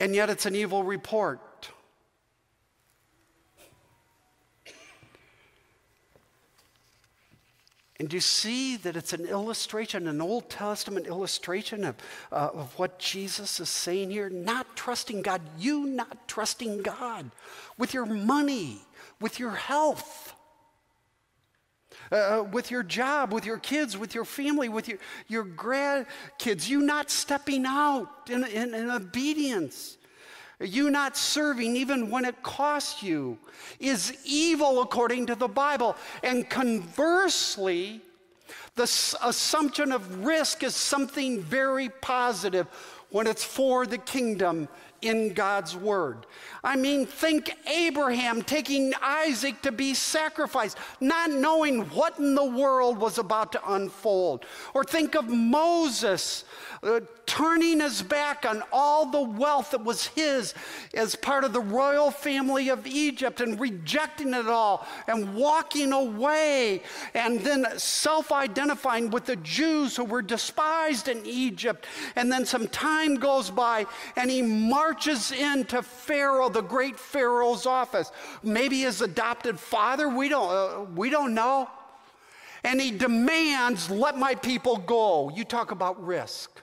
And 0.00 0.14
yet, 0.14 0.30
it's 0.30 0.46
an 0.46 0.56
evil 0.56 0.82
report. 0.82 1.40
And 7.98 8.08
do 8.10 8.16
you 8.16 8.20
see 8.20 8.76
that 8.78 8.94
it's 8.94 9.14
an 9.14 9.24
illustration, 9.24 10.06
an 10.06 10.20
Old 10.20 10.50
Testament 10.50 11.06
illustration 11.06 11.84
of, 11.84 11.96
uh, 12.30 12.50
of 12.52 12.78
what 12.78 12.98
Jesus 12.98 13.58
is 13.58 13.70
saying 13.70 14.10
here. 14.10 14.28
Not 14.28 14.76
trusting 14.76 15.22
God, 15.22 15.40
you 15.58 15.86
not 15.86 16.28
trusting 16.28 16.82
God 16.82 17.30
with 17.78 17.94
your 17.94 18.04
money, 18.04 18.82
with 19.18 19.40
your 19.40 19.52
health, 19.52 20.34
uh, 22.12 22.44
with 22.52 22.70
your 22.70 22.82
job, 22.82 23.32
with 23.32 23.46
your 23.46 23.58
kids, 23.58 23.96
with 23.96 24.14
your 24.14 24.26
family, 24.26 24.68
with 24.68 24.88
your, 24.88 24.98
your 25.28 25.44
grandkids, 25.44 26.68
you 26.68 26.80
not 26.80 27.10
stepping 27.10 27.64
out 27.66 28.28
in, 28.28 28.44
in, 28.44 28.74
in 28.74 28.90
obedience 28.90 29.96
you 30.60 30.90
not 30.90 31.16
serving 31.16 31.76
even 31.76 32.10
when 32.10 32.24
it 32.24 32.42
costs 32.42 33.02
you 33.02 33.38
is 33.78 34.16
evil 34.24 34.80
according 34.80 35.26
to 35.26 35.34
the 35.34 35.48
Bible. 35.48 35.96
And 36.22 36.48
conversely, 36.48 38.00
the 38.74 38.84
assumption 39.22 39.92
of 39.92 40.24
risk 40.24 40.62
is 40.62 40.74
something 40.74 41.42
very 41.42 41.88
positive 41.88 42.66
when 43.10 43.26
it's 43.26 43.44
for 43.44 43.86
the 43.86 43.98
kingdom 43.98 44.68
in 45.02 45.32
God's 45.34 45.76
word. 45.76 46.26
I 46.64 46.76
mean, 46.76 47.06
think 47.06 47.52
Abraham 47.66 48.42
taking 48.42 48.92
Isaac 49.00 49.62
to 49.62 49.72
be 49.72 49.94
sacrificed, 49.94 50.78
not 51.00 51.30
knowing 51.30 51.82
what 51.90 52.18
in 52.18 52.34
the 52.34 52.44
world 52.44 52.98
was 52.98 53.18
about 53.18 53.52
to 53.52 53.72
unfold. 53.72 54.44
Or 54.74 54.84
think 54.84 55.14
of 55.14 55.28
Moses 55.28 56.44
uh, 56.82 57.00
turning 57.26 57.80
his 57.80 58.02
back 58.02 58.46
on 58.46 58.62
all 58.72 59.06
the 59.06 59.20
wealth 59.20 59.72
that 59.72 59.84
was 59.84 60.06
his 60.06 60.54
as 60.94 61.16
part 61.16 61.44
of 61.44 61.52
the 61.52 61.60
royal 61.60 62.10
family 62.10 62.68
of 62.68 62.86
Egypt 62.86 63.40
and 63.40 63.58
rejecting 63.58 64.32
it 64.32 64.46
all 64.46 64.86
and 65.08 65.34
walking 65.34 65.92
away 65.92 66.82
and 67.14 67.40
then 67.40 67.66
self 67.78 68.30
identifying 68.30 69.10
with 69.10 69.24
the 69.24 69.36
Jews 69.36 69.96
who 69.96 70.04
were 70.04 70.22
despised 70.22 71.08
in 71.08 71.24
Egypt. 71.26 71.86
And 72.14 72.30
then 72.30 72.46
some 72.46 72.68
time 72.68 73.16
goes 73.16 73.50
by 73.50 73.86
and 74.14 74.30
he 74.30 74.42
into 75.32 75.82
Pharaoh, 75.82 76.48
the 76.48 76.62
great 76.62 76.98
Pharaoh's 76.98 77.66
office. 77.66 78.12
Maybe 78.42 78.80
his 78.80 79.00
adopted 79.00 79.58
father, 79.58 80.08
we 80.08 80.28
don't, 80.28 80.50
uh, 80.50 80.82
we 80.94 81.10
don't 81.10 81.34
know. 81.34 81.68
And 82.64 82.80
he 82.80 82.90
demands, 82.90 83.90
let 83.90 84.18
my 84.18 84.34
people 84.34 84.78
go. 84.78 85.30
You 85.30 85.44
talk 85.44 85.70
about 85.70 86.04
risk. 86.04 86.60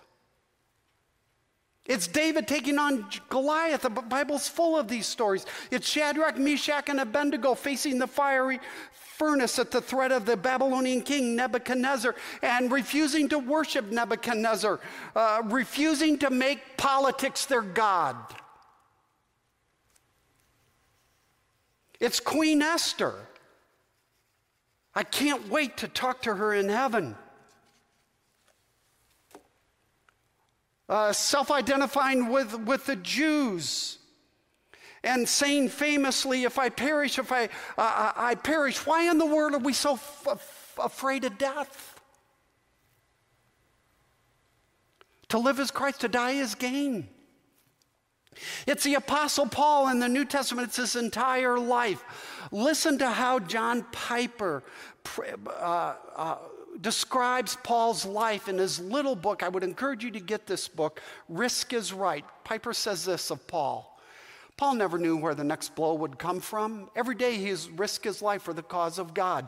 It's 1.85 2.07
David 2.07 2.47
taking 2.47 2.79
on 2.79 3.05
Goliath. 3.29 3.81
The 3.81 3.89
Bible's 3.89 4.47
full 4.47 4.77
of 4.77 4.87
these 4.87 5.05
stories. 5.05 5.45
It's 5.69 5.87
Shadrach, 5.87 6.37
Meshach, 6.37 6.87
and 6.87 7.01
Abednego 7.01 7.55
facing 7.55 7.99
the 7.99 8.07
fiery 8.07 8.59
furnace 9.17 9.59
at 9.59 9.71
the 9.71 9.81
threat 9.81 10.11
of 10.11 10.25
the 10.25 10.37
Babylonian 10.37 11.01
king 11.01 11.35
Nebuchadnezzar 11.35 12.15
and 12.41 12.71
refusing 12.71 13.29
to 13.29 13.39
worship 13.39 13.91
Nebuchadnezzar, 13.91 14.79
uh, 15.15 15.41
refusing 15.45 16.17
to 16.19 16.29
make 16.29 16.77
politics 16.77 17.45
their 17.45 17.61
God. 17.61 18.15
It's 21.99 22.19
Queen 22.19 22.61
Esther. 22.61 23.15
I 24.95 25.03
can't 25.03 25.49
wait 25.49 25.77
to 25.77 25.87
talk 25.87 26.21
to 26.23 26.35
her 26.35 26.53
in 26.53 26.69
heaven. 26.69 27.15
uh, 30.89 31.11
self 31.11 31.51
identifying 31.51 32.29
with, 32.29 32.53
with 32.53 32.85
the 32.85 32.95
Jews 32.95 33.97
and 35.03 35.27
saying 35.27 35.69
famously, 35.69 36.43
If 36.43 36.57
I 36.57 36.69
perish, 36.69 37.19
if 37.19 37.31
I, 37.31 37.45
uh, 37.77 38.11
I 38.15 38.35
perish, 38.35 38.85
why 38.85 39.09
in 39.09 39.17
the 39.17 39.25
world 39.25 39.53
are 39.53 39.59
we 39.59 39.73
so 39.73 39.93
f- 39.93 40.75
afraid 40.77 41.25
of 41.25 41.37
death? 41.37 41.99
To 45.29 45.39
live 45.39 45.59
is 45.59 45.71
Christ, 45.71 46.01
to 46.01 46.07
die 46.07 46.33
is 46.33 46.55
gain. 46.55 47.07
It's 48.65 48.83
the 48.83 48.95
Apostle 48.95 49.47
Paul 49.47 49.89
in 49.89 49.99
the 49.99 50.09
New 50.09 50.25
Testament, 50.25 50.67
it's 50.67 50.77
his 50.77 50.95
entire 50.95 51.59
life. 51.59 52.03
Listen 52.51 52.97
to 52.99 53.09
how 53.09 53.39
John 53.39 53.85
Piper 53.91 54.63
uh, 55.47 55.95
uh, 56.15 56.37
describes 56.81 57.57
Paul's 57.63 58.05
life 58.05 58.47
in 58.47 58.57
his 58.57 58.79
little 58.79 59.15
book. 59.15 59.43
I 59.43 59.49
would 59.49 59.63
encourage 59.63 60.03
you 60.03 60.11
to 60.11 60.19
get 60.19 60.47
this 60.47 60.67
book, 60.67 61.01
Risk 61.29 61.73
is 61.73 61.93
Right. 61.93 62.25
Piper 62.43 62.73
says 62.73 63.05
this 63.05 63.29
of 63.29 63.45
Paul. 63.47 63.92
Paul 64.57 64.75
never 64.75 64.97
knew 64.97 65.17
where 65.17 65.35
the 65.35 65.43
next 65.43 65.75
blow 65.75 65.95
would 65.95 66.19
come 66.19 66.39
from. 66.39 66.89
Every 66.95 67.15
day 67.15 67.37
he 67.37 67.55
risked 67.75 68.05
his 68.05 68.21
life 68.21 68.43
for 68.43 68.53
the 68.53 68.61
cause 68.61 68.99
of 68.99 69.13
God. 69.13 69.47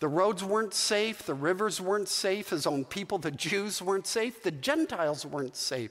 The 0.00 0.08
roads 0.08 0.42
weren't 0.42 0.72
safe, 0.72 1.24
the 1.24 1.34
rivers 1.34 1.78
weren't 1.78 2.08
safe, 2.08 2.48
his 2.48 2.66
own 2.66 2.86
people, 2.86 3.18
the 3.18 3.30
Jews 3.30 3.82
weren't 3.82 4.06
safe, 4.06 4.42
the 4.42 4.50
Gentiles 4.50 5.26
weren't 5.26 5.56
safe, 5.56 5.90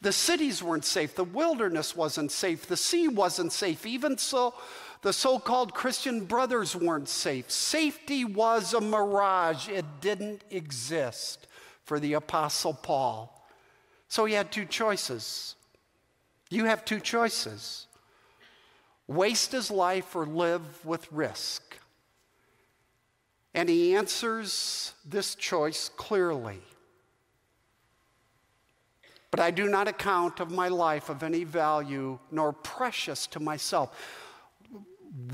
the 0.00 0.14
cities 0.14 0.62
weren't 0.62 0.86
safe, 0.86 1.14
the 1.14 1.24
wilderness 1.24 1.94
wasn't 1.94 2.32
safe, 2.32 2.66
the 2.66 2.76
sea 2.78 3.06
wasn't 3.06 3.52
safe. 3.52 3.84
Even 3.84 4.16
so, 4.16 4.54
the 5.02 5.12
so 5.12 5.38
called 5.38 5.74
Christian 5.74 6.24
brothers 6.24 6.74
weren't 6.74 7.10
safe. 7.10 7.50
Safety 7.50 8.24
was 8.24 8.72
a 8.72 8.80
mirage, 8.80 9.68
it 9.68 9.84
didn't 10.00 10.42
exist 10.50 11.46
for 11.84 12.00
the 12.00 12.14
Apostle 12.14 12.72
Paul. 12.72 13.46
So 14.08 14.24
he 14.24 14.32
had 14.32 14.50
two 14.50 14.64
choices. 14.64 15.54
You 16.48 16.64
have 16.64 16.86
two 16.86 16.98
choices 16.98 17.88
waste 19.10 19.50
his 19.50 19.72
life 19.72 20.14
or 20.14 20.24
live 20.24 20.86
with 20.86 21.10
risk. 21.10 21.76
And 23.52 23.68
he 23.68 23.96
answers 23.96 24.92
this 25.04 25.34
choice 25.34 25.90
clearly. 25.96 26.60
But 29.32 29.40
I 29.40 29.50
do 29.50 29.68
not 29.68 29.88
account 29.88 30.38
of 30.38 30.52
my 30.52 30.68
life 30.68 31.08
of 31.08 31.24
any 31.24 31.42
value 31.42 32.20
nor 32.30 32.52
precious 32.52 33.26
to 33.28 33.40
myself 33.40 33.96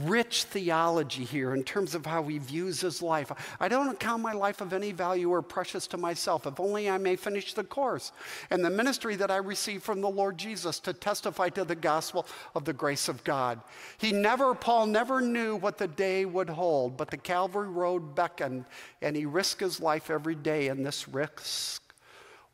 rich 0.05 0.45
theology 0.45 1.25
here 1.25 1.55
in 1.55 1.63
terms 1.63 1.95
of 1.95 2.07
how 2.07 2.23
he 2.23 2.39
views 2.39 2.81
his 2.81 3.03
life. 3.03 3.31
I 3.61 3.69
don't 3.69 3.91
account 3.91 4.23
my 4.23 4.33
life 4.33 4.61
of 4.61 4.73
any 4.73 4.93
value 4.93 5.31
or 5.31 5.43
precious 5.43 5.87
to 5.89 5.99
myself, 5.99 6.47
if 6.47 6.59
only 6.59 6.89
I 6.89 6.97
may 6.97 7.17
finish 7.17 7.53
the 7.53 7.65
course 7.65 8.13
and 8.51 8.65
the 8.65 8.71
ministry 8.71 9.17
that 9.17 9.31
I 9.31 9.37
received 9.37 9.83
from 9.83 10.01
the 10.01 10.09
Lord 10.09 10.39
Jesus 10.39 10.81
to 10.81 10.95
testify 10.95 11.51
to 11.51 11.65
the 11.65 11.75
gospel 11.75 12.27
of 12.55 12.65
the 12.65 12.73
grace 12.73 13.09
of 13.09 13.23
God. 13.23 13.61
He 13.99 14.13
never, 14.13 14.55
Paul 14.55 14.87
never 14.87 15.21
knew 15.21 15.57
what 15.57 15.77
the 15.77 15.89
day 15.89 16.25
would 16.25 16.49
hold, 16.49 16.97
but 16.97 17.11
the 17.11 17.19
Calvary 17.19 17.69
Road 17.69 18.15
beckoned 18.15 18.65
and 19.03 19.15
he 19.15 19.27
risked 19.27 19.61
his 19.61 19.81
life 19.81 20.11
every 20.11 20.37
day, 20.37 20.69
and 20.69 20.87
this 20.87 21.07
risk 21.07 21.83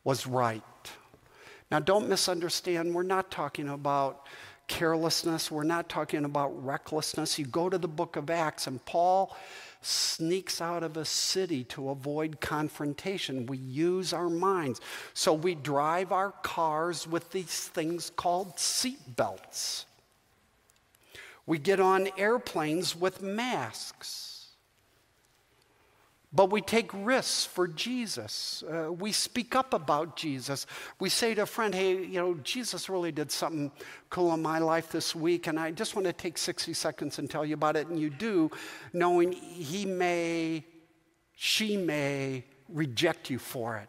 was 0.03 0.27
right. 0.27 0.63
Now, 1.71 1.79
don't 1.79 2.09
misunderstand, 2.09 2.95
we're 2.95 3.03
not 3.03 3.31
talking 3.31 3.69
about 3.69 4.27
carelessness. 4.69 5.51
We're 5.51 5.63
not 5.63 5.89
talking 5.89 6.25
about 6.25 6.65
recklessness. 6.65 7.39
You 7.39 7.47
go 7.47 7.69
to 7.69 7.79
the 7.79 7.89
book 7.89 8.17
of 8.17 8.31
Acts, 8.31 8.67
and 8.67 8.85
Paul 8.85 9.37
sneaks 9.83 10.61
out 10.61 10.83
of 10.83 10.97
a 10.97 11.05
city 11.05 11.65
to 11.65 11.91
avoid 11.91 12.41
confrontation. 12.41 13.47
We 13.47 13.59
use 13.59 14.13
our 14.13 14.31
minds. 14.31 14.81
So 15.13 15.33
we 15.33 15.55
drive 15.55 16.13
our 16.13 16.31
cars 16.43 17.07
with 17.07 17.31
these 17.31 17.69
things 17.69 18.11
called 18.11 18.59
seat 18.59 19.17
belts. 19.17 19.87
We 21.47 21.59
get 21.59 21.81
on 21.81 22.09
airplanes 22.17 22.95
with 22.95 23.21
masks. 23.21 24.32
But 26.35 26.51
we 26.51 26.63
take 26.63 26.91
risks 26.95 27.45
for 27.45 27.69
Jesus. 27.69 28.63
Uh, 28.63 28.91
we 28.91 29.13
speak 29.13 29.55
up 29.55 29.75
about 29.75 30.17
Jesus. 30.17 30.67
We 30.99 31.11
say 31.11 31.35
to 31.35 31.43
a 31.43 31.47
friend, 31.47 31.75
hey, 31.75 31.93
you 31.93 32.21
know, 32.21 32.35
Jesus 32.43 32.89
really 32.89 33.13
did 33.13 33.31
something 33.31 33.71
cool 34.09 34.33
in 34.33 34.41
my 34.41 34.59
life 34.59 34.91
this 34.91 35.15
week, 35.15 35.47
and 35.47 35.61
I 35.61 35.73
just 35.73 35.95
want 35.95 36.07
to 36.07 36.13
take 36.13 36.39
60 36.39 36.73
seconds 36.73 37.19
and 37.19 37.29
tell 37.29 37.45
you 37.45 37.53
about 37.53 37.77
it. 37.77 37.89
And 37.89 38.01
you 38.01 38.09
do, 38.09 38.51
knowing 38.95 39.33
he 39.33 39.85
may, 39.85 40.65
she 41.35 41.77
may 41.77 42.45
reject 42.71 43.29
you 43.29 43.39
for 43.39 43.77
it. 43.77 43.89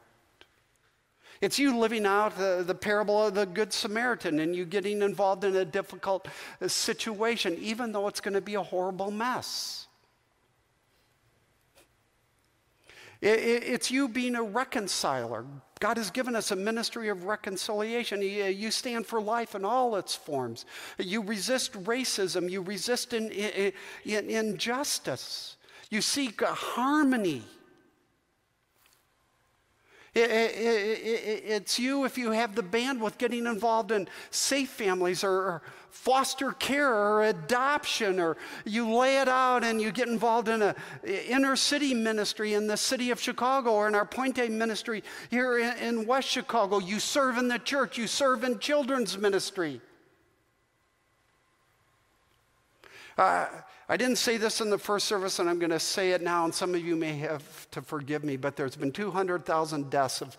It's 1.39 1.60
you 1.60 1.78
living 1.78 2.06
out 2.06 2.38
the, 2.38 2.64
the, 2.66 2.76
parable 2.76 3.28
of 3.28 3.36
the 3.36 3.46
Good 3.46 3.74
Samaritan 3.74 4.39
and 4.39 4.56
you 4.56 4.64
getting 4.64 5.02
involved 5.02 5.44
in 5.44 5.56
a 5.58 5.66
difficult 5.66 6.28
uh, 6.62 6.70
situation, 6.70 7.58
even 7.60 7.91
though 7.91 8.08
it's 8.08 8.22
going 8.22 8.34
to 8.34 8.41
be 8.41 8.56
a 8.56 8.64
horrible 8.64 9.12
mess. 9.12 9.88
It's 13.26 13.89
you 13.89 14.09
being 14.09 14.36
a 14.36 14.43
reconciler. 14.43 15.45
God 15.80 15.95
has 15.95 16.11
given 16.11 16.36
us 16.36 16.51
a 16.51 16.57
ministry 16.57 17.07
of 17.07 17.24
reconciliation. 17.24 18.19
Uh, 18.19 18.24
you 18.24 18.69
stand 18.69 19.05
for 19.05 19.21
life 19.21 19.55
in 19.55 19.63
all 19.63 19.95
its 19.95 20.13
forms. 20.13 20.65
You 20.97 21.21
resist 21.21 21.71
racism. 21.86 22.49
You 22.49 22.61
resist 22.61 23.13
in, 23.13 23.32
in, 23.32 23.71
in, 24.03 24.30
injustice. 24.30 25.55
You 25.89 26.01
seek 26.01 26.41
harmony. 26.41 27.43
It's 30.16 31.80
you 31.80 32.05
if 32.05 32.18
you 32.18 32.32
have 32.32 32.53
the 32.55 32.61
bandwidth 32.61 33.18
getting 33.18 33.47
involved 33.47 33.91
in 33.91 34.07
safe 34.30 34.70
families 34.70 35.24
or 35.24 35.64
foster 35.89 36.51
care 36.51 36.93
or 36.93 37.24
adoption, 37.24 38.20
or 38.20 38.38
you 38.66 38.93
lay 38.93 39.22
it 39.22 39.28
out 39.28 39.64
and 39.64 39.82
you 39.82 39.91
get 39.91 40.07
involved 40.07 40.49
in 40.49 40.61
an 40.61 40.76
inner 41.03 41.55
city 41.55 41.93
ministry 41.93 42.53
in 42.53 42.68
the 42.68 42.78
city 42.78 43.09
of 43.11 43.20
Chicago 43.20 43.72
or 43.72 43.88
in 43.88 43.95
our 43.95 44.05
Pointe 44.05 44.51
ministry 44.51 45.03
here 45.30 45.57
in 45.57 46.05
West 46.05 46.30
Chicago. 46.30 46.80
You 46.80 46.99
serve 46.99 47.38
in 47.38 47.47
the 47.47 47.59
church, 47.59 47.97
you 47.97 48.07
serve 48.07 48.43
in 48.43 48.59
children's 48.59 49.18
ministry. 49.18 49.82
Uh, 53.18 53.47
I 53.89 53.97
didn't 53.97 54.18
say 54.18 54.38
this 54.38 54.61
in 54.61 54.70
the 54.70 54.78
first 54.78 55.07
service, 55.07 55.39
and 55.39 55.49
I'm 55.49 55.59
going 55.59 55.70
to 55.72 55.80
say 55.80 56.11
it 56.11 56.22
now, 56.22 56.45
and 56.45 56.53
some 56.53 56.74
of 56.74 56.84
you 56.84 56.95
may 56.95 57.14
have 57.20 57.70
to 57.72 57.82
forgive 57.82 58.24
me, 58.24 58.38
but 58.38 58.55
there's 58.55 58.76
been 58.76 58.91
200,000 58.91 59.89
deaths 59.89 60.22
of 60.22 60.38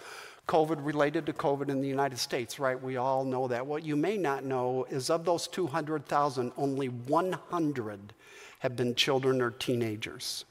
COVID 0.48 0.84
related 0.84 1.26
to 1.26 1.32
COVID 1.32 1.68
in 1.68 1.80
the 1.80 1.88
United 1.88 2.18
States, 2.18 2.58
right? 2.58 2.80
We 2.80 2.96
all 2.96 3.24
know 3.24 3.48
that. 3.48 3.66
What 3.66 3.84
you 3.84 3.96
may 3.96 4.16
not 4.16 4.44
know 4.44 4.86
is 4.90 5.08
of 5.08 5.24
those 5.24 5.46
200,000, 5.48 6.52
only 6.56 6.88
100 6.88 8.12
have 8.58 8.76
been 8.76 8.94
children 8.94 9.40
or 9.40 9.50
teenagers. 9.50 10.44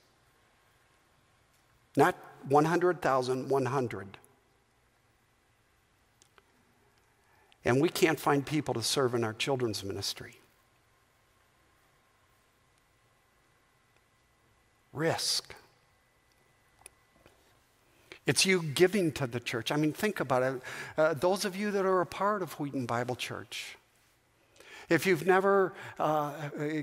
Not 1.95 2.15
100,000, 2.47 3.49
100. 3.49 4.17
And 7.65 7.81
we 7.81 7.89
can't 7.89 8.19
find 8.19 8.45
people 8.45 8.73
to 8.73 8.83
serve 8.83 9.13
in 9.13 9.23
our 9.23 9.33
children's 9.33 9.83
ministry. 9.83 10.39
Risk. 14.93 15.55
It's 18.25 18.45
you 18.45 18.63
giving 18.63 19.11
to 19.13 19.27
the 19.27 19.39
church. 19.39 19.71
I 19.71 19.75
mean, 19.75 19.91
think 19.91 20.19
about 20.19 20.43
it. 20.43 20.61
Uh, 20.97 21.13
those 21.13 21.43
of 21.43 21.57
you 21.57 21.71
that 21.71 21.85
are 21.85 22.01
a 22.01 22.05
part 22.05 22.41
of 22.41 22.53
Wheaton 22.53 22.85
Bible 22.85 23.15
Church, 23.15 23.75
if 24.89 25.05
you've 25.05 25.25
never 25.25 25.73
uh, 25.99 26.31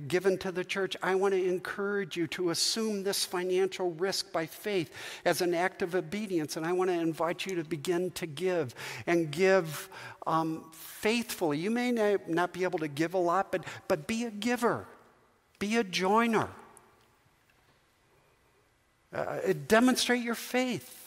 given 0.09 0.37
to 0.39 0.53
the 0.53 0.65
church, 0.65 0.97
I 1.03 1.15
want 1.15 1.33
to 1.35 1.43
encourage 1.43 2.17
you 2.17 2.27
to 2.29 2.51
assume 2.51 3.03
this 3.03 3.25
financial 3.25 3.93
risk 3.93 4.33
by 4.33 4.47
faith 4.47 4.93
as 5.25 5.41
an 5.41 5.55
act 5.55 5.83
of 5.83 5.95
obedience. 5.95 6.57
And 6.57 6.67
I 6.67 6.73
want 6.73 6.91
to 6.91 6.99
invite 6.99 7.47
you 7.47 7.55
to 7.57 7.65
begin 7.65 8.11
to 8.13 8.27
give 8.27 8.75
and 9.07 9.31
give 9.31 9.89
um, 10.27 10.65
faithfully. 10.73 11.59
You 11.59 11.71
may 11.71 12.19
not 12.27 12.53
be 12.53 12.65
able 12.65 12.79
to 12.81 12.89
give 12.89 13.15
a 13.15 13.19
lot, 13.19 13.53
but, 13.53 13.65
but 13.87 14.07
be 14.07 14.25
a 14.25 14.31
giver, 14.31 14.87
be 15.59 15.77
a 15.77 15.85
joiner. 15.85 16.49
Uh, 19.13 19.53
demonstrate 19.67 20.23
your 20.23 20.35
faith. 20.35 21.01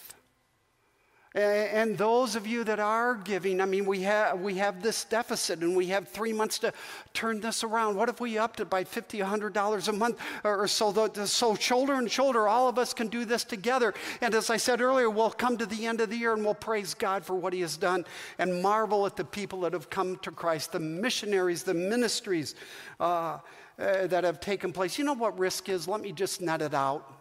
And 1.35 1.97
those 1.97 2.35
of 2.35 2.45
you 2.45 2.63
that 2.65 2.79
are 2.79 3.15
giving, 3.15 3.59
I 3.59 3.65
mean, 3.65 3.87
we 3.87 4.01
have, 4.03 4.39
we 4.39 4.55
have 4.55 4.83
this 4.83 5.03
deficit 5.03 5.61
and 5.61 5.75
we 5.75 5.87
have 5.87 6.07
three 6.07 6.31
months 6.31 6.59
to 6.59 6.71
turn 7.15 7.39
this 7.39 7.63
around. 7.63 7.95
What 7.95 8.07
if 8.07 8.21
we 8.21 8.37
upped 8.37 8.59
it 8.59 8.69
by 8.69 8.83
$50, 8.83 9.25
$100 9.51 9.87
a 9.87 9.91
month 9.93 10.19
or 10.43 10.67
so? 10.67 11.09
So, 11.25 11.55
shoulder 11.55 11.95
and 11.95 12.11
shoulder, 12.11 12.47
all 12.47 12.69
of 12.69 12.77
us 12.77 12.93
can 12.93 13.07
do 13.07 13.25
this 13.25 13.43
together. 13.43 13.95
And 14.21 14.35
as 14.35 14.51
I 14.51 14.57
said 14.57 14.79
earlier, 14.79 15.09
we'll 15.09 15.31
come 15.31 15.57
to 15.57 15.65
the 15.65 15.87
end 15.87 16.01
of 16.01 16.11
the 16.11 16.17
year 16.17 16.33
and 16.33 16.45
we'll 16.45 16.53
praise 16.53 16.93
God 16.93 17.25
for 17.25 17.33
what 17.33 17.51
He 17.51 17.61
has 17.61 17.77
done 17.77 18.05
and 18.37 18.61
marvel 18.61 19.07
at 19.07 19.15
the 19.15 19.25
people 19.25 19.61
that 19.61 19.73
have 19.73 19.89
come 19.89 20.17
to 20.17 20.29
Christ, 20.29 20.71
the 20.71 20.79
missionaries, 20.79 21.63
the 21.63 21.73
ministries 21.73 22.53
uh, 22.99 23.39
uh, 23.79 24.05
that 24.05 24.23
have 24.23 24.39
taken 24.39 24.71
place. 24.71 24.99
You 24.99 25.05
know 25.05 25.13
what 25.13 25.39
risk 25.39 25.67
is? 25.67 25.87
Let 25.87 26.01
me 26.01 26.11
just 26.11 26.41
net 26.41 26.61
it 26.61 26.75
out 26.75 27.12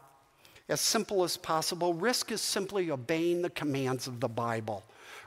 as 0.72 0.80
simple 0.80 1.22
as 1.22 1.36
possible. 1.36 1.94
Risk 1.94 2.32
is 2.32 2.40
simply 2.40 2.90
obeying 2.90 3.42
the 3.42 3.50
commands 3.50 4.08
of 4.08 4.18
the 4.18 4.28
Bible. 4.28 4.82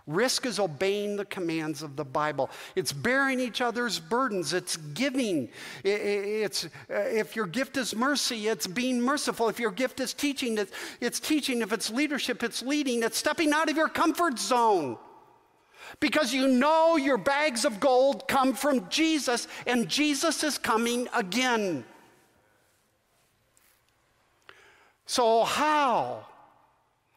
Risk 0.08 0.46
is 0.46 0.60
obeying 0.60 1.16
the 1.16 1.26
commands 1.26 1.82
of 1.82 1.96
the 1.96 2.04
Bible. 2.04 2.52
It's 2.76 2.94
bearing 2.94 3.40
each 3.40 3.60
other's 3.60 4.00
burdens. 4.00 4.54
It's 4.54 4.78
giving. 4.78 5.50
It's, 5.84 6.66
uh, 6.66 6.70
if 6.90 7.36
your 7.36 7.48
gift 7.48 7.76
is 7.78 7.96
mercy, 7.96 8.48
it's 8.48 8.68
being 8.68 9.02
merciful. 9.02 9.50
If 9.50 9.60
your 9.60 9.72
gift 9.72 10.00
is 10.00 10.14
teaching, 10.14 10.60
it's 11.02 11.20
teaching. 11.20 11.62
If 11.62 11.74
it's 11.74 11.90
leadership, 11.90 12.44
it's 12.44 12.62
leading. 12.62 13.02
It's 13.02 13.18
stepping 13.18 13.52
out 13.52 13.70
of 13.70 13.78
your 13.78 13.90
comfort 13.90 14.38
zone. 14.38 14.98
Because 16.00 16.34
you 16.34 16.48
know 16.48 16.98
your 16.98 17.18
bags 17.18 17.66
of 17.66 17.80
gold 17.80 18.28
come 18.28 18.54
from 18.54 18.90
Jesus, 18.90 19.48
and 19.66 19.88
Jesus 19.88 20.44
is 20.44 20.58
coming 20.58 21.08
again. 21.14 21.84
So, 25.06 25.44
how? 25.44 26.26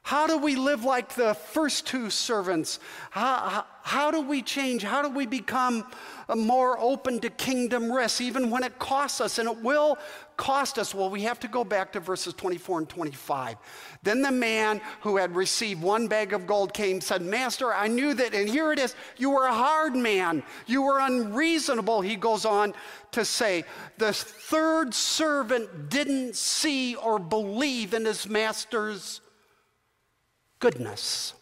How 0.02 0.26
do 0.26 0.38
we 0.38 0.56
live 0.56 0.84
like 0.84 1.14
the 1.14 1.34
first 1.34 1.86
two 1.86 2.10
servants? 2.10 2.80
How, 3.10 3.36
how, 3.48 3.66
how, 3.88 4.10
do 4.10 4.20
we 4.20 4.42
change? 4.42 4.82
How 4.82 5.00
do 5.00 5.08
we 5.08 5.24
become 5.24 5.82
uh, 6.28 6.36
more 6.36 6.78
open 6.78 7.20
to 7.20 7.30
kingdom 7.30 7.90
risks, 7.90 8.20
even 8.20 8.50
when 8.50 8.62
it 8.62 8.78
costs 8.78 9.22
us? 9.22 9.38
And 9.38 9.48
it 9.48 9.62
will 9.62 9.96
cost 10.36 10.78
us. 10.78 10.94
Well, 10.94 11.08
we 11.08 11.22
have 11.22 11.40
to 11.40 11.48
go 11.48 11.64
back 11.64 11.92
to 11.92 12.00
verses 12.00 12.34
24 12.34 12.80
and 12.80 12.88
25. 12.88 13.56
Then 14.02 14.20
the 14.20 14.30
man 14.30 14.82
who 15.00 15.16
had 15.16 15.34
received 15.34 15.80
one 15.80 16.06
bag 16.06 16.34
of 16.34 16.46
gold 16.46 16.74
came 16.74 17.00
said, 17.00 17.22
Master, 17.22 17.72
I 17.72 17.88
knew 17.88 18.12
that, 18.12 18.34
and 18.34 18.46
here 18.46 18.72
it 18.72 18.78
is, 18.78 18.94
you 19.16 19.30
were 19.30 19.46
a 19.46 19.54
hard 19.54 19.96
man. 19.96 20.42
You 20.66 20.82
were 20.82 21.00
unreasonable. 21.00 22.02
He 22.02 22.16
goes 22.16 22.44
on 22.44 22.74
to 23.12 23.24
say, 23.24 23.64
The 23.96 24.12
third 24.12 24.92
servant 24.92 25.88
didn't 25.88 26.36
see 26.36 26.94
or 26.94 27.18
believe 27.18 27.94
in 27.94 28.04
his 28.04 28.28
master's 28.28 29.22
goodness. 30.58 31.32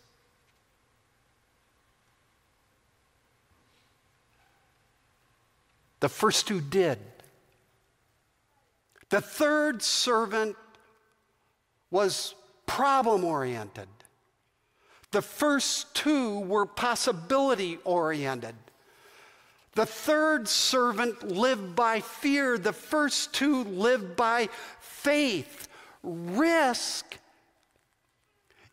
The 6.00 6.08
first 6.08 6.46
two 6.46 6.60
did. 6.60 6.98
The 9.08 9.20
third 9.20 9.82
servant 9.82 10.56
was 11.90 12.34
problem 12.66 13.24
oriented. 13.24 13.88
The 15.12 15.22
first 15.22 15.94
two 15.94 16.40
were 16.40 16.66
possibility 16.66 17.78
oriented. 17.84 18.56
The 19.74 19.86
third 19.86 20.48
servant 20.48 21.22
lived 21.22 21.76
by 21.76 22.00
fear. 22.00 22.58
The 22.58 22.72
first 22.72 23.32
two 23.32 23.64
lived 23.64 24.16
by 24.16 24.48
faith. 24.80 25.68
Risk 26.02 27.18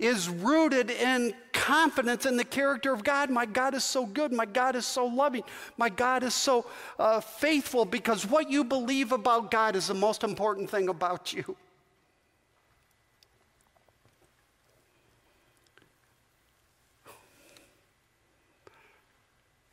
is 0.03 0.27
rooted 0.27 0.91
in 0.91 1.33
confidence 1.53 2.25
in 2.25 2.35
the 2.35 2.43
character 2.43 2.93
of 2.93 3.03
God. 3.03 3.29
My 3.29 3.45
God 3.45 3.73
is 3.73 3.85
so 3.85 4.05
good. 4.05 4.33
My 4.33 4.45
God 4.45 4.75
is 4.75 4.85
so 4.85 5.05
loving. 5.05 5.43
My 5.77 5.87
God 5.87 6.23
is 6.23 6.33
so 6.33 6.65
uh, 6.99 7.21
faithful 7.21 7.85
because 7.85 8.25
what 8.25 8.49
you 8.49 8.65
believe 8.65 9.13
about 9.13 9.49
God 9.49 9.77
is 9.77 9.87
the 9.87 9.93
most 9.93 10.23
important 10.25 10.69
thing 10.69 10.89
about 10.89 11.31
you. 11.31 11.55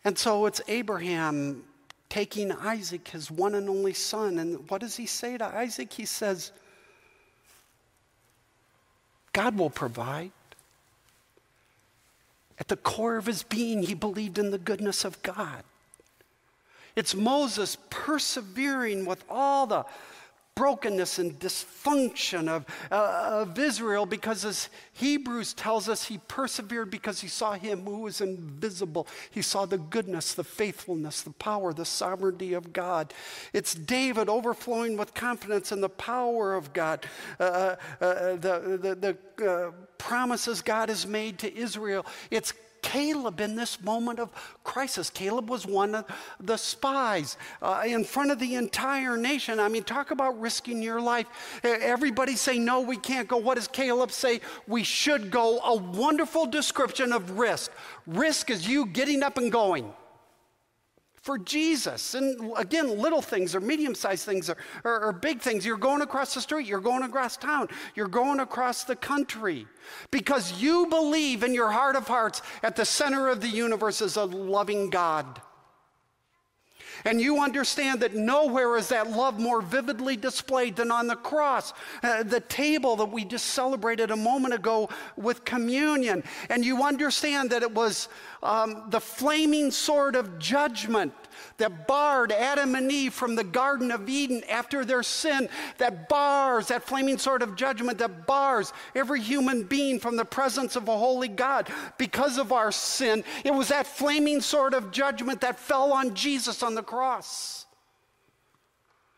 And 0.04 0.16
so 0.16 0.46
it's 0.46 0.60
Abraham 0.68 1.64
taking 2.08 2.52
Isaac, 2.52 3.08
his 3.08 3.30
one 3.30 3.54
and 3.54 3.68
only 3.68 3.92
son. 3.92 4.38
And 4.38 4.68
what 4.70 4.80
does 4.80 4.96
he 4.96 5.06
say 5.06 5.36
to 5.38 5.44
Isaac? 5.44 5.92
He 5.92 6.04
says, 6.04 6.52
God 9.40 9.56
will 9.56 9.70
provide. 9.70 10.32
At 12.58 12.68
the 12.68 12.76
core 12.76 13.16
of 13.16 13.24
his 13.24 13.42
being, 13.42 13.82
he 13.84 13.94
believed 13.94 14.38
in 14.38 14.50
the 14.50 14.58
goodness 14.58 15.02
of 15.02 15.22
God. 15.22 15.62
It's 16.94 17.14
Moses 17.14 17.78
persevering 17.88 19.06
with 19.06 19.24
all 19.30 19.66
the 19.66 19.86
brokenness 20.54 21.18
and 21.18 21.38
dysfunction 21.38 22.48
of, 22.48 22.66
uh, 22.90 23.28
of 23.32 23.58
Israel 23.58 24.04
because, 24.04 24.44
as 24.44 24.68
Hebrews 24.92 25.54
tells 25.54 25.88
us, 25.88 26.04
he 26.04 26.18
persevered 26.28 26.90
because 26.90 27.20
he 27.20 27.28
saw 27.28 27.52
him 27.52 27.84
who 27.84 28.00
was 28.00 28.20
invisible. 28.20 29.06
He 29.30 29.42
saw 29.42 29.64
the 29.64 29.78
goodness, 29.78 30.34
the 30.34 30.44
faithfulness, 30.44 31.22
the 31.22 31.30
power, 31.30 31.72
the 31.72 31.84
sovereignty 31.84 32.52
of 32.52 32.72
God. 32.72 33.14
It's 33.52 33.74
David 33.74 34.28
overflowing 34.28 34.96
with 34.96 35.14
confidence 35.14 35.72
in 35.72 35.80
the 35.80 35.88
power 35.88 36.54
of 36.54 36.72
God, 36.72 37.06
uh, 37.38 37.76
uh, 38.00 38.04
uh 38.04 38.36
the, 38.36 38.78
the, 38.82 39.16
the 39.38 39.50
uh, 39.50 39.70
promises 39.98 40.60
God 40.60 40.88
has 40.88 41.06
made 41.06 41.38
to 41.38 41.56
Israel. 41.56 42.04
It's 42.30 42.52
Caleb 42.82 43.40
in 43.40 43.56
this 43.56 43.80
moment 43.82 44.18
of 44.18 44.30
crisis. 44.64 45.10
Caleb 45.10 45.48
was 45.48 45.66
one 45.66 45.94
of 45.94 46.04
the 46.40 46.56
spies 46.56 47.36
uh, 47.62 47.82
in 47.86 48.04
front 48.04 48.30
of 48.30 48.38
the 48.38 48.54
entire 48.54 49.16
nation. 49.16 49.60
I 49.60 49.68
mean, 49.68 49.84
talk 49.84 50.10
about 50.10 50.40
risking 50.40 50.82
your 50.82 51.00
life. 51.00 51.26
Everybody 51.62 52.36
say, 52.36 52.58
No, 52.58 52.80
we 52.80 52.96
can't 52.96 53.28
go. 53.28 53.36
What 53.36 53.56
does 53.56 53.68
Caleb 53.68 54.12
say? 54.12 54.40
We 54.66 54.82
should 54.82 55.30
go. 55.30 55.60
A 55.60 55.76
wonderful 55.76 56.46
description 56.46 57.12
of 57.12 57.38
risk. 57.38 57.70
Risk 58.06 58.50
is 58.50 58.66
you 58.66 58.86
getting 58.86 59.22
up 59.22 59.38
and 59.38 59.50
going 59.50 59.92
for 61.22 61.38
Jesus. 61.38 62.14
And 62.14 62.52
again, 62.56 62.98
little 62.98 63.20
things 63.20 63.54
or 63.54 63.60
medium 63.60 63.94
sized 63.94 64.24
things 64.24 64.48
or, 64.48 64.56
or, 64.84 65.04
or, 65.04 65.12
big 65.12 65.40
things. 65.40 65.66
You're 65.66 65.76
going 65.76 66.00
across 66.00 66.34
the 66.34 66.40
street, 66.40 66.66
you're 66.66 66.80
going 66.80 67.02
across 67.02 67.36
town, 67.36 67.68
you're 67.94 68.08
going 68.08 68.40
across 68.40 68.84
the 68.84 68.96
country 68.96 69.66
because 70.10 70.60
you 70.60 70.86
believe 70.86 71.44
in 71.44 71.52
your 71.52 71.70
heart 71.70 71.96
of 71.96 72.08
hearts 72.08 72.40
at 72.62 72.74
the 72.76 72.84
center 72.84 73.28
of 73.28 73.40
the 73.40 73.48
universe 73.48 74.00
is 74.00 74.16
a 74.16 74.24
loving 74.24 74.88
God. 74.88 75.42
And 77.04 77.20
you 77.20 77.40
understand 77.42 78.00
that 78.00 78.14
nowhere 78.14 78.76
is 78.76 78.88
that 78.88 79.10
love 79.10 79.38
more 79.38 79.62
vividly 79.62 80.16
displayed 80.16 80.76
than 80.76 80.90
on 80.90 81.06
the 81.06 81.16
cross, 81.16 81.72
uh, 82.02 82.22
the 82.22 82.40
table 82.40 82.96
that 82.96 83.06
we 83.06 83.24
just 83.24 83.46
celebrated 83.46 84.10
a 84.10 84.16
moment 84.16 84.54
ago 84.54 84.88
with 85.16 85.44
communion. 85.44 86.22
And 86.48 86.64
you 86.64 86.82
understand 86.82 87.50
that 87.50 87.62
it 87.62 87.72
was 87.72 88.08
um, 88.42 88.84
the 88.88 89.00
flaming 89.00 89.70
sword 89.70 90.16
of 90.16 90.38
judgment 90.38 91.12
that 91.58 91.86
barred 91.86 92.32
Adam 92.32 92.74
and 92.74 92.90
Eve 92.90 93.12
from 93.12 93.34
the 93.34 93.44
Garden 93.44 93.90
of 93.90 94.08
Eden 94.08 94.42
after 94.48 94.84
their 94.84 95.02
sin, 95.02 95.48
that 95.78 96.08
bars, 96.08 96.68
that 96.68 96.84
flaming 96.84 97.18
sword 97.18 97.42
of 97.42 97.56
judgment 97.56 97.98
that 97.98 98.26
bars 98.26 98.72
every 98.94 99.20
human 99.20 99.64
being 99.64 99.98
from 99.98 100.16
the 100.16 100.24
presence 100.24 100.76
of 100.76 100.88
a 100.88 100.96
holy 100.96 101.28
God 101.28 101.68
because 101.98 102.38
of 102.38 102.52
our 102.52 102.72
sin. 102.72 103.24
It 103.44 103.54
was 103.54 103.68
that 103.68 103.86
flaming 103.86 104.40
sword 104.40 104.74
of 104.74 104.90
judgment 104.90 105.40
that 105.42 105.58
fell 105.58 105.92
on 105.92 106.14
Jesus 106.14 106.62
on 106.62 106.74
the 106.74 106.82
cross. 106.82 107.66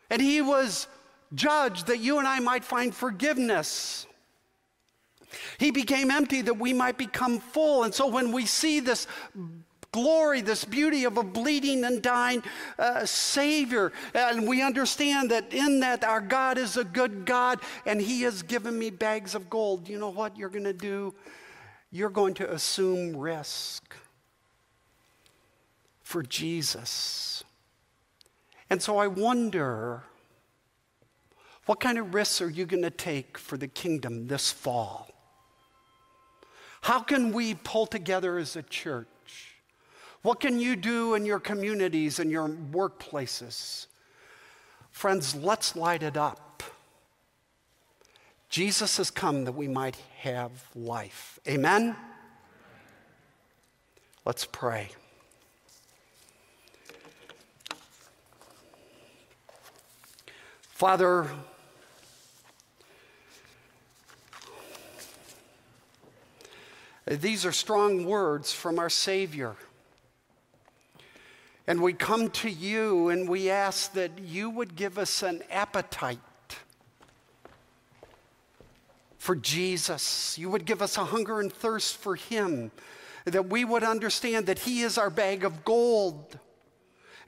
And 0.09 0.21
he 0.21 0.41
was 0.41 0.87
judged 1.33 1.87
that 1.87 1.99
you 1.99 2.19
and 2.19 2.27
I 2.27 2.39
might 2.39 2.63
find 2.63 2.93
forgiveness. 2.93 4.05
He 5.57 5.71
became 5.71 6.11
empty 6.11 6.41
that 6.41 6.55
we 6.55 6.73
might 6.73 6.97
become 6.97 7.39
full. 7.39 7.83
And 7.83 7.93
so 7.93 8.07
when 8.07 8.31
we 8.31 8.45
see 8.45 8.79
this 8.79 9.07
glory, 9.93 10.41
this 10.41 10.65
beauty 10.65 11.05
of 11.05 11.17
a 11.17 11.23
bleeding 11.23 11.85
and 11.85 12.01
dying 12.01 12.43
uh, 12.77 13.05
Savior. 13.05 13.93
And 14.13 14.45
we 14.45 14.61
understand 14.61 15.31
that 15.31 15.53
in 15.53 15.79
that 15.79 16.03
our 16.03 16.19
God 16.19 16.57
is 16.57 16.75
a 16.75 16.83
good 16.83 17.25
God 17.25 17.59
and 17.85 18.01
He 18.01 18.23
has 18.23 18.43
given 18.43 18.77
me 18.77 18.89
bags 18.89 19.35
of 19.35 19.49
gold. 19.49 19.87
You 19.87 19.97
know 19.97 20.09
what 20.09 20.37
you're 20.37 20.49
going 20.49 20.65
to 20.65 20.73
do? 20.73 21.13
You're 21.91 22.09
going 22.09 22.33
to 22.35 22.51
assume 22.51 23.15
risk 23.15 23.95
for 26.01 26.21
Jesus. 26.21 27.43
And 28.69 28.81
so 28.81 28.97
I 28.97 29.07
wonder 29.07 30.03
what 31.65 31.79
kind 31.79 31.97
of 31.97 32.13
risks 32.13 32.41
are 32.41 32.49
you 32.49 32.65
going 32.65 32.83
to 32.83 32.89
take 32.89 33.37
for 33.37 33.57
the 33.57 33.67
kingdom 33.67 34.27
this 34.27 34.51
fall? 34.51 35.09
How 36.81 36.99
can 36.99 37.31
we 37.31 37.53
pull 37.53 37.85
together 37.85 38.37
as 38.37 38.57
a 38.57 38.63
church? 38.63 39.07
What 40.23 40.39
can 40.39 40.57
you 40.57 40.77
do 40.77 41.15
in 41.15 41.25
your 41.25 41.39
communities 41.39 42.17
and 42.17 42.31
your 42.31 42.47
workplaces? 42.47 43.87
Friends, 44.89 45.35
let's 45.35 45.75
light 45.75 46.01
it 46.01 46.15
up. 46.15 46.63
Jesus 48.49 48.97
has 48.97 49.11
come 49.11 49.43
that 49.43 49.51
we 49.51 49.67
might 49.67 49.97
have 50.19 50.51
life. 50.75 51.39
Amen? 51.45 51.95
Let's 54.25 54.45
pray. 54.45 54.89
Father, 60.61 61.29
these 67.05 67.45
are 67.45 67.51
strong 67.51 68.05
words 68.05 68.53
from 68.53 68.79
our 68.79 68.89
Savior. 68.89 69.57
And 71.65 71.81
we 71.81 71.93
come 71.93 72.29
to 72.31 72.49
you 72.49 73.09
and 73.09 73.29
we 73.29 73.49
ask 73.49 73.93
that 73.93 74.19
you 74.19 74.49
would 74.49 74.75
give 74.75 74.97
us 74.97 75.23
an 75.23 75.41
appetite 75.49 76.19
for 79.17 79.35
Jesus. 79.35 80.37
You 80.37 80.49
would 80.49 80.65
give 80.65 80.81
us 80.81 80.97
a 80.97 81.05
hunger 81.05 81.39
and 81.39 81.51
thirst 81.51 81.97
for 81.97 82.15
Him. 82.15 82.71
That 83.23 83.49
we 83.49 83.63
would 83.63 83.83
understand 83.83 84.47
that 84.47 84.59
He 84.59 84.81
is 84.81 84.97
our 84.97 85.09
bag 85.09 85.45
of 85.45 85.63
gold. 85.63 86.37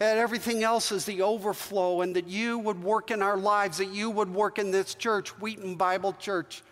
And 0.02 0.20
everything 0.20 0.62
else 0.62 0.92
is 0.92 1.06
the 1.06 1.22
overflow, 1.22 2.02
and 2.02 2.18
that 2.18 2.28
you 2.28 2.60
would 2.60 2.84
work 2.84 3.12
in 3.12 3.22
our 3.22 3.38
lives, 3.38 3.78
that 3.78 3.94
you 3.94 4.10
would 4.10 4.34
work 4.34 4.60
in 4.60 4.72
this 4.72 4.94
church, 4.94 5.30
Wheaton 5.40 5.76
Bible 5.76 6.12
Church. 6.12 6.64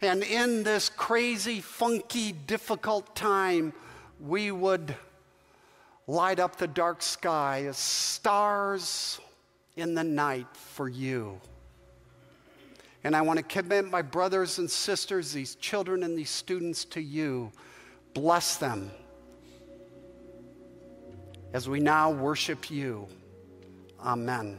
And 0.00 0.22
in 0.22 0.62
this 0.62 0.88
crazy, 0.88 1.60
funky, 1.60 2.32
difficult 2.32 3.14
time, 3.14 3.74
we 4.18 4.50
would 4.50 4.96
light 6.06 6.38
up 6.38 6.56
the 6.56 6.66
dark 6.66 7.02
sky 7.02 7.64
as 7.66 7.76
stars 7.76 9.20
in 9.76 9.94
the 9.94 10.04
night 10.04 10.46
for 10.54 10.88
you. 10.88 11.40
And 13.02 13.14
I 13.14 13.22
want 13.22 13.38
to 13.38 13.42
commit 13.42 13.90
my 13.90 14.02
brothers 14.02 14.58
and 14.58 14.70
sisters, 14.70 15.32
these 15.32 15.56
children 15.56 16.02
and 16.04 16.16
these 16.16 16.30
students 16.30 16.84
to 16.86 17.00
you. 17.00 17.52
Bless 18.14 18.56
them 18.56 18.90
as 21.52 21.68
we 21.68 21.80
now 21.80 22.10
worship 22.10 22.70
you. 22.70 23.06
Amen. 24.00 24.58